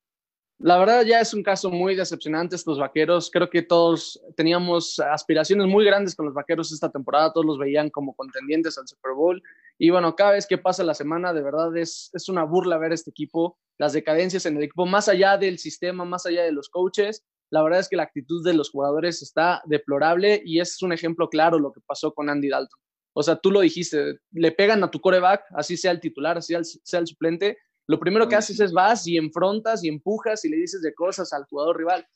La 0.59 0.78
verdad 0.78 1.04
ya 1.04 1.20
es 1.20 1.34
un 1.34 1.42
caso 1.42 1.70
muy 1.70 1.94
decepcionante 1.94 2.57
estos 2.57 2.78
vaqueros. 2.78 3.30
Creo 3.30 3.50
que 3.50 3.61
todos 3.61 4.18
teníamos 4.36 4.98
aspiraciones 4.98 5.66
muy 5.66 5.84
grandes 5.84 6.14
con 6.14 6.24
los 6.24 6.34
vaqueros 6.34 6.72
esta 6.72 6.90
temporada, 6.90 7.32
todos 7.32 7.44
los 7.44 7.59
veían 7.59 7.90
como 7.90 8.14
contendientes 8.14 8.78
al 8.78 8.88
Super 8.88 9.12
Bowl. 9.12 9.42
Y 9.78 9.90
bueno, 9.90 10.16
cada 10.16 10.32
vez 10.32 10.46
que 10.46 10.57
pasa 10.57 10.82
la 10.82 10.94
semana, 10.94 11.34
de 11.34 11.42
verdad 11.42 11.76
es, 11.76 12.11
es 12.14 12.30
una 12.30 12.44
burla 12.44 12.78
ver 12.78 12.92
este 12.92 13.11
equipo, 13.11 13.59
las 13.76 13.92
decadencias 13.92 14.46
en 14.46 14.57
el 14.57 14.62
equipo, 14.62 14.86
más 14.86 15.09
allá 15.09 15.36
del 15.36 15.59
sistema, 15.59 16.07
más 16.07 16.24
allá 16.24 16.44
de 16.44 16.52
los 16.52 16.70
coaches. 16.70 17.22
La 17.50 17.62
verdad 17.62 17.80
es 17.80 17.88
que 17.90 17.96
la 17.96 18.04
actitud 18.04 18.42
de 18.42 18.54
los 18.54 18.70
jugadores 18.70 19.20
está 19.20 19.61
deplorable 19.66 20.40
y 20.42 20.61
es 20.61 20.82
un 20.82 20.92
ejemplo 20.92 21.28
claro 21.28 21.59
lo 21.59 21.70
que 21.70 21.82
pasó 21.82 22.14
con 22.14 22.30
Andy 22.30 22.48
Dalton. 22.48 22.80
O 23.12 23.22
sea, 23.22 23.36
tú 23.36 23.50
lo 23.50 23.61
dijiste, 23.61 24.20
le 24.32 24.52
pegan 24.52 24.82
a 24.82 24.90
tu 24.90 25.00
coreback, 25.00 25.44
así 25.54 25.76
sea 25.76 25.90
el 25.90 26.00
titular, 26.00 26.38
así 26.38 26.54
sea 26.82 27.00
el 27.00 27.07
suplente, 27.07 27.59
lo 27.87 28.01
primero 28.01 28.28
que 28.28 28.37
haces 28.37 28.59
es 28.61 28.72
vas 28.72 29.07
y 29.07 29.16
enfrontas 29.16 29.84
y 29.84 29.89
empujas 29.89 30.45
y 30.45 30.49
le 30.49 30.57
dices 30.57 30.82
de 30.82 30.95
cosas 30.95 31.32
al 31.32 31.45
jugador 31.45 31.76
rival. 31.78 32.07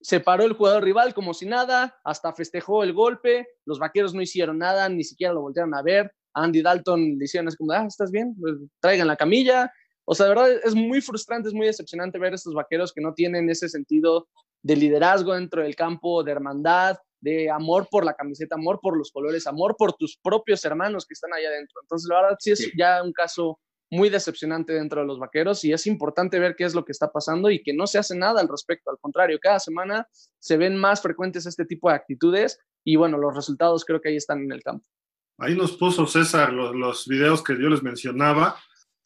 Se 0.00 0.20
paró 0.20 0.44
el 0.44 0.52
jugador 0.52 0.84
rival 0.84 1.14
como 1.14 1.34
si 1.34 1.46
nada, 1.46 1.98
hasta 2.04 2.32
festejó 2.32 2.84
el 2.84 2.92
golpe, 2.92 3.48
los 3.64 3.78
vaqueros 3.78 4.14
no 4.14 4.22
hicieron 4.22 4.58
nada, 4.58 4.88
ni 4.88 5.02
siquiera 5.04 5.32
lo 5.32 5.40
voltearon 5.40 5.74
a 5.74 5.82
ver. 5.82 6.12
Andy 6.34 6.62
Dalton 6.62 7.18
le 7.18 7.24
hicieron, 7.24 7.48
es 7.48 7.56
como, 7.56 7.72
ah, 7.72 7.86
¿estás 7.86 8.10
bien? 8.10 8.36
Pues, 8.38 8.54
traigan 8.80 9.08
la 9.08 9.16
camilla. 9.16 9.72
O 10.04 10.14
sea, 10.14 10.26
de 10.26 10.30
verdad 10.30 10.50
es 10.62 10.74
muy 10.74 11.00
frustrante, 11.00 11.48
es 11.48 11.54
muy 11.54 11.66
decepcionante 11.66 12.18
ver 12.18 12.32
a 12.32 12.36
estos 12.36 12.54
vaqueros 12.54 12.92
que 12.92 13.00
no 13.00 13.12
tienen 13.14 13.50
ese 13.50 13.68
sentido 13.68 14.28
de 14.62 14.76
liderazgo 14.76 15.34
dentro 15.34 15.62
del 15.62 15.74
campo, 15.74 16.22
de 16.22 16.32
hermandad, 16.32 16.96
de 17.20 17.50
amor 17.50 17.88
por 17.90 18.04
la 18.04 18.14
camiseta, 18.14 18.54
amor 18.54 18.78
por 18.80 18.96
los 18.96 19.10
colores, 19.10 19.46
amor 19.46 19.74
por 19.76 19.94
tus 19.94 20.18
propios 20.22 20.64
hermanos 20.64 21.06
que 21.06 21.14
están 21.14 21.32
allá 21.32 21.48
adentro. 21.48 21.80
Entonces, 21.82 22.08
la 22.08 22.22
verdad 22.22 22.36
sí 22.38 22.52
es 22.52 22.70
ya 22.78 23.02
un 23.02 23.12
caso 23.12 23.58
muy 23.90 24.10
decepcionante 24.10 24.72
dentro 24.72 25.00
de 25.00 25.06
los 25.06 25.18
vaqueros 25.18 25.64
y 25.64 25.72
es 25.72 25.86
importante 25.86 26.38
ver 26.38 26.54
qué 26.56 26.64
es 26.64 26.74
lo 26.74 26.84
que 26.84 26.92
está 26.92 27.10
pasando 27.10 27.50
y 27.50 27.62
que 27.62 27.72
no 27.72 27.86
se 27.86 27.98
hace 27.98 28.16
nada 28.16 28.40
al 28.40 28.48
respecto. 28.48 28.90
Al 28.90 28.98
contrario, 28.98 29.38
cada 29.40 29.58
semana 29.58 30.06
se 30.38 30.56
ven 30.56 30.76
más 30.76 31.00
frecuentes 31.00 31.46
este 31.46 31.64
tipo 31.64 31.88
de 31.88 31.96
actitudes 31.96 32.60
y 32.84 32.96
bueno, 32.96 33.18
los 33.18 33.34
resultados 33.34 33.84
creo 33.84 34.00
que 34.00 34.10
ahí 34.10 34.16
están 34.16 34.42
en 34.42 34.52
el 34.52 34.62
campo. 34.62 34.86
Ahí 35.38 35.56
nos 35.56 35.76
puso 35.76 36.06
César 36.06 36.52
los, 36.52 36.74
los 36.74 37.06
videos 37.06 37.42
que 37.42 37.54
yo 37.54 37.68
les 37.68 37.82
mencionaba 37.82 38.56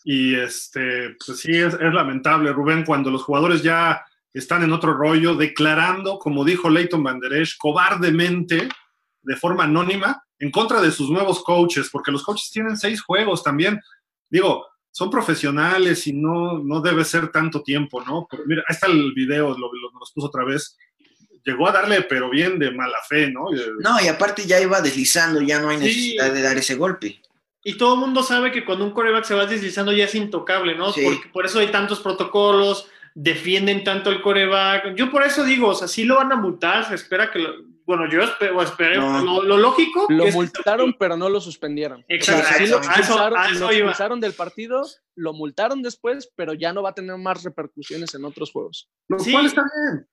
y 0.05 0.35
este, 0.35 1.15
pues 1.25 1.39
sí, 1.39 1.53
es, 1.53 1.75
es 1.75 1.95
lamentable, 1.95 2.53
Rubén, 2.53 2.85
cuando 2.85 3.11
los 3.11 3.23
jugadores 3.23 3.63
ya 3.63 4.05
están 4.33 4.63
en 4.63 4.73
otro 4.73 4.95
rollo, 4.95 5.35
declarando, 5.35 6.19
como 6.19 6.45
dijo 6.45 6.71
Leighton 6.71 7.03
Banderesh, 7.03 7.57
cobardemente, 7.59 8.69
de 9.23 9.37
forma 9.37 9.65
anónima, 9.65 10.25
en 10.39 10.51
contra 10.51 10.81
de 10.81 10.91
sus 10.91 11.11
nuevos 11.11 11.43
coaches, 11.45 11.89
porque 11.91 12.11
los 12.11 12.25
coaches 12.25 12.51
tienen 12.51 12.77
seis 12.77 13.03
juegos 13.03 13.43
también. 13.43 13.81
Digo, 14.29 14.67
son 14.93 15.11
profesionales 15.11 16.07
y 16.07 16.13
no, 16.13 16.59
no 16.59 16.83
debe 16.83 17.05
ser 17.05 17.33
tanto 17.33 17.63
tiempo, 17.63 18.03
¿no? 18.03 18.29
Pero 18.31 18.43
mira, 18.47 18.63
ahí 18.69 18.75
está 18.75 18.87
el 18.87 19.13
video, 19.15 19.49
lo, 19.49 19.73
lo, 19.73 19.91
nos 19.99 20.13
puso 20.13 20.27
otra 20.27 20.45
vez. 20.45 20.77
Llegó 21.45 21.67
a 21.67 21.73
darle, 21.73 22.03
pero 22.03 22.31
bien 22.31 22.59
de 22.59 22.71
mala 22.71 22.99
fe, 23.09 23.31
¿no? 23.31 23.47
No, 23.81 24.01
y 24.01 24.07
aparte 24.07 24.47
ya 24.47 24.61
iba 24.61 24.81
deslizando, 24.83 25.41
ya 25.41 25.61
no 25.61 25.71
hay 25.71 25.79
necesidad 25.79 26.29
sí. 26.29 26.33
de 26.35 26.43
dar 26.43 26.59
ese 26.59 26.75
golpe. 26.77 27.21
Y 27.65 27.79
todo 27.79 27.95
el 27.95 28.01
mundo 28.01 28.23
sabe 28.23 28.53
que 28.53 28.65
cuando 28.65 28.85
un 28.85 28.93
coreback 28.93 29.25
se 29.25 29.35
va 29.35 29.47
deslizando 29.47 29.93
ya 29.93 30.05
es 30.05 30.15
intocable, 30.15 30.77
¿no? 30.77 30.93
Sí. 30.93 31.03
Porque 31.03 31.29
por 31.33 31.47
eso 31.47 31.59
hay 31.59 31.69
tantos 31.69 32.01
protocolos, 32.01 32.87
defienden 33.15 33.85
tanto 33.85 34.11
el 34.11 34.21
coreback. 34.21 34.95
Yo 34.95 35.11
por 35.11 35.23
eso 35.23 35.43
digo, 35.43 35.69
o 35.69 35.75
sea, 35.75 35.89
sí 35.89 36.05
lo 36.05 36.17
van 36.17 36.33
a 36.33 36.37
multar, 36.37 36.87
se 36.87 36.97
espera 36.97 37.31
que 37.31 37.39
lo, 37.39 37.55
bueno, 37.97 38.11
yo 38.11 38.23
espero, 38.23 38.63
espero 38.63 39.03
no. 39.03 39.23
lo, 39.23 39.43
lo, 39.43 39.59
lógico. 39.59 40.07
Lo 40.09 40.27
multaron, 40.29 40.93
que... 40.93 40.99
pero 40.99 41.15
no 41.15 41.29
lo 41.29 41.43
suspendieron. 41.43 42.03
Exacto. 42.09 42.43
O 42.43 42.47
sea, 42.47 42.57
sí 42.57 42.67
lo 42.67 42.77
expulsaron, 42.79 43.39
eso, 43.51 43.61
lo 43.61 43.71
expulsaron 43.71 44.21
del 44.21 44.33
partido, 44.33 44.83
lo 45.15 45.35
multaron 45.35 45.83
después, 45.83 46.33
pero 46.35 46.55
ya 46.55 46.73
no 46.73 46.83
va 46.83 46.91
a 46.91 46.95
tener 46.95 47.19
más 47.19 47.43
repercusiones 47.43 48.15
en 48.15 48.25
otros 48.25 48.51
juegos. 48.51 48.89
Lo 49.09 49.19
sí. 49.19 49.33
cual 49.33 49.45
está 49.45 49.63
bien. 49.63 50.09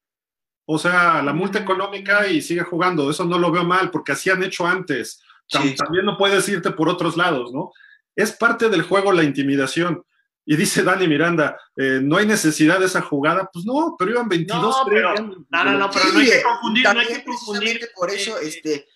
O 0.66 0.78
sea, 0.78 1.22
la 1.24 1.32
multa 1.32 1.60
económica 1.60 2.28
y 2.28 2.42
sigue 2.42 2.64
jugando, 2.64 3.10
eso 3.10 3.24
no 3.24 3.40
lo 3.40 3.50
veo 3.50 3.64
mal, 3.64 3.92
porque 3.92 4.12
así 4.12 4.30
han 4.30 4.44
hecho 4.44 4.68
antes. 4.68 5.24
Sí. 5.48 5.76
También 5.76 6.04
no 6.04 6.18
puedes 6.18 6.50
irte 6.50 6.72
por 6.72 6.90
otros 6.90 7.16
lados, 7.16 7.54
¿no? 7.54 7.72
Es 8.14 8.34
parte 8.34 8.68
del 8.68 8.82
juego 8.82 9.14
la 9.14 9.24
intimidación. 9.24 10.04
Y 10.52 10.56
dice 10.56 10.82
Dani 10.82 11.08
Miranda, 11.08 11.60
eh, 11.76 12.00
no 12.02 12.18
hay 12.18 12.26
necesidad 12.26 12.80
de 12.80 12.88
esa 12.88 13.02
jugada. 13.02 13.48
Pues 13.54 13.66
no, 13.66 13.96
pero 14.00 14.10
iban 14.10 14.28
22. 14.28 14.60
No, 14.60 14.84
pero, 14.90 15.14
no, 15.14 15.64
no, 15.64 15.78
no, 15.78 15.92
pero 15.92 16.12
no 16.12 16.20
hay 16.20 16.26
que 16.26 16.42
confundir. 16.42 16.84
También, 16.86 17.08
no 17.08 17.14
hay 17.14 17.20
que 17.20 17.24
confundir. 17.24 17.90
Por 17.96 18.10
eso, 18.10 18.36
eh, 18.40 18.48
este, 18.48 18.88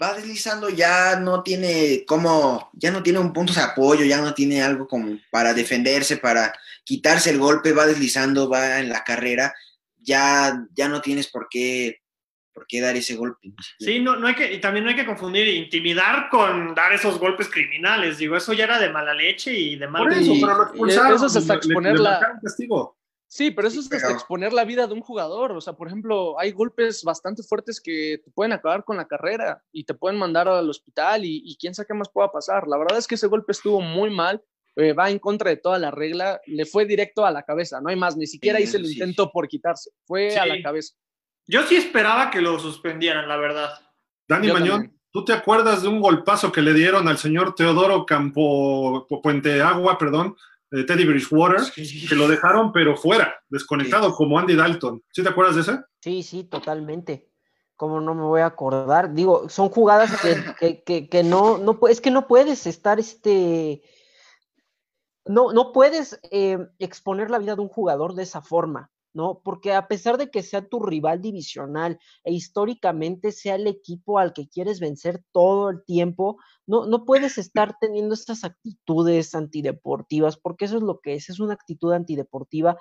va 0.00 0.12
deslizando, 0.12 0.68
ya 0.68 1.18
no 1.18 1.42
tiene 1.42 2.04
como, 2.06 2.68
ya 2.74 2.90
no 2.90 3.02
tiene 3.02 3.20
un 3.20 3.32
punto 3.32 3.54
de 3.54 3.62
apoyo, 3.62 4.04
ya 4.04 4.20
no 4.20 4.34
tiene 4.34 4.62
algo 4.62 4.86
como 4.86 5.18
para 5.30 5.54
defenderse, 5.54 6.18
para 6.18 6.52
quitarse 6.84 7.30
el 7.30 7.38
golpe, 7.38 7.72
va 7.72 7.86
deslizando, 7.86 8.50
va 8.50 8.78
en 8.78 8.90
la 8.90 9.02
carrera, 9.02 9.54
ya, 9.96 10.62
ya 10.74 10.90
no 10.90 11.00
tienes 11.00 11.28
por 11.28 11.48
qué 11.48 12.02
por 12.58 12.66
qué 12.66 12.80
dar 12.80 12.96
ese 12.96 13.14
golpe. 13.14 13.52
Sí, 13.78 14.00
no, 14.00 14.16
no 14.16 14.26
hay 14.26 14.34
que, 14.34 14.52
y 14.52 14.60
también 14.60 14.84
no 14.84 14.90
hay 14.90 14.96
que 14.96 15.06
confundir 15.06 15.46
intimidar 15.46 16.28
con 16.28 16.74
dar 16.74 16.92
esos 16.92 17.18
golpes 17.18 17.48
criminales. 17.48 18.18
Digo, 18.18 18.36
eso 18.36 18.52
ya 18.52 18.64
era 18.64 18.80
de 18.80 18.90
mala 18.90 19.14
leche 19.14 19.54
y 19.54 19.76
de 19.76 19.86
mala 19.86 20.04
Por 20.04 20.12
eso, 20.12 20.32
pero 20.40 20.56
lo 20.56 20.62
expulsaron. 20.64 21.14
Eso 21.14 21.26
es 21.26 21.36
hasta 21.36 21.54
exponer 21.54 21.92
le, 21.92 21.98
le 21.98 22.04
la. 22.04 22.38
Castigo. 22.42 22.96
Sí, 23.28 23.50
pero 23.50 23.68
eso 23.68 23.80
es 23.80 23.92
hasta 23.92 24.10
exponer 24.10 24.52
la 24.52 24.64
vida 24.64 24.86
de 24.86 24.94
un 24.94 25.02
jugador. 25.02 25.52
O 25.52 25.60
sea, 25.60 25.74
por 25.74 25.86
ejemplo, 25.86 26.38
hay 26.40 26.50
golpes 26.50 27.04
bastante 27.04 27.42
fuertes 27.42 27.80
que 27.80 28.20
te 28.24 28.30
pueden 28.32 28.52
acabar 28.52 28.84
con 28.84 28.96
la 28.96 29.06
carrera 29.06 29.62
y 29.70 29.84
te 29.84 29.94
pueden 29.94 30.18
mandar 30.18 30.48
al 30.48 30.68
hospital 30.68 31.24
y, 31.24 31.42
y 31.44 31.56
quién 31.56 31.74
sabe 31.74 31.86
qué 31.86 31.94
más 31.94 32.08
pueda 32.08 32.32
pasar. 32.32 32.66
La 32.66 32.78
verdad 32.78 32.98
es 32.98 33.06
que 33.06 33.14
ese 33.14 33.28
golpe 33.28 33.52
estuvo 33.52 33.80
muy 33.80 34.10
mal. 34.10 34.42
Eh, 34.80 34.92
va 34.92 35.10
en 35.10 35.18
contra 35.18 35.50
de 35.50 35.56
toda 35.56 35.76
la 35.76 35.90
regla, 35.90 36.40
le 36.46 36.64
fue 36.64 36.86
directo 36.86 37.26
a 37.26 37.32
la 37.32 37.42
cabeza, 37.42 37.80
no 37.80 37.88
hay 37.88 37.96
más, 37.96 38.16
ni 38.16 38.28
siquiera 38.28 38.58
sí, 38.58 38.64
hice 38.64 38.76
el 38.76 38.86
sí. 38.86 38.92
intento 38.92 39.32
por 39.32 39.48
quitarse, 39.48 39.90
fue 40.04 40.30
sí. 40.30 40.38
a 40.38 40.46
la 40.46 40.62
cabeza. 40.62 40.94
Yo 41.48 41.62
sí 41.64 41.74
esperaba 41.76 42.30
que 42.30 42.40
lo 42.40 42.58
suspendieran, 42.58 43.26
la 43.26 43.36
verdad. 43.36 43.70
Dani 44.28 44.46
Yo 44.46 44.54
Mañón, 44.54 44.82
también. 44.82 45.00
¿tú 45.10 45.24
te 45.24 45.32
acuerdas 45.32 45.82
de 45.82 45.88
un 45.88 46.00
golpazo 46.00 46.52
que 46.52 46.62
le 46.62 46.74
dieron 46.74 47.08
al 47.08 47.18
señor 47.18 47.54
Teodoro 47.54 48.06
Campo 48.06 49.06
Puente 49.22 49.60
Agua, 49.60 49.98
perdón, 49.98 50.36
de 50.70 50.84
Teddy 50.84 51.06
Bridgewater, 51.06 51.60
sí. 51.60 52.06
que 52.06 52.14
lo 52.14 52.28
dejaron 52.28 52.70
pero 52.70 52.96
fuera, 52.96 53.34
desconectado, 53.48 54.10
sí. 54.10 54.14
como 54.16 54.38
Andy 54.38 54.54
Dalton? 54.54 55.02
¿Sí 55.10 55.22
te 55.22 55.30
acuerdas 55.30 55.56
de 55.56 55.62
ese? 55.62 55.80
Sí, 56.00 56.22
sí, 56.22 56.44
totalmente. 56.44 57.28
¿Cómo 57.76 58.00
no 58.00 58.14
me 58.14 58.22
voy 58.22 58.42
a 58.42 58.46
acordar? 58.46 59.14
Digo, 59.14 59.48
son 59.48 59.70
jugadas 59.70 60.20
que, 60.20 60.36
que, 60.60 60.82
que, 60.84 61.08
que 61.08 61.22
no, 61.22 61.58
no, 61.58 61.78
es 61.88 62.00
que 62.00 62.10
no 62.10 62.28
puedes 62.28 62.66
estar 62.66 63.00
este 63.00 63.82
no, 65.28 65.52
no 65.52 65.72
puedes 65.72 66.18
eh, 66.30 66.58
exponer 66.78 67.30
la 67.30 67.38
vida 67.38 67.54
de 67.54 67.60
un 67.60 67.68
jugador 67.68 68.14
de 68.14 68.22
esa 68.24 68.40
forma. 68.40 68.90
¿No? 69.18 69.40
Porque 69.42 69.72
a 69.72 69.88
pesar 69.88 70.16
de 70.16 70.30
que 70.30 70.44
sea 70.44 70.68
tu 70.68 70.78
rival 70.78 71.20
divisional 71.20 71.98
e 72.22 72.32
históricamente 72.32 73.32
sea 73.32 73.56
el 73.56 73.66
equipo 73.66 74.20
al 74.20 74.32
que 74.32 74.48
quieres 74.48 74.78
vencer 74.78 75.24
todo 75.32 75.70
el 75.70 75.82
tiempo, 75.84 76.38
no, 76.68 76.86
no 76.86 77.04
puedes 77.04 77.36
estar 77.36 77.76
teniendo 77.80 78.14
estas 78.14 78.44
actitudes 78.44 79.34
antideportivas, 79.34 80.36
porque 80.36 80.66
eso 80.66 80.76
es 80.76 80.84
lo 80.84 81.00
que 81.00 81.14
es, 81.14 81.30
es 81.30 81.40
una 81.40 81.54
actitud 81.54 81.92
antideportiva 81.92 82.78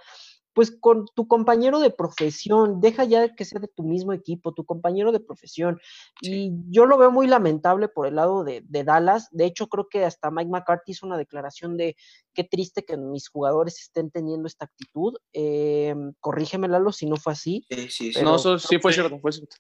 pues 0.57 0.71
con 0.71 1.05
tu 1.13 1.27
compañero 1.27 1.79
de 1.79 1.91
profesión, 1.91 2.81
deja 2.81 3.03
ya 3.03 3.35
que 3.35 3.45
sea 3.45 3.59
de 3.59 3.67
tu 3.67 3.83
mismo 3.83 4.11
equipo, 4.11 4.55
tu 4.55 4.65
compañero 4.65 5.11
de 5.11 5.19
profesión. 5.19 5.79
Y 6.19 6.49
yo 6.71 6.87
lo 6.87 6.97
veo 6.97 7.11
muy 7.11 7.27
lamentable 7.27 7.87
por 7.89 8.07
el 8.07 8.15
lado 8.15 8.43
de, 8.43 8.63
Dallas. 8.67 9.27
De 9.29 9.45
hecho, 9.45 9.67
creo 9.67 9.87
que 9.87 10.03
hasta 10.03 10.31
Mike 10.31 10.49
McCarthy 10.49 10.93
hizo 10.93 11.05
una 11.05 11.15
declaración 11.15 11.77
de 11.77 11.95
qué 12.33 12.43
triste 12.43 12.83
que 12.83 12.97
mis 12.97 13.29
jugadores 13.29 13.79
estén 13.79 14.09
teniendo 14.09 14.47
esta 14.47 14.65
actitud. 14.65 15.13
Eh, 15.31 15.93
corrígeme, 16.19 16.67
Lalo, 16.67 16.91
si 16.91 17.05
no 17.05 17.17
fue 17.17 17.33
así. 17.33 17.63
Sí, 17.69 17.89
sí, 17.91 18.13
sí. 18.13 18.23
No, 18.23 18.39
sí 18.39 18.79
fue 18.79 18.93
cierto, 18.93 19.19
fue 19.19 19.33
cierto 19.33 19.57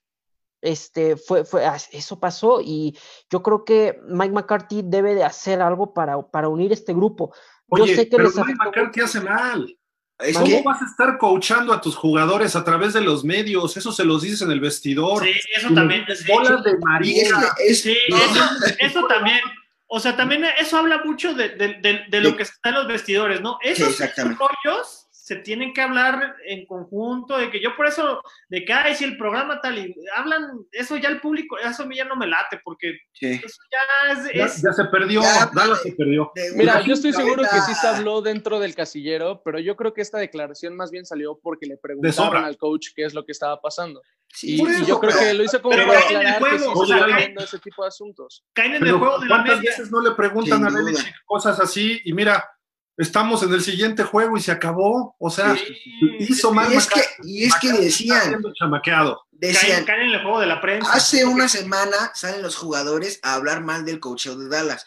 este 0.59 1.15
fue, 1.15 1.45
fue 1.45 1.63
ah, 1.63 1.77
eso 1.91 2.19
pasó 2.19 2.61
y 2.61 2.97
yo 3.29 3.43
creo 3.43 3.63
que 3.63 4.01
Mike 4.07 4.33
McCarthy 4.33 4.81
debe 4.83 5.13
de 5.13 5.23
hacer 5.23 5.61
algo 5.61 5.93
para, 5.93 6.19
para 6.31 6.49
unir 6.49 6.73
este 6.73 6.95
grupo. 6.95 7.31
Oye, 7.67 7.85
yo 7.85 7.95
sé 7.95 8.09
que 8.09 8.17
pero 8.17 8.31
Mike 8.31 8.55
McCarthy 8.65 9.01
hace 9.01 9.21
mal. 9.21 9.77
¿Cómo 10.33 10.63
vas 10.63 10.81
a 10.81 10.85
estar 10.85 11.17
coachando 11.19 11.71
a 11.71 11.79
tus 11.79 11.95
jugadores 11.95 12.55
a 12.55 12.63
través 12.63 12.93
de 12.93 13.01
los 13.01 13.23
medios? 13.23 13.77
Eso 13.77 13.91
se 13.91 14.03
los 14.03 14.23
dices 14.23 14.41
en 14.41 14.51
el 14.51 14.59
vestidor. 14.59 15.23
Sí, 15.23 15.33
eso 15.55 15.73
también. 15.73 16.05
Bolas 16.27 16.63
de 16.63 16.77
María. 16.79 17.53
sí, 17.73 17.95
eso, 18.79 19.05
también. 19.07 19.39
O 19.85 19.99
sea, 19.99 20.17
también 20.17 20.43
eso 20.59 20.77
habla 20.77 21.03
mucho 21.05 21.33
de, 21.33 21.49
lo 22.19 22.35
que 22.35 22.43
está 22.43 22.69
en 22.69 22.75
los 22.75 22.87
vestidores, 22.87 23.41
¿no? 23.41 23.59
Esos 23.61 23.99
rollos 24.15 25.06
se 25.27 25.35
tienen 25.35 25.73
que 25.73 25.81
hablar 25.81 26.37
en 26.45 26.65
conjunto, 26.65 27.37
de 27.37 27.51
que 27.51 27.61
yo 27.61 27.75
por 27.75 27.85
eso, 27.85 28.21
de 28.47 28.63
que, 28.63 28.71
ay, 28.71 28.95
si 28.95 29.03
el 29.03 29.17
programa 29.17 29.59
tal, 29.59 29.77
y 29.77 29.93
hablan, 30.15 30.65
eso 30.71 30.95
ya 30.95 31.09
el 31.09 31.19
público, 31.19 31.57
eso 31.57 31.83
a 31.83 31.85
mí 31.85 31.97
ya 31.97 32.05
no 32.05 32.15
me 32.15 32.27
late, 32.27 32.61
porque 32.63 32.97
eso 33.19 33.59
ya 33.69 34.13
es... 34.13 34.61
Ya, 34.63 34.71
se 34.71 34.85
perdió, 34.85 35.19
Dallas 35.53 35.81
se 35.81 35.91
perdió. 35.91 36.31
Mira, 36.55 36.79
yo 36.79 36.93
estoy 36.93 37.11
seguro 37.11 37.43
que 37.43 37.59
sí 37.59 37.73
se 37.75 37.87
habló 37.87 38.21
dentro 38.21 38.61
del 38.61 38.73
casillero, 38.73 39.41
pero 39.43 39.59
yo 39.59 39.75
creo 39.75 39.93
que 39.93 39.99
esta 39.99 40.17
declaración 40.17 40.77
más 40.77 40.91
bien 40.91 41.05
salió 41.05 41.37
porque 41.43 41.65
le 41.65 41.75
preguntaron 41.75 42.45
al 42.45 42.55
coach 42.55 42.87
qué 42.95 43.03
es 43.03 43.13
lo 43.13 43.25
que 43.25 43.33
estaba 43.33 43.59
pasando. 43.59 44.01
y, 44.41 44.85
yo 44.85 44.97
creo 45.01 45.19
que 45.19 45.33
lo 45.33 45.43
hizo 45.43 45.61
como 45.61 45.75
para 45.75 45.99
aclarar 45.99 46.41
que 46.41 46.59
sí 46.59 46.65
se 46.87 47.15
viendo 47.17 47.43
ese 47.43 47.59
tipo 47.59 47.81
de 47.81 47.89
asuntos. 47.89 48.45
Caen 48.53 48.75
en 48.75 48.87
el 48.87 48.93
juego 48.93 49.19
de 49.19 49.27
la 49.27 49.43
¿Cuántas 49.43 49.61
veces 49.61 49.91
no 49.91 49.99
le 49.99 50.11
preguntan 50.11 50.63
a 50.63 50.69
Belichick 50.69 51.25
cosas 51.25 51.59
así? 51.59 51.99
Y 52.05 52.13
mira, 52.13 52.45
estamos 52.97 53.43
en 53.43 53.53
el 53.53 53.61
siguiente 53.61 54.03
juego 54.03 54.37
y 54.37 54.41
se 54.41 54.51
acabó. 54.51 55.15
O 55.19 55.29
sea, 55.29 55.55
hizo 56.19 56.51
mal. 56.51 56.73
Y 56.73 56.77
es 56.77 56.87
que, 56.87 57.01
y 57.23 57.43
es 57.45 57.55
que 57.55 57.71
decían, 57.73 58.41
decían 59.31 59.85
caen, 59.85 60.01
en 60.01 60.15
el 60.15 60.21
juego 60.21 60.39
de 60.39 60.47
la 60.47 60.59
prensa. 60.59 60.91
Hace 60.91 61.25
una 61.25 61.47
semana 61.47 62.11
salen 62.13 62.41
los 62.41 62.55
jugadores 62.55 63.19
a 63.23 63.35
hablar 63.35 63.63
mal 63.63 63.85
del 63.85 63.99
cocheo 63.99 64.35
de 64.37 64.49
Dallas. 64.49 64.85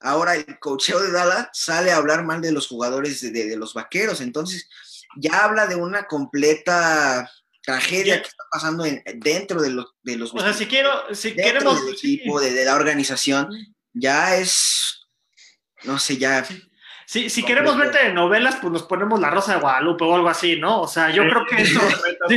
Ahora 0.00 0.34
el 0.34 0.58
cocheo 0.58 1.00
de 1.00 1.10
Dallas 1.10 1.48
sale 1.52 1.90
a 1.90 1.96
hablar 1.96 2.24
mal 2.24 2.42
de 2.42 2.52
los 2.52 2.68
jugadores 2.68 3.20
de, 3.32 3.56
los 3.56 3.72
vaqueros. 3.72 4.20
Entonces, 4.20 4.68
ya 5.16 5.44
habla 5.44 5.66
de 5.66 5.76
una 5.76 6.06
completa 6.06 7.30
tragedia 7.62 8.20
que 8.20 8.28
está 8.28 8.44
pasando 8.52 8.84
dentro 9.16 9.60
de 9.60 9.70
los 9.70 9.86
de 10.04 10.16
los 10.16 10.32
o 10.32 10.38
sea 10.38 10.52
si 10.52 10.66
quiero 10.66 11.12
si 11.12 11.34
queremos 11.34 11.84
del 11.84 11.94
equipo 11.94 12.40
de, 12.40 12.64
la 12.64 12.76
organización 12.76 13.48
ya 13.92 14.36
es 14.36 15.08
no 15.82 15.98
sé 15.98 16.16
ya 16.16 16.46
si, 17.06 17.30
si 17.30 17.44
queremos 17.44 17.78
verte 17.78 18.04
de 18.04 18.12
novelas, 18.12 18.56
pues 18.60 18.72
nos 18.72 18.82
ponemos 18.82 19.20
La 19.20 19.30
Rosa 19.30 19.54
de 19.54 19.60
Guadalupe 19.60 20.04
o 20.04 20.14
algo 20.14 20.28
así, 20.28 20.58
¿no? 20.58 20.82
O 20.82 20.88
sea, 20.88 21.10
yo 21.10 21.22
creo 21.22 21.46
que 21.46 21.62
eso. 21.62 21.80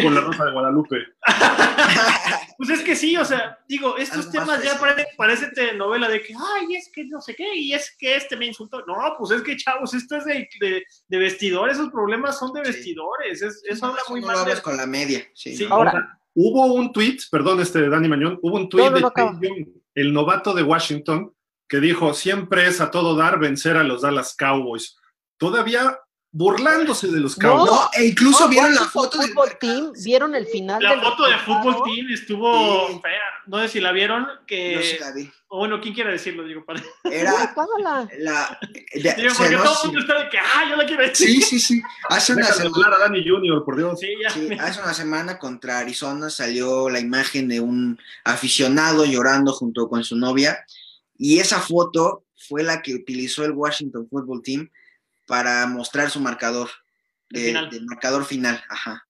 con 0.04 0.14
La 0.14 0.22
Rosa 0.22 0.46
de 0.46 0.52
Guadalupe. 0.52 0.98
pues 2.58 2.70
es 2.70 2.82
que 2.82 2.96
sí, 2.96 3.18
o 3.18 3.26
sea, 3.26 3.58
digo, 3.68 3.98
estos 3.98 4.30
temas 4.30 4.64
ya 4.64 4.80
parecen 4.80 5.06
parece 5.18 5.74
novela 5.76 6.08
de 6.08 6.22
que, 6.22 6.34
ay, 6.34 6.76
es 6.76 6.92
que 6.94 7.06
no 7.06 7.20
sé 7.20 7.36
qué, 7.36 7.56
y 7.56 7.74
es 7.74 7.96
que 7.98 8.16
este 8.16 8.38
me 8.38 8.46
insultó. 8.46 8.86
No, 8.86 8.96
pues 9.18 9.32
es 9.32 9.42
que, 9.42 9.58
chavos, 9.58 9.94
esto 9.94 10.18
es 10.18 10.26
de, 10.26 10.48
de, 10.60 11.18
vestidores, 11.18 11.78
esos 11.78 11.90
problemas 11.92 12.38
son 12.38 12.54
de 12.54 12.62
vestidores. 12.62 13.42
eso 13.42 13.86
habla 13.86 14.02
muy 14.10 14.22
mal. 14.22 14.46
De... 14.46 14.62
con 14.62 14.78
la 14.78 14.86
media, 14.86 15.26
sí. 15.34 15.68
Ahora, 15.70 16.20
hubo 16.36 16.74
un 16.74 16.92
tweet, 16.94 17.18
perdón, 17.32 17.60
este 17.60 17.90
Dani 17.90 18.08
Mañón, 18.08 18.40
hubo 18.42 18.58
un 18.58 18.70
tweet 18.70 18.92
de 18.92 19.66
el 19.96 20.14
novato 20.14 20.54
de 20.54 20.64
Washington, 20.64 21.34
que 21.70 21.80
dijo, 21.80 22.14
siempre 22.14 22.68
es 22.68 22.82
a 22.82 22.92
todo 22.92 23.16
dar 23.16 23.40
vencer 23.40 23.78
a 23.78 23.84
los 23.84 24.02
Dallas 24.02 24.36
Cowboys. 24.36 24.98
Todavía 25.38 26.00
burlándose 26.32 27.08
de 27.08 27.20
los 27.20 27.36
Cowboys. 27.36 27.72
No, 27.72 27.90
e 27.94 28.08
incluso 28.08 28.48
vieron 28.50 28.76
la 28.76 28.86
foto 28.86 29.20
del 29.20 29.34
team, 29.60 29.94
vieron 30.04 30.36
el 30.36 30.48
final. 30.48 30.82
La 30.82 31.00
foto 31.00 31.28
de 31.28 31.38
fútbol 31.38 31.76
team 31.86 32.08
estuvo 32.12 33.00
fea. 33.02 33.22
No 33.48 33.60
sé 33.62 33.70
si 33.70 33.80
la 33.80 33.92
vieron, 33.92 34.28
que... 34.46 34.76
No 34.76 34.82
sé 34.82 34.98
la 35.00 35.12
vi. 35.12 35.32
O 35.48 35.60
bueno, 35.60 35.80
¿quién 35.82 35.94
quiere 35.94 36.12
decirlo? 36.12 36.44
Digo, 36.44 36.64
para... 36.66 36.82
Era 37.04 37.54
la... 37.80 38.60
Digo, 38.94 39.34
porque 39.38 39.56
todo 39.56 39.78
el 39.84 39.86
mundo 39.86 40.00
está 40.02 40.20
de 40.20 40.30
que, 40.30 40.38
ah, 40.38 40.66
yo 40.70 40.76
la 40.76 40.86
quiero 40.86 41.04
decir. 41.04 41.28
Sí, 41.28 41.42
sí, 41.42 41.60
sí. 41.60 41.82
Hace 42.10 42.34
una 42.34 42.46
semana... 42.46 42.96
a 42.96 43.00
Dani 43.00 43.28
Junior, 43.28 43.64
por 43.64 43.78
Dios. 43.78 44.00
Sí, 44.00 44.14
ya. 44.22 44.30
Sí, 44.30 44.50
hace 44.60 44.82
una 44.82 44.94
semana 44.94 45.40
contra 45.40 45.80
Arizona 45.80 46.30
salió 46.30 46.90
la 46.90 47.00
imagen 47.00 47.48
de 47.48 47.60
un 47.60 48.00
aficionado 48.24 49.06
llorando 49.06 49.54
junto 49.54 49.88
con 49.88 50.04
su 50.04 50.16
novia 50.16 50.64
y 51.20 51.40
esa 51.40 51.60
foto 51.60 52.26
fue 52.48 52.64
la 52.64 52.82
que 52.82 52.96
utilizó 52.96 53.44
el 53.44 53.52
Washington 53.52 54.08
Football 54.10 54.42
Team 54.42 54.72
para 55.28 55.68
mostrar 55.68 56.10
su 56.10 56.22
marcador, 56.22 56.70
de, 57.30 57.54
marcador 57.86 58.26
final. 58.26 58.64
Ajá. 58.70 59.06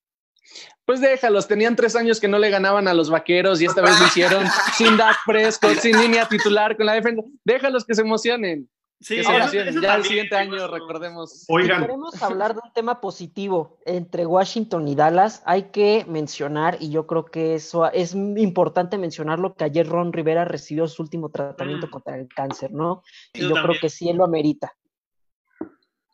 Pues 0.86 1.00
déjalos, 1.00 1.48
tenían 1.48 1.76
tres 1.76 1.96
años 1.96 2.20
que 2.20 2.28
no 2.28 2.40
le 2.40 2.50
ganaban 2.50 2.88
a 2.88 2.96
los 2.96 3.12
vaqueros 3.12 3.62
y 3.62 3.66
esta 3.66 3.82
vez 3.82 3.98
lo 4.00 4.08
hicieron 4.08 4.44
sin 4.78 4.98
Dak 4.98 5.18
Prescott, 5.24 5.78
sin 5.78 5.98
línea 6.02 6.28
titular 6.28 6.76
con 6.76 6.88
la 6.88 6.94
defensa. 6.94 7.22
Déjalos 7.46 7.86
que 7.86 7.94
se 7.94 8.02
emocionen. 8.02 8.68
Sí, 9.02 9.22
ya 9.24 9.96
el 9.96 10.04
siguiente 10.04 10.36
año 10.36 10.68
recordemos. 10.68 11.46
Oigan. 11.48 11.78
Si 11.78 11.86
queremos 11.86 12.22
hablar 12.22 12.54
de 12.54 12.60
un 12.62 12.74
tema 12.74 13.00
positivo 13.00 13.80
entre 13.86 14.26
Washington 14.26 14.88
y 14.90 14.96
Dallas, 14.96 15.42
hay 15.46 15.70
que 15.72 16.06
mencionar, 16.08 16.78
y 16.82 16.90
yo 16.92 17.08
creo 17.08 17.24
que 17.26 17.56
eso 17.56 17.90
es 17.92 18.14
importante 18.14 18.98
mencionarlo, 18.98 19.56
que 19.56 19.64
ayer 19.64 19.88
Ron 19.88 20.12
Rivera 20.12 20.44
recibió 20.44 20.86
su 20.88 21.02
último 21.02 21.30
tratamiento 21.30 21.88
mm. 21.88 21.90
contra 21.90 22.18
el 22.18 22.28
cáncer, 22.28 22.72
¿no? 22.72 23.04
Y 23.34 23.48
yo, 23.48 23.54
creo 23.54 23.80
que 23.80 23.90
sí 23.90 24.10
él 24.10 24.18
lo 24.18 24.26
amerita. 24.26 24.74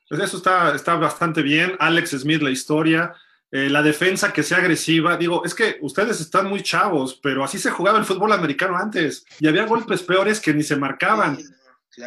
Pues 0.07 0.21
eso 0.21 0.37
está, 0.37 0.75
está 0.75 0.95
bastante 0.95 1.41
bien. 1.41 1.75
Alex 1.79 2.11
Smith, 2.11 2.43
la 2.43 2.51
historia. 2.51 3.15
Eh, 3.51 3.69
la 3.69 3.81
defensa 3.81 4.33
que 4.33 4.43
sea 4.43 4.57
agresiva. 4.57 5.17
Digo, 5.17 5.43
es 5.45 5.55
que 5.55 5.77
ustedes 5.81 6.19
están 6.19 6.47
muy 6.47 6.61
chavos, 6.61 7.19
pero 7.21 7.43
así 7.43 7.57
se 7.57 7.71
jugaba 7.71 7.97
el 7.97 8.05
fútbol 8.05 8.33
americano 8.33 8.77
antes. 8.77 9.25
Y 9.39 9.47
había 9.47 9.65
golpes 9.65 10.03
peores 10.03 10.39
que 10.39 10.53
ni 10.53 10.61
se 10.61 10.75
marcaban. 10.75 11.37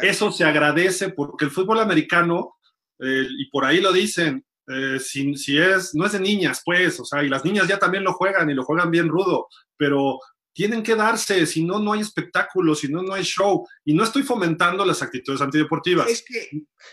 Eso 0.01 0.31
se 0.31 0.43
agradece 0.43 1.09
porque 1.09 1.45
el 1.45 1.51
fútbol 1.51 1.79
americano, 1.79 2.55
eh, 2.99 3.25
y 3.27 3.49
por 3.49 3.65
ahí 3.65 3.81
lo 3.81 3.91
dicen, 3.91 4.45
eh, 4.67 4.99
si, 4.99 5.35
si, 5.35 5.57
es, 5.57 5.95
no 5.95 6.05
es 6.05 6.11
de 6.11 6.19
niñas, 6.19 6.61
pues, 6.63 6.99
o 6.99 7.05
sea, 7.05 7.23
y 7.23 7.29
las 7.29 7.43
niñas 7.43 7.67
ya 7.67 7.79
también 7.79 8.03
lo 8.03 8.13
juegan 8.13 8.49
y 8.49 8.53
lo 8.53 8.63
juegan 8.63 8.91
bien 8.91 9.07
rudo, 9.07 9.47
pero 9.77 10.19
tienen 10.53 10.83
que 10.83 10.95
darse, 10.95 11.45
si 11.45 11.63
no, 11.63 11.79
no 11.79 11.93
hay 11.93 12.01
espectáculo, 12.01 12.75
si 12.75 12.87
no, 12.89 13.01
no 13.01 13.13
hay 13.13 13.23
show. 13.23 13.65
Y 13.85 13.93
no 13.93 14.03
estoy 14.03 14.23
fomentando 14.23 14.85
las 14.85 15.01
actitudes 15.01 15.41
antideportivas. 15.41 16.07
Es 16.09 16.23
que, 16.23 16.49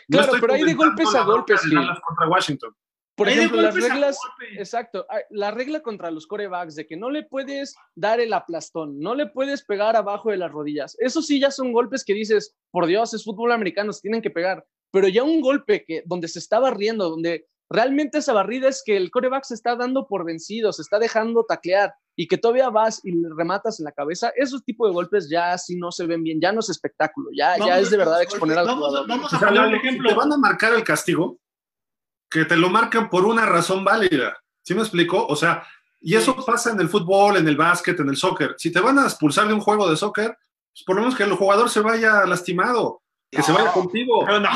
claro, 0.08 0.34
pero 0.40 0.54
hay 0.54 0.62
de 0.62 0.74
golpes 0.74 1.14
a 1.14 1.24
golpes. 1.24 1.60
Contra 1.62 2.28
Washington. 2.28 2.72
Por 3.16 3.30
ejemplo, 3.30 3.62
las 3.62 3.74
reglas, 3.74 4.18
exacto, 4.58 5.06
la 5.30 5.50
regla 5.50 5.80
contra 5.80 6.10
los 6.10 6.26
corebacks 6.26 6.74
de 6.74 6.86
que 6.86 6.98
no 6.98 7.08
le 7.08 7.22
puedes 7.22 7.74
dar 7.94 8.20
el 8.20 8.32
aplastón, 8.34 9.00
no 9.00 9.14
le 9.14 9.26
puedes 9.26 9.64
pegar 9.64 9.96
abajo 9.96 10.30
de 10.30 10.36
las 10.36 10.52
rodillas. 10.52 10.96
Eso 11.00 11.22
sí 11.22 11.40
ya 11.40 11.50
son 11.50 11.72
golpes 11.72 12.04
que 12.04 12.12
dices, 12.12 12.54
por 12.70 12.86
Dios, 12.86 13.14
es 13.14 13.24
fútbol 13.24 13.52
americano, 13.52 13.94
se 13.94 14.02
tienen 14.02 14.20
que 14.20 14.30
pegar. 14.30 14.66
Pero 14.90 15.08
ya 15.08 15.22
un 15.22 15.40
golpe 15.40 15.82
que 15.86 16.02
donde 16.04 16.28
se 16.28 16.38
está 16.38 16.58
barriendo, 16.58 17.08
donde 17.08 17.46
realmente 17.70 18.18
esa 18.18 18.34
barrida 18.34 18.68
es 18.68 18.82
que 18.84 18.98
el 18.98 19.10
coreback 19.10 19.44
se 19.44 19.54
está 19.54 19.76
dando 19.76 20.06
por 20.06 20.26
vencido, 20.26 20.72
se 20.72 20.82
está 20.82 20.98
dejando 20.98 21.44
taclear 21.44 21.94
y 22.16 22.28
que 22.28 22.36
todavía 22.36 22.68
vas 22.68 23.00
y 23.02 23.12
le 23.12 23.28
rematas 23.34 23.80
en 23.80 23.84
la 23.84 23.92
cabeza, 23.92 24.30
esos 24.36 24.62
tipos 24.62 24.88
de 24.88 24.94
golpes 24.94 25.28
ya 25.30 25.56
sí 25.58 25.76
no 25.76 25.90
se 25.90 26.06
ven 26.06 26.22
bien, 26.22 26.40
ya 26.40 26.52
no 26.52 26.60
es 26.60 26.68
espectáculo, 26.68 27.30
ya, 27.36 27.56
ya 27.58 27.78
es 27.78 27.90
de 27.90 27.96
verdad 27.96 28.22
exponer 28.22 28.58
al 28.58 28.68
jugador. 28.68 29.08
Vamos 29.08 29.32
a 29.32 29.38
poner 29.38 29.60
un 29.62 29.74
ejemplo. 29.74 30.08
¿Te 30.10 30.14
van 30.14 30.32
a 30.32 30.38
marcar 30.38 30.74
el 30.74 30.84
castigo? 30.84 31.38
Que 32.30 32.44
te 32.44 32.56
lo 32.56 32.70
marcan 32.70 33.08
por 33.08 33.24
una 33.24 33.46
razón 33.46 33.84
válida. 33.84 34.36
¿Sí 34.62 34.74
me 34.74 34.82
explico? 34.82 35.26
O 35.26 35.36
sea, 35.36 35.66
y 36.00 36.14
eso 36.14 36.36
pasa 36.44 36.70
en 36.70 36.80
el 36.80 36.88
fútbol, 36.88 37.36
en 37.36 37.48
el 37.48 37.56
básquet, 37.56 37.98
en 38.00 38.08
el 38.08 38.16
soccer. 38.16 38.54
Si 38.58 38.70
te 38.70 38.80
van 38.80 38.98
a 38.98 39.04
expulsar 39.04 39.48
de 39.48 39.54
un 39.54 39.60
juego 39.60 39.88
de 39.88 39.96
soccer, 39.96 40.36
pues 40.72 40.84
por 40.84 40.96
lo 40.96 41.02
menos 41.02 41.16
que 41.16 41.22
el 41.22 41.32
jugador 41.32 41.70
se 41.70 41.80
vaya 41.80 42.24
lastimado, 42.26 43.02
que 43.30 43.42
se 43.42 43.52
vaya 43.52 43.72
contigo. 43.72 44.24
Pero 44.24 44.40
no. 44.40 44.50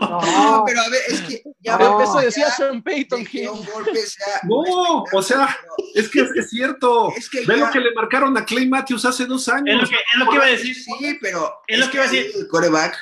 no. 0.00 0.64
pero 0.66 0.80
a 0.80 0.88
ver, 0.88 1.00
es 1.08 1.20
que 1.22 1.42
ya 1.60 1.78
no, 1.78 2.02
eso 2.02 2.18
decía 2.18 2.50
Sean 2.50 2.82
Payton. 2.82 3.24
Que 3.24 3.48
un 3.48 3.64
golpe 3.66 3.96
sea 3.96 4.40
no, 4.44 5.04
o 5.12 5.22
sea, 5.22 5.56
es 5.94 6.08
que 6.08 6.22
es, 6.22 6.50
cierto. 6.50 7.12
Es 7.16 7.28
que 7.28 7.44
Ve 7.44 7.56
lo 7.56 7.70
que 7.70 7.80
le 7.80 7.92
marcaron 7.92 8.36
a 8.36 8.44
Clay 8.44 8.68
Matthews 8.68 9.04
hace 9.04 9.26
dos 9.26 9.48
años. 9.48 9.76
Es 9.76 9.82
lo 9.82 9.88
que, 9.88 9.94
es 9.94 10.18
lo 10.18 10.28
que 10.28 10.34
iba 10.36 10.44
a 10.44 10.48
decir. 10.48 10.74
Sí, 10.74 11.18
pero 11.20 11.60
es, 11.66 11.78
lo 11.78 11.90
que 11.90 11.96
iba 11.98 12.04
a 12.04 12.08
decir. 12.08 12.30
El 12.34 12.48
coreback 12.48 12.96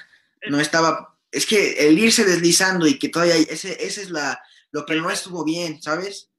no 0.49 0.61
estaba 0.61 1.14
es 1.35 1.47
que 1.47 1.73
el 1.87 1.99
irse 1.99 2.25
deslizando 2.25 2.87
y 2.87 2.99
que 2.99 3.09
todavía 3.09 3.37
ese, 3.37 3.85
ese 3.85 4.03
es 4.03 4.11
la, 4.11 4.41
lo 4.71 4.87
que 4.87 4.95
no 4.95 5.11
estuvo 5.11 5.45
bien, 5.45 5.83
¿sabes? 5.83 6.31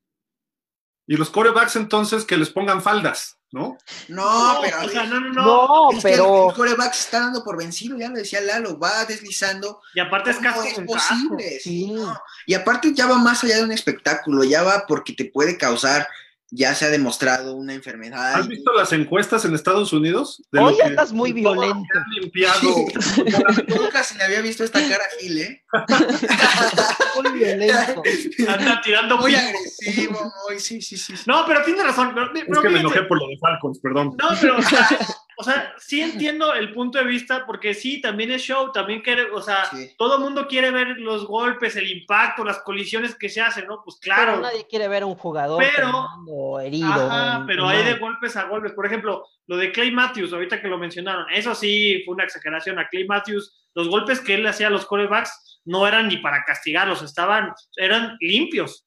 Y 1.08 1.18
los 1.18 1.30
corebacks 1.30 1.76
entonces 1.76 2.26
que 2.26 2.38
les 2.38 2.50
pongan 2.50 2.82
faldas, 2.82 3.38
¿no? 3.52 3.78
No, 4.08 4.60
pero. 4.62 4.86
O 4.86 4.90
sea, 4.90 5.06
no, 5.06 5.20
no, 5.20 5.30
no. 5.30 5.44
No, 5.44 5.92
es 5.92 6.04
que 6.04 6.10
pero. 6.12 6.50
el 6.50 6.56
coreback 6.56 6.94
se 6.94 7.04
está 7.04 7.20
dando 7.20 7.44
por 7.44 7.58
vencido, 7.58 7.98
ya 7.98 8.10
lo 8.10 8.16
decía 8.16 8.42
Lalo, 8.42 8.80
va 8.80 9.06
deslizando. 9.06 9.82
Y 9.94 10.00
aparte 10.00 10.32
es 10.32 10.38
¿Cómo 10.38 10.50
casco 10.50 10.64
es 10.64 10.80
posible? 10.80 11.60
Sí. 11.62 11.92
No. 11.92 12.20
Y 12.48 12.54
aparte 12.54 12.94
ya 12.94 13.06
va 13.06 13.18
más 13.18 13.44
allá 13.44 13.58
de 13.58 13.64
un 13.64 13.72
espectáculo, 13.72 14.44
ya 14.44 14.64
va 14.64 14.86
porque 14.88 15.14
te 15.14 15.26
puede 15.26 15.58
causar, 15.58 16.08
ya 16.52 16.74
se 16.76 16.86
ha 16.86 16.90
demostrado 16.90 17.56
una 17.56 17.74
enfermedad. 17.74 18.36
¿Has 18.36 18.48
visto 18.48 18.72
las 18.74 18.92
encuestas 18.94 19.44
en 19.46 19.54
Estados 19.56 19.92
Unidos? 19.94 20.44
De 20.52 20.60
Hoy 20.62 20.76
que- 20.78 20.84
andas 20.84 21.12
muy 21.12 21.34
violento. 21.34 21.84
limpiado. 22.20 22.76
Nunca 23.68 24.04
se 24.04 24.16
le 24.18 24.24
había 24.24 24.42
visto 24.42 24.64
esta 24.64 24.80
cara 24.88 25.04
a 25.04 25.20
Gil, 25.20 25.38
¿eh? 25.40 25.64
Muy 27.24 27.32
violento. 27.40 28.04
Anda 28.48 28.82
tirando 28.84 29.18
Muy 29.18 29.34
agresivo, 29.36 30.32
muy, 30.48 30.60
sí, 30.60 30.82
sí, 30.82 30.98
sí. 30.98 31.16
sí. 31.16 31.24
No, 31.26 31.46
pero 31.48 31.64
tiene 31.64 31.82
razón. 31.84 32.12
Pero, 32.14 32.28
Es 32.36 32.44
pero 32.48 32.62
que 32.62 32.70
me 32.70 32.80
enojé 32.82 33.04
por 33.04 33.20
lo 33.20 33.28
de 33.28 33.38
Falcons, 33.40 33.80
perdón. 33.80 34.16
No, 34.22 34.30
pero, 34.40 34.58
o 34.58 34.62
sea, 34.62 34.88
o 35.38 35.44
sea, 35.44 35.74
sí 35.78 36.02
entiendo 36.02 36.54
el 36.54 36.74
punto 36.74 36.98
de 37.00 37.06
vista, 37.06 37.46
porque 37.46 37.74
sí, 37.74 38.02
también 38.02 38.32
es 38.32 38.42
show, 38.42 38.72
también 38.72 39.02
quiere, 39.02 39.30
o 39.32 39.42
sea, 39.42 39.66
Sí. 39.66 39.94
todo 39.98 40.16
el 40.18 40.24
mundo 40.24 40.48
quiere 40.48 40.72
ver 40.72 40.98
los 40.98 41.26
golpes, 41.26 41.76
el 41.76 41.90
impacto, 41.92 42.44
las 42.44 42.60
colisiones 42.60 43.16
que 43.16 43.30
se 43.30 43.42
hacen, 43.42 43.68
¿no? 43.68 43.82
Pues 43.84 43.98
Pero 44.02 44.16
claro. 44.16 44.40
nadie 44.42 44.66
quiere 44.68 44.88
ver 44.88 45.04
a 45.04 45.06
un 45.08 45.16
jugador 45.16 45.64
Pero- 45.76 46.60
herido. 46.62 46.88
Ajá, 46.88 47.44
pero 47.46 47.68
hay 47.68 47.84
de 47.84 47.96
golpes 47.96 48.36
a 48.36 48.44
golpes. 48.46 48.72
Por 48.74 48.86
ejemplo, 48.86 49.26
lo 49.48 49.58
de 49.58 49.72
Clay 49.72 49.92
Matthews, 49.92 50.34
ahorita 50.34 50.62
que 50.62 50.68
lo 50.68 50.78
mencionaron, 50.78 51.26
eso 51.32 51.54
sí 51.56 52.02
fue 52.06 52.16
una 52.16 52.24
exageración. 52.24 52.80
A 52.80 52.88
Clay 52.88 53.06
Matthews, 53.08 53.68
los 53.74 53.88
golpes 53.90 54.20
que 54.22 54.36
él 54.36 54.48
hacía 54.48 54.68
a 54.68 54.70
los 54.72 54.86
corebacks 54.86 55.62
no 55.66 55.88
eran 55.88 56.08
ni 56.08 56.18
para 56.18 56.44
castigarlos, 56.46 57.02
estaban, 57.02 57.52
eran 57.76 58.16
limpios. 58.22 58.85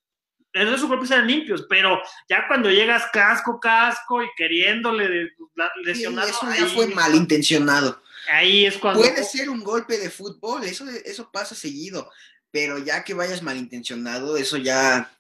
Esos 0.63 0.87
golpes 0.89 1.11
eran 1.11 1.27
limpios, 1.27 1.67
pero 1.69 2.01
ya 2.29 2.47
cuando 2.49 2.71
llegas 2.71 3.05
casco, 3.13 3.61
casco 3.61 4.23
y 4.23 4.27
queriéndole 4.37 5.09
de- 5.09 5.31
la- 5.55 5.71
Sí, 5.77 5.85
lesionar, 5.85 6.29
eso 6.29 6.47
ahí, 6.47 6.61
ya 6.61 6.67
fue 6.67 6.87
malintencionado. 6.89 8.03
ahí 8.33 8.67
es 8.67 8.79
cuando. 8.79 9.01
Puede 9.01 9.23
ser 9.25 9.51
un 9.51 9.63
golpe 9.63 9.99
de 9.99 10.11
fútbol, 10.11 10.65
eso, 10.65 10.85
eso 11.05 11.31
pasa 11.33 11.55
seguido, 11.55 12.11
pero 12.51 12.79
ya 12.79 13.05
que 13.05 13.15
vayas 13.15 13.43
malintencionado, 13.43 14.37
eso 14.37 14.57
ya 14.57 15.11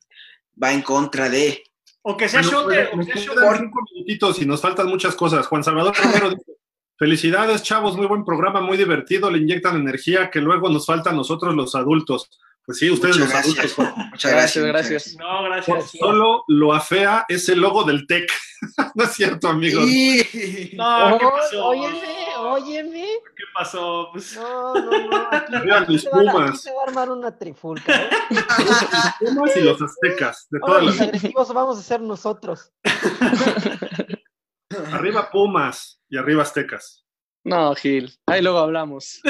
va 0.62 0.72
en 0.72 0.82
contra 0.82 1.28
de... 1.28 1.62
O 2.02 2.16
que 2.16 2.28
sea 2.28 2.40
Bueno, 2.42 2.60
o 2.62 2.68
que 3.04 3.12
sea 3.20 3.34
de- 3.34 3.58
cinco 3.58 3.80
minutitos 3.92 4.40
y 4.40 4.46
nos 4.46 4.60
faltan 4.62 4.86
muchas 4.88 5.14
cosas. 5.14 5.46
Juan 5.46 5.62
Salvador 5.62 5.94
Romero 5.96 6.30
dice, 6.30 6.52
felicidades, 6.96 7.62
chavos, 7.62 7.96
muy 7.96 8.06
buen 8.06 8.24
programa, 8.24 8.60
muy 8.60 8.76
divertido, 8.76 9.30
le 9.30 9.38
inyectan 9.38 9.76
energía 9.76 10.30
que 10.30 10.40
luego 10.40 10.68
nos 10.70 10.86
falta 10.86 11.10
a 11.10 11.12
nosotros 11.12 11.54
los 11.54 11.74
adultos. 11.74 12.30
Pues 12.68 12.78
sí, 12.80 12.90
ustedes 12.90 13.16
Muchas 13.16 13.46
los 13.46 13.54
gracias. 13.54 13.78
adultos. 13.78 13.96
Muchas 14.10 14.30
Gracias, 14.30 14.64
gracias. 14.66 15.16
No, 15.18 15.42
gracias. 15.44 15.90
Solo 15.98 16.44
lo 16.48 16.74
afea 16.74 17.24
ese 17.26 17.56
logo 17.56 17.82
del 17.84 18.06
TEC. 18.06 18.30
no 18.94 19.04
es 19.04 19.12
cierto, 19.14 19.48
amigos. 19.48 19.86
Sí. 19.86 20.74
No, 20.76 21.16
¿qué 21.18 21.24
Oh, 21.24 21.30
pasó? 21.30 21.64
óyeme, 21.66 22.26
óyeme. 22.36 23.06
¿Qué 23.34 23.44
pasó? 23.54 24.10
Pues, 24.12 24.36
No, 24.36 24.74
no, 24.74 25.08
no. 25.08 25.28
Aquí, 25.32 25.54
aquí 25.70 25.92
mis 25.94 26.02
se 26.02 26.10
va, 26.10 26.20
aquí 26.20 26.28
Pumas. 26.30 26.60
se 26.60 26.70
va 26.74 26.82
a 26.82 26.84
armar 26.88 27.10
una 27.10 27.38
trifulca. 27.38 28.02
¿eh? 28.02 28.10
Pumas 29.20 29.56
y 29.56 29.60
los 29.62 29.80
aztecas, 29.80 30.46
de 30.50 30.58
Ahora 30.60 30.72
todas 30.74 30.84
los 30.84 30.96
las... 30.96 31.06
agresivos 31.08 31.54
vamos 31.54 31.78
a 31.78 31.82
ser 31.82 32.02
nosotros. 32.02 32.70
Arriba 34.92 35.30
Pumas 35.30 36.02
y 36.10 36.18
arriba 36.18 36.42
aztecas. 36.42 37.02
No, 37.44 37.74
Gil. 37.74 38.12
Ahí 38.26 38.42
luego 38.42 38.58
hablamos. 38.58 39.22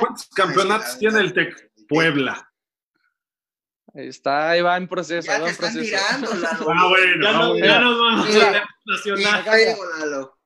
¿Cuántos 0.00 0.26
campeonatos 0.34 0.98
tiene 0.98 1.20
el 1.20 1.32
TEC? 1.32 1.70
Puebla. 1.88 2.50
Está, 3.94 4.50
ahí 4.50 4.60
va 4.60 4.76
en 4.76 4.88
proceso. 4.88 5.26
Ya 5.26 5.38
va 5.38 5.38
te 5.38 5.44
en 5.44 5.50
están 5.50 5.72
proceso. 5.72 5.96
tirando, 5.96 6.34
Lalo. 6.34 6.66
Ah, 6.74 6.88
bueno, 6.88 7.22
ya, 7.22 7.30
ah, 7.30 7.32
no, 7.32 7.48
bueno. 7.50 7.66
ya 7.66 7.80
nos 7.80 7.98
vamos 7.98 8.28
Mira. 8.28 8.46
a 8.46 8.50
ver 8.50 8.62
nacional. 8.84 9.44
Feo, 9.44 9.76
Lalo. 9.98 10.38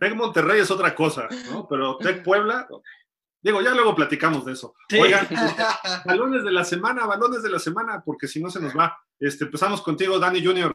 TEC 0.00 0.14
Monterrey 0.14 0.60
es 0.60 0.70
otra 0.70 0.94
cosa, 0.94 1.28
¿no? 1.50 1.66
Pero 1.68 1.96
TEC 1.98 2.24
Puebla, 2.24 2.68
digo, 3.40 3.62
ya 3.62 3.70
luego 3.70 3.94
platicamos 3.94 4.44
de 4.44 4.52
eso. 4.52 4.74
Sí. 4.88 4.98
Oigan, 4.98 5.28
balones 6.04 6.42
de 6.42 6.50
la 6.50 6.64
semana, 6.64 7.06
balones 7.06 7.42
de 7.42 7.50
la 7.50 7.60
semana, 7.60 8.02
porque 8.04 8.26
si 8.26 8.42
no 8.42 8.50
se 8.50 8.60
nos 8.60 8.76
va. 8.76 8.98
Este, 9.20 9.44
empezamos 9.44 9.80
contigo, 9.80 10.18
Dani 10.18 10.44
Junior. 10.44 10.74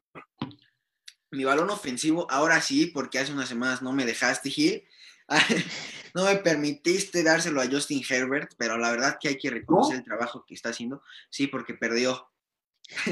Mi 1.32 1.44
balón 1.44 1.70
ofensivo, 1.70 2.28
ahora 2.30 2.62
sí, 2.62 2.88
porque 2.88 3.20
hace 3.20 3.34
unas 3.34 3.50
semanas 3.50 3.82
no 3.82 3.92
me 3.92 4.06
dejaste, 4.06 4.50
Gil. 4.50 4.84
No 6.14 6.26
me 6.26 6.36
permitiste 6.38 7.24
dárselo 7.24 7.60
a 7.60 7.68
Justin 7.68 8.04
Herbert, 8.08 8.54
pero 8.58 8.78
la 8.78 8.92
verdad 8.92 9.18
que 9.20 9.30
hay 9.30 9.38
que 9.40 9.50
reconocer 9.50 9.96
¿No? 9.96 10.00
el 10.00 10.06
trabajo 10.06 10.46
que 10.46 10.54
está 10.54 10.70
haciendo. 10.70 11.02
Sí, 11.32 11.48
porque 11.48 11.74
perdió. 11.74 12.30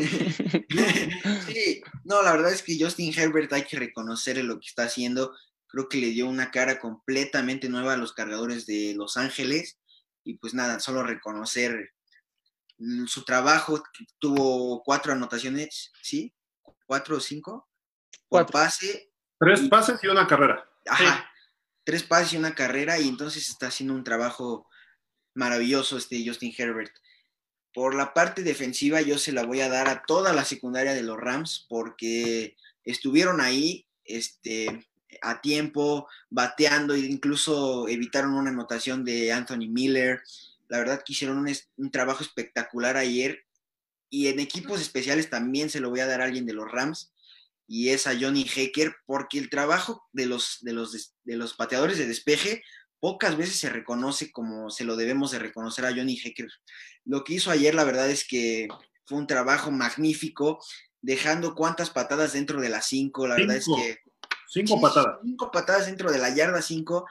sí, 1.47 1.81
no, 2.03 2.21
la 2.21 2.33
verdad 2.33 2.53
es 2.53 2.61
que 2.61 2.77
Justin 2.79 3.11
Herbert 3.17 3.51
hay 3.53 3.63
que 3.63 3.79
reconocer 3.79 4.37
lo 4.43 4.59
que 4.59 4.67
está 4.67 4.83
haciendo. 4.83 5.35
Creo 5.67 5.89
que 5.89 5.97
le 5.97 6.07
dio 6.07 6.27
una 6.27 6.51
cara 6.51 6.79
completamente 6.79 7.69
nueva 7.69 7.93
a 7.93 7.97
los 7.97 8.13
cargadores 8.13 8.67
de 8.67 8.93
Los 8.95 9.17
Ángeles. 9.17 9.79
Y 10.23 10.35
pues 10.37 10.53
nada, 10.53 10.79
solo 10.79 11.01
reconocer 11.01 11.93
mm, 12.77 13.07
su 13.07 13.23
trabajo. 13.23 13.81
Tuvo 14.19 14.83
cuatro 14.83 15.13
anotaciones, 15.13 15.91
¿sí? 16.03 16.35
¿Cuatro 16.85 17.17
o 17.17 17.19
cinco? 17.19 17.67
Por 18.29 18.45
Cuatro. 18.45 18.53
pase. 18.53 19.11
Tres 19.39 19.61
pases 19.69 19.99
y 20.03 20.07
una 20.07 20.27
carrera. 20.27 20.69
Ajá. 20.85 21.30
Tres 21.83 22.03
pases 22.03 22.33
y 22.33 22.37
una 22.37 22.55
carrera. 22.55 22.99
Y 22.99 23.07
entonces 23.07 23.49
está 23.49 23.67
haciendo 23.67 23.93
un 23.93 24.03
trabajo 24.03 24.67
maravilloso 25.33 25.97
este 25.97 26.23
Justin 26.25 26.53
Herbert. 26.57 26.91
Por 27.73 27.95
la 27.95 28.13
parte 28.13 28.43
defensiva, 28.43 29.01
yo 29.01 29.17
se 29.17 29.31
la 29.31 29.45
voy 29.45 29.61
a 29.61 29.69
dar 29.69 29.87
a 29.87 30.03
toda 30.03 30.33
la 30.33 30.43
secundaria 30.43 30.93
de 30.93 31.03
los 31.03 31.17
Rams 31.17 31.65
porque 31.69 32.57
estuvieron 32.83 33.39
ahí 33.39 33.87
este, 34.03 34.89
a 35.21 35.41
tiempo, 35.41 36.07
bateando, 36.29 36.93
e 36.93 36.99
incluso 36.99 37.87
evitaron 37.87 38.33
una 38.33 38.49
anotación 38.49 39.03
de 39.03 39.31
Anthony 39.31 39.67
Miller. 39.69 40.21
La 40.67 40.77
verdad 40.77 41.03
que 41.05 41.13
hicieron 41.13 41.45
un, 41.77 41.91
trabajo 41.91 42.23
espectacular 42.23 42.97
ayer. 42.97 43.45
Y 44.09 44.27
en 44.27 44.39
equipos 44.39 44.81
especiales 44.81 45.29
también 45.29 45.69
se 45.69 45.79
lo 45.79 45.89
voy 45.89 46.01
a 46.01 46.07
dar 46.07 46.21
a 46.21 46.25
alguien 46.25 46.45
de 46.45 46.53
los 46.53 46.69
Rams. 46.69 47.10
Y 47.73 47.87
es 47.91 48.05
a 48.05 48.19
Johnny 48.19 48.43
Hacker, 48.43 48.93
porque 49.05 49.39
el 49.39 49.49
trabajo 49.49 50.03
de 50.11 50.25
los, 50.25 50.57
de 50.59 50.73
los, 50.73 51.15
de 51.23 51.37
los 51.37 51.53
pateadores 51.53 51.97
de 51.97 52.05
despeje 52.05 52.61
pocas 52.99 53.37
veces 53.37 53.55
se 53.55 53.69
reconoce 53.69 54.29
como 54.29 54.69
se 54.69 54.83
lo 54.83 54.97
debemos 54.97 55.31
de 55.31 55.39
reconocer 55.39 55.85
a 55.85 55.95
Johnny 55.95 56.17
Hacker. 56.17 56.49
Lo 57.05 57.23
que 57.23 57.35
hizo 57.35 57.49
ayer, 57.49 57.73
la 57.73 57.85
verdad 57.85 58.09
es 58.09 58.27
que 58.27 58.67
fue 59.05 59.17
un 59.17 59.25
trabajo 59.25 59.71
magnífico, 59.71 60.59
dejando 61.01 61.55
cuantas 61.55 61.91
patadas 61.91 62.33
dentro 62.33 62.59
de 62.59 62.67
las 62.67 62.87
cinco. 62.87 63.25
La 63.25 63.35
verdad 63.35 63.55
es 63.55 63.63
Cinco. 63.63 63.77
que 63.77 63.99
Cinco 64.49 64.75
Sí, 64.75 64.81
patadas. 64.81 65.19
Cinco 65.23 65.49
patadas 65.49 65.85
dentro 65.85 66.11
de 66.11 66.17
la 66.17 66.35
yarda 66.35 66.61
5. 66.61 67.05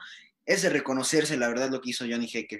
Es 0.45 0.61
de 0.61 0.69
reconocerse, 0.69 1.37
la 1.37 1.47
verdad, 1.47 1.71
lo 1.71 1.81
que 1.81 1.89
hizo 1.89 2.05
Johnny 2.07 2.27
Hacker. 2.27 2.59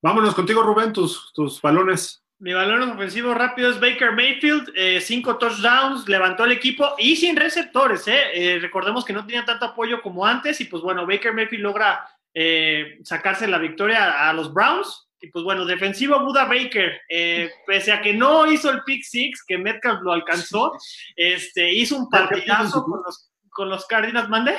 Vámonos 0.00 0.34
contigo, 0.34 0.62
Rubén, 0.62 0.94
tus, 0.94 1.30
tus 1.34 1.60
balones. 1.60 2.23
Mi 2.44 2.52
balón 2.52 2.82
ofensivo 2.90 3.32
rápido 3.32 3.70
es 3.70 3.80
Baker 3.80 4.12
Mayfield, 4.12 4.70
eh, 4.76 5.00
cinco 5.00 5.38
touchdowns, 5.38 6.06
levantó 6.06 6.44
el 6.44 6.52
equipo 6.52 6.94
y 6.98 7.16
sin 7.16 7.36
receptores. 7.36 8.06
¿eh? 8.06 8.20
Eh, 8.34 8.58
recordemos 8.60 9.02
que 9.02 9.14
no 9.14 9.24
tenía 9.24 9.46
tanto 9.46 9.64
apoyo 9.64 10.02
como 10.02 10.26
antes 10.26 10.60
y 10.60 10.66
pues 10.66 10.82
bueno, 10.82 11.06
Baker 11.06 11.32
Mayfield 11.32 11.62
logra 11.62 12.06
eh, 12.34 12.98
sacarse 13.02 13.46
la 13.46 13.56
victoria 13.56 14.04
a, 14.04 14.28
a 14.28 14.32
los 14.34 14.52
Browns. 14.52 15.08
Y 15.22 15.28
pues 15.30 15.42
bueno, 15.42 15.64
defensivo 15.64 16.20
Buda 16.20 16.44
Baker, 16.44 17.00
eh, 17.08 17.50
pese 17.66 17.92
a 17.92 18.02
que 18.02 18.12
no 18.12 18.46
hizo 18.46 18.70
el 18.70 18.82
pick 18.82 19.02
six, 19.04 19.42
que 19.42 19.56
Metcalf 19.56 20.02
lo 20.02 20.12
alcanzó, 20.12 20.72
este, 21.16 21.72
hizo 21.72 21.96
un 21.96 22.10
partidazo 22.10 22.84
con 22.84 23.00
los, 23.06 23.30
con 23.48 23.70
los 23.70 23.86
Cardinals. 23.86 24.28
¿Mande? 24.28 24.54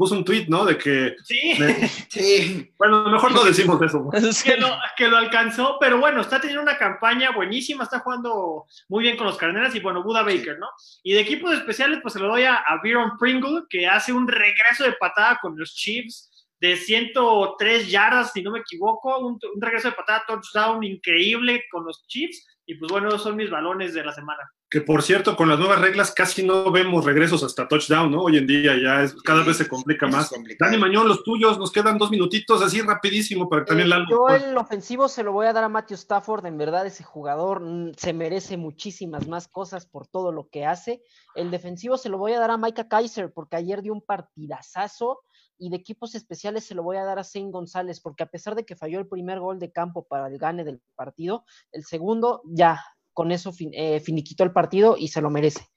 Puso 0.00 0.14
un 0.14 0.24
tweet, 0.24 0.46
¿no? 0.48 0.64
De 0.64 0.78
que, 0.78 1.14
Sí. 1.24 1.52
me- 1.58 1.88
Sí, 2.08 2.72
bueno, 2.78 3.04
mejor 3.10 3.32
no 3.32 3.44
decimos 3.44 3.80
eso. 3.82 4.08
que 4.42 4.56
lo, 4.56 4.68
que 4.96 5.08
lo 5.08 5.18
alcanzó, 5.18 5.76
pero 5.78 5.98
bueno, 6.00 6.22
está 6.22 6.40
teniendo 6.40 6.62
una 6.62 6.78
campaña 6.78 7.32
buenísima, 7.32 7.84
está 7.84 7.98
jugando 7.98 8.64
muy 8.88 9.02
bien 9.02 9.18
con 9.18 9.26
los 9.26 9.36
Carneras 9.36 9.74
y 9.74 9.80
bueno, 9.80 10.02
Buda 10.02 10.22
Baker, 10.22 10.58
¿no? 10.58 10.68
Y 11.02 11.12
de 11.12 11.20
equipos 11.20 11.52
especiales, 11.52 11.98
pues 12.00 12.14
se 12.14 12.18
lo 12.20 12.28
doy 12.28 12.44
a, 12.44 12.54
a 12.54 12.80
Byron 12.82 13.18
Pringle, 13.18 13.64
que 13.68 13.86
hace 13.86 14.10
un 14.14 14.26
regreso 14.26 14.84
de 14.84 14.92
patada 14.94 15.38
con 15.42 15.58
los 15.58 15.74
Chiefs 15.74 16.28
de 16.60 16.76
103 16.76 17.90
yardas, 17.90 18.32
si 18.32 18.42
no 18.42 18.52
me 18.52 18.60
equivoco, 18.60 19.18
un, 19.18 19.38
un 19.54 19.60
regreso 19.60 19.88
de 19.90 19.94
patada 19.96 20.24
touchdown 20.26 20.82
increíble 20.82 21.62
con 21.70 21.84
los 21.84 22.06
Chiefs. 22.06 22.46
Y 22.64 22.76
pues 22.76 22.90
bueno, 22.90 23.08
esos 23.08 23.22
son 23.24 23.36
mis 23.36 23.50
balones 23.50 23.92
de 23.92 24.04
la 24.04 24.12
semana. 24.12 24.50
Que 24.70 24.80
por 24.80 25.02
cierto, 25.02 25.34
con 25.36 25.48
las 25.48 25.58
nuevas 25.58 25.80
reglas 25.80 26.12
casi 26.12 26.44
no 26.44 26.70
vemos 26.70 27.04
regresos 27.04 27.42
hasta 27.42 27.66
touchdown, 27.66 28.08
¿no? 28.12 28.22
Hoy 28.22 28.36
en 28.38 28.46
día 28.46 28.76
ya 28.80 29.02
es, 29.02 29.14
cada 29.24 29.42
Sí, 29.42 29.48
vez 29.48 29.56
se 29.56 29.68
complica 29.68 30.06
más. 30.06 30.30
Dani 30.60 30.76
Mañón, 30.78 31.08
los 31.08 31.24
tuyos, 31.24 31.58
nos 31.58 31.72
quedan 31.72 31.98
dos 31.98 32.08
minutitos, 32.12 32.62
así 32.62 32.80
rapidísimo, 32.80 33.48
para 33.48 33.64
que 33.64 33.68
también 33.70 33.90
Eh, 33.90 34.04
yo 34.08 34.28
el 34.28 34.56
ofensivo 34.56 35.08
se 35.08 35.24
lo 35.24 35.32
voy 35.32 35.46
a 35.48 35.52
dar 35.52 35.64
a 35.64 35.68
Matthew 35.68 35.96
Stafford. 35.96 36.46
En 36.46 36.56
verdad, 36.56 36.86
ese 36.86 37.02
jugador 37.02 37.60
mm, 37.62 37.94
se 37.96 38.12
merece 38.12 38.56
muchísimas 38.56 39.26
más 39.26 39.48
cosas 39.48 39.86
por 39.86 40.06
todo 40.06 40.30
lo 40.30 40.48
que 40.48 40.64
hace. 40.64 41.02
El 41.34 41.50
defensivo 41.50 41.98
se 41.98 42.08
lo 42.08 42.18
voy 42.18 42.32
a 42.34 42.38
dar 42.38 42.52
a 42.52 42.56
Micah 42.56 42.86
Kaiser 42.88 43.32
porque 43.32 43.56
ayer 43.56 43.82
dio 43.82 43.92
un 43.92 44.02
partidazazo. 44.02 45.20
y 45.62 45.68
de 45.68 45.76
equipos 45.76 46.14
especiales 46.14 46.64
se 46.64 46.74
lo 46.74 46.82
voy 46.82 46.96
a 46.96 47.04
dar 47.04 47.18
a 47.18 47.24
Zane 47.24 47.50
González, 47.50 48.00
porque 48.00 48.22
a 48.22 48.26
pesar 48.30 48.54
de 48.54 48.64
que 48.64 48.76
falló 48.76 48.98
el 48.98 49.06
primer 49.06 49.40
gol 49.40 49.58
de 49.58 49.70
campo 49.70 50.06
para 50.06 50.28
el 50.28 50.38
gane 50.38 50.64
del 50.64 50.80
partido, 50.96 51.44
el 51.72 51.84
segundo 51.84 52.40
ya 52.46 52.82
con 53.20 53.32
eso 53.32 53.52
eh, 53.72 54.00
finiquitó 54.00 54.44
el 54.44 54.50
partido 54.50 54.96
y 54.98 55.08
se 55.08 55.20
lo 55.20 55.28
merece. 55.28 55.68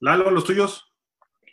Lalo, 0.00 0.30
los 0.30 0.44
tuyos. 0.44 0.90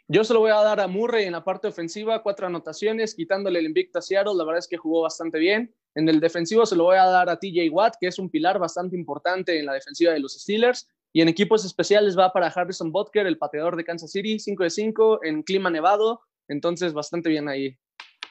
Yo 0.07 0.23
se 0.23 0.33
lo 0.33 0.39
voy 0.39 0.51
a 0.51 0.63
dar 0.63 0.79
a 0.79 0.87
Murray 0.87 1.25
en 1.25 1.33
la 1.33 1.43
parte 1.43 1.67
ofensiva, 1.67 2.23
cuatro 2.23 2.47
anotaciones, 2.47 3.13
quitándole 3.13 3.59
el 3.59 3.65
invicto 3.65 3.99
a 3.99 4.01
Seattle, 4.01 4.35
la 4.37 4.45
verdad 4.45 4.59
es 4.59 4.69
que 4.69 4.77
jugó 4.77 5.01
bastante 5.01 5.39
bien. 5.39 5.75
En 5.95 6.07
el 6.07 6.21
defensivo 6.21 6.65
se 6.65 6.77
lo 6.77 6.85
voy 6.85 6.95
a 6.95 7.03
dar 7.03 7.29
a 7.29 7.37
TJ 7.37 7.69
Watt, 7.71 7.95
que 7.99 8.07
es 8.07 8.19
un 8.19 8.29
pilar 8.29 8.57
bastante 8.57 8.95
importante 8.95 9.59
en 9.59 9.65
la 9.65 9.73
defensiva 9.73 10.13
de 10.13 10.21
los 10.21 10.31
Steelers. 10.35 10.87
Y 11.11 11.19
en 11.19 11.27
equipos 11.27 11.65
especiales 11.65 12.17
va 12.17 12.31
para 12.31 12.47
Harrison 12.47 12.93
Butker, 12.93 13.27
el 13.27 13.37
pateador 13.37 13.75
de 13.75 13.83
Kansas 13.83 14.11
City, 14.13 14.39
5 14.39 14.63
de 14.63 14.69
5 14.69 15.25
en 15.25 15.43
clima 15.43 15.69
nevado. 15.69 16.21
Entonces, 16.47 16.93
bastante 16.93 17.27
bien 17.27 17.49
ahí. 17.49 17.77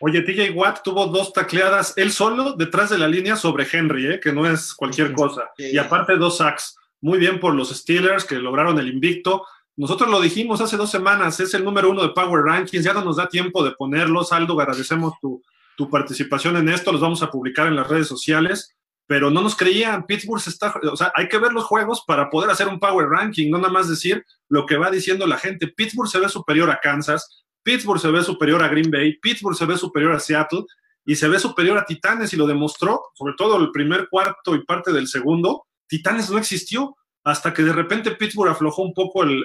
Oye, 0.00 0.22
TJ 0.22 0.52
Watt 0.54 0.82
tuvo 0.82 1.08
dos 1.08 1.34
tacleadas 1.34 1.92
él 1.98 2.10
solo 2.10 2.54
detrás 2.54 2.88
de 2.88 2.96
la 2.96 3.06
línea 3.06 3.36
sobre 3.36 3.66
Henry, 3.70 4.14
¿eh? 4.14 4.18
que 4.18 4.32
no 4.32 4.50
es 4.50 4.72
cualquier 4.72 5.12
cosa. 5.12 5.50
Y 5.58 5.76
aparte 5.76 6.16
dos 6.16 6.38
sacks. 6.38 6.74
Muy 7.02 7.18
bien 7.18 7.38
por 7.38 7.54
los 7.54 7.68
Steelers 7.70 8.24
que 8.24 8.36
lograron 8.36 8.78
el 8.78 8.88
invicto. 8.88 9.44
Nosotros 9.76 10.08
lo 10.08 10.20
dijimos 10.20 10.60
hace 10.60 10.76
dos 10.76 10.90
semanas, 10.90 11.38
es 11.40 11.52
el 11.52 11.64
número 11.64 11.90
uno 11.90 12.02
de 12.02 12.10
Power 12.10 12.42
Rankings, 12.44 12.84
ya 12.84 12.94
no 12.94 13.04
nos 13.04 13.16
da 13.16 13.28
tiempo 13.28 13.64
de 13.64 13.72
ponerlos. 13.72 14.32
Aldo, 14.32 14.58
agradecemos 14.58 15.14
tu, 15.20 15.42
tu 15.76 15.90
participación 15.90 16.56
en 16.56 16.68
esto, 16.68 16.92
los 16.92 17.00
vamos 17.00 17.22
a 17.22 17.30
publicar 17.30 17.66
en 17.66 17.76
las 17.76 17.88
redes 17.88 18.06
sociales, 18.06 18.76
pero 19.06 19.30
no 19.30 19.42
nos 19.42 19.56
creían, 19.56 20.06
Pittsburgh 20.06 20.42
está, 20.46 20.74
o 20.90 20.96
sea, 20.96 21.12
hay 21.14 21.28
que 21.28 21.38
ver 21.38 21.52
los 21.52 21.64
juegos 21.64 22.04
para 22.06 22.30
poder 22.30 22.50
hacer 22.50 22.68
un 22.68 22.78
Power 22.78 23.08
Ranking, 23.08 23.50
no 23.50 23.58
nada 23.58 23.72
más 23.72 23.88
decir 23.88 24.24
lo 24.48 24.64
que 24.64 24.76
va 24.76 24.90
diciendo 24.90 25.26
la 25.26 25.38
gente. 25.38 25.68
Pittsburgh 25.68 26.08
se 26.08 26.20
ve 26.20 26.28
superior 26.28 26.70
a 26.70 26.78
Kansas, 26.80 27.44
Pittsburgh 27.62 28.00
se 28.00 28.10
ve 28.10 28.22
superior 28.22 28.62
a 28.62 28.68
Green 28.68 28.90
Bay, 28.90 29.18
Pittsburgh 29.18 29.56
se 29.56 29.66
ve 29.66 29.76
superior 29.76 30.12
a 30.12 30.20
Seattle 30.20 30.64
y 31.04 31.16
se 31.16 31.28
ve 31.28 31.38
superior 31.38 31.78
a 31.78 31.84
Titanes 31.84 32.32
y 32.32 32.36
lo 32.36 32.46
demostró, 32.46 33.02
sobre 33.14 33.34
todo 33.36 33.56
el 33.56 33.70
primer 33.70 34.08
cuarto 34.08 34.54
y 34.54 34.64
parte 34.64 34.92
del 34.92 35.08
segundo. 35.08 35.66
Titanes 35.92 36.30
no 36.30 36.38
existió 36.38 36.96
hasta 37.22 37.52
que 37.52 37.62
de 37.62 37.74
repente 37.74 38.12
Pittsburgh 38.12 38.48
aflojó 38.48 38.80
un 38.80 38.94
poco 38.94 39.24
el, 39.24 39.36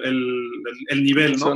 nivel, 0.94 1.38
¿no? 1.38 1.54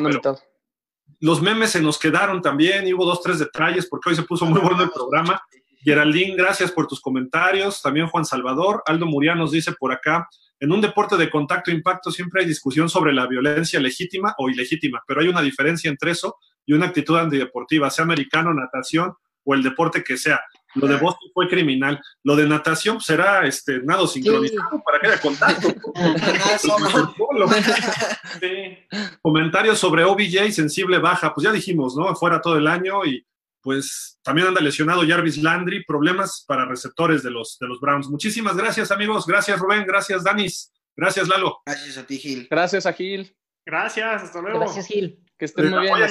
los 1.21 1.41
memes 1.41 1.71
se 1.71 1.81
nos 1.81 1.99
quedaron 1.99 2.43
también, 2.43 2.87
y 2.87 2.93
hubo 2.93 3.07
dos, 3.07 3.23
tres 3.23 3.39
detalles, 3.39 3.87
porque 3.87 4.11
hoy 4.11 4.17
se 4.17 4.25
puso 4.25 4.45
muy 4.45 4.61
bueno 4.61 4.83
el 4.83 4.91
programa. 4.91 5.41
Geraldine, 5.83 6.37
gracias 6.37 6.71
por 6.71 6.89
tus 6.89 7.01
comentarios. 7.01 7.81
También 7.81 8.07
Juan 8.09 8.27
Salvador. 8.27 8.83
Aldo 8.85 9.07
Murián 9.07 9.39
nos 9.39 9.53
dice 9.53 9.73
por 9.73 9.93
acá, 9.93 10.29
en 10.61 10.71
un 10.71 10.83
deporte 10.83 11.17
de 11.17 11.31
contacto 11.31 11.71
e 11.71 11.75
impacto 11.75 12.11
siempre 12.11 12.43
hay 12.43 12.47
discusión 12.47 12.91
sobre 12.91 13.15
la 13.15 13.27
violencia 13.27 13.81
legítima 13.81 14.35
o 14.37 14.51
ilegítima, 14.51 15.03
pero 15.07 15.23
hay 15.23 15.29
una 15.29 15.41
diferencia 15.41 15.89
entre 15.89 16.11
eso 16.11 16.37
y 16.67 16.75
una 16.75 16.89
actitud 16.89 17.17
antideportiva, 17.17 17.89
sea 17.89 18.05
americano, 18.05 18.53
natación 18.53 19.15
o 19.43 19.55
el 19.55 19.63
deporte 19.63 20.05
que 20.05 20.19
sea. 20.19 20.39
Lo 20.75 20.87
de 20.87 20.97
Boston 20.97 21.31
fue 21.35 21.49
criminal. 21.49 22.01
Lo 22.23 22.37
de 22.37 22.47
natación 22.47 23.01
será 23.01 23.47
este, 23.47 23.83
nado 23.83 24.07
sincronizado 24.07 24.83
para 24.85 24.99
que 24.99 25.07
haya 25.09 25.21
contacto. 25.21 25.69
Comentarios 29.23 29.79
sobre 29.79 30.05
OBJ, 30.05 30.53
sensible 30.53 30.99
baja. 30.99 31.35
Pues 31.35 31.45
ya 31.45 31.53
dijimos, 31.53 31.97
¿no? 31.97 32.15
Fuera 32.17 32.41
todo 32.41 32.57
el 32.57 32.67
año 32.67 33.05
y 33.05 33.27
pues 33.61 34.19
también 34.23 34.49
anda 34.49 34.61
lesionado 34.61 35.07
Jarvis 35.07 35.39
Landry. 35.39 35.85
Problemas 35.85 36.45
para 36.47 36.65
receptores 36.65 37.23
de 37.23 37.31
los, 37.31 37.59
de 37.59 37.69
los 37.69 37.81
Browns. 37.81 38.09
Muchísimas 38.09 38.57
gracias, 38.57 38.91
amigos. 38.91 39.27
Gracias, 39.27 39.59
Rubén. 39.59 39.85
Gracias, 39.87 40.25
Danis. 40.25 40.73
Gracias, 40.97 41.29
Lalo. 41.29 41.61
Gracias 41.65 41.99
a 41.99 42.07
ti, 42.07 42.19
Gil. 42.19 42.49
Gracias 42.51 42.87
a 42.87 42.93
Gil. 42.93 43.35
Gracias, 43.65 44.25
hasta 44.25 44.41
luego. 44.41 44.61
Gracias, 44.61 44.87
Gil. 44.87 45.19
Que 45.39 45.47
estén 45.47 45.71
muy 45.71 45.81
bien. 45.83 46.11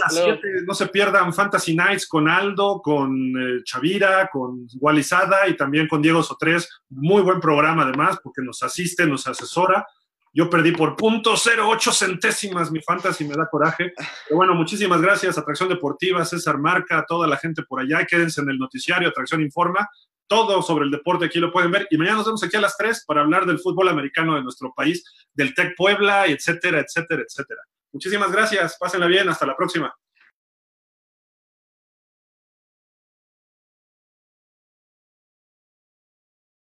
no 0.66 0.74
se 0.74 0.88
pierdan 0.88 1.34
Fantasy 1.34 1.76
Nights 1.76 2.08
con 2.08 2.28
Aldo, 2.28 2.82
con 2.82 3.14
eh, 3.14 3.64
Chavira, 3.64 4.30
con 4.32 4.68
Walizada 4.80 5.48
y 5.48 5.56
también 5.56 5.88
con 5.88 6.02
Diego 6.02 6.22
Sotres. 6.22 6.70
Muy 6.90 7.22
buen 7.22 7.40
programa 7.40 7.84
además 7.84 8.20
porque 8.22 8.42
nos 8.42 8.62
asiste, 8.64 9.06
nos 9.06 9.28
asesora. 9.28 9.86
Yo 10.34 10.50
perdí 10.50 10.72
por 10.72 10.96
punto 10.96 11.34
.08 11.34 11.92
centésimas 11.92 12.72
mi 12.72 12.82
fantasy, 12.82 13.26
me 13.26 13.36
da 13.36 13.48
coraje. 13.50 13.94
Pero 13.96 14.38
bueno, 14.38 14.56
muchísimas 14.56 15.02
gracias, 15.02 15.38
Atracción 15.38 15.68
Deportiva, 15.68 16.24
César 16.24 16.58
Marca, 16.58 17.06
toda 17.08 17.28
la 17.28 17.38
gente 17.38 17.64
por 17.64 17.82
allá. 17.82 18.06
Quédense 18.06 18.42
en 18.42 18.50
el 18.50 18.58
noticiario, 18.58 19.10
Atracción 19.10 19.42
Informa. 19.42 19.90
Todo 20.32 20.62
sobre 20.62 20.86
el 20.86 20.92
deporte 20.92 21.26
aquí 21.26 21.40
lo 21.40 21.52
pueden 21.52 21.72
ver. 21.72 21.90
Y 21.92 21.98
mañana 21.98 22.16
nos 22.20 22.26
vemos 22.26 22.42
aquí 22.42 22.56
a 22.56 22.62
las 22.62 22.78
3 22.78 23.04
para 23.06 23.20
hablar 23.20 23.46
del 23.46 23.60
fútbol 23.60 23.90
americano 23.90 24.36
de 24.36 24.42
nuestro 24.42 24.74
país, 24.74 25.04
del 25.34 25.54
TEC 25.54 25.76
Puebla, 25.76 26.26
etcétera, 26.26 26.80
etcétera, 26.80 27.22
etcétera. 27.28 27.60
Muchísimas 27.92 28.32
gracias. 28.32 28.78
Pásenla 28.80 29.08
bien. 29.08 29.28
Hasta 29.28 29.46
la 29.46 29.58
próxima. 29.58 29.94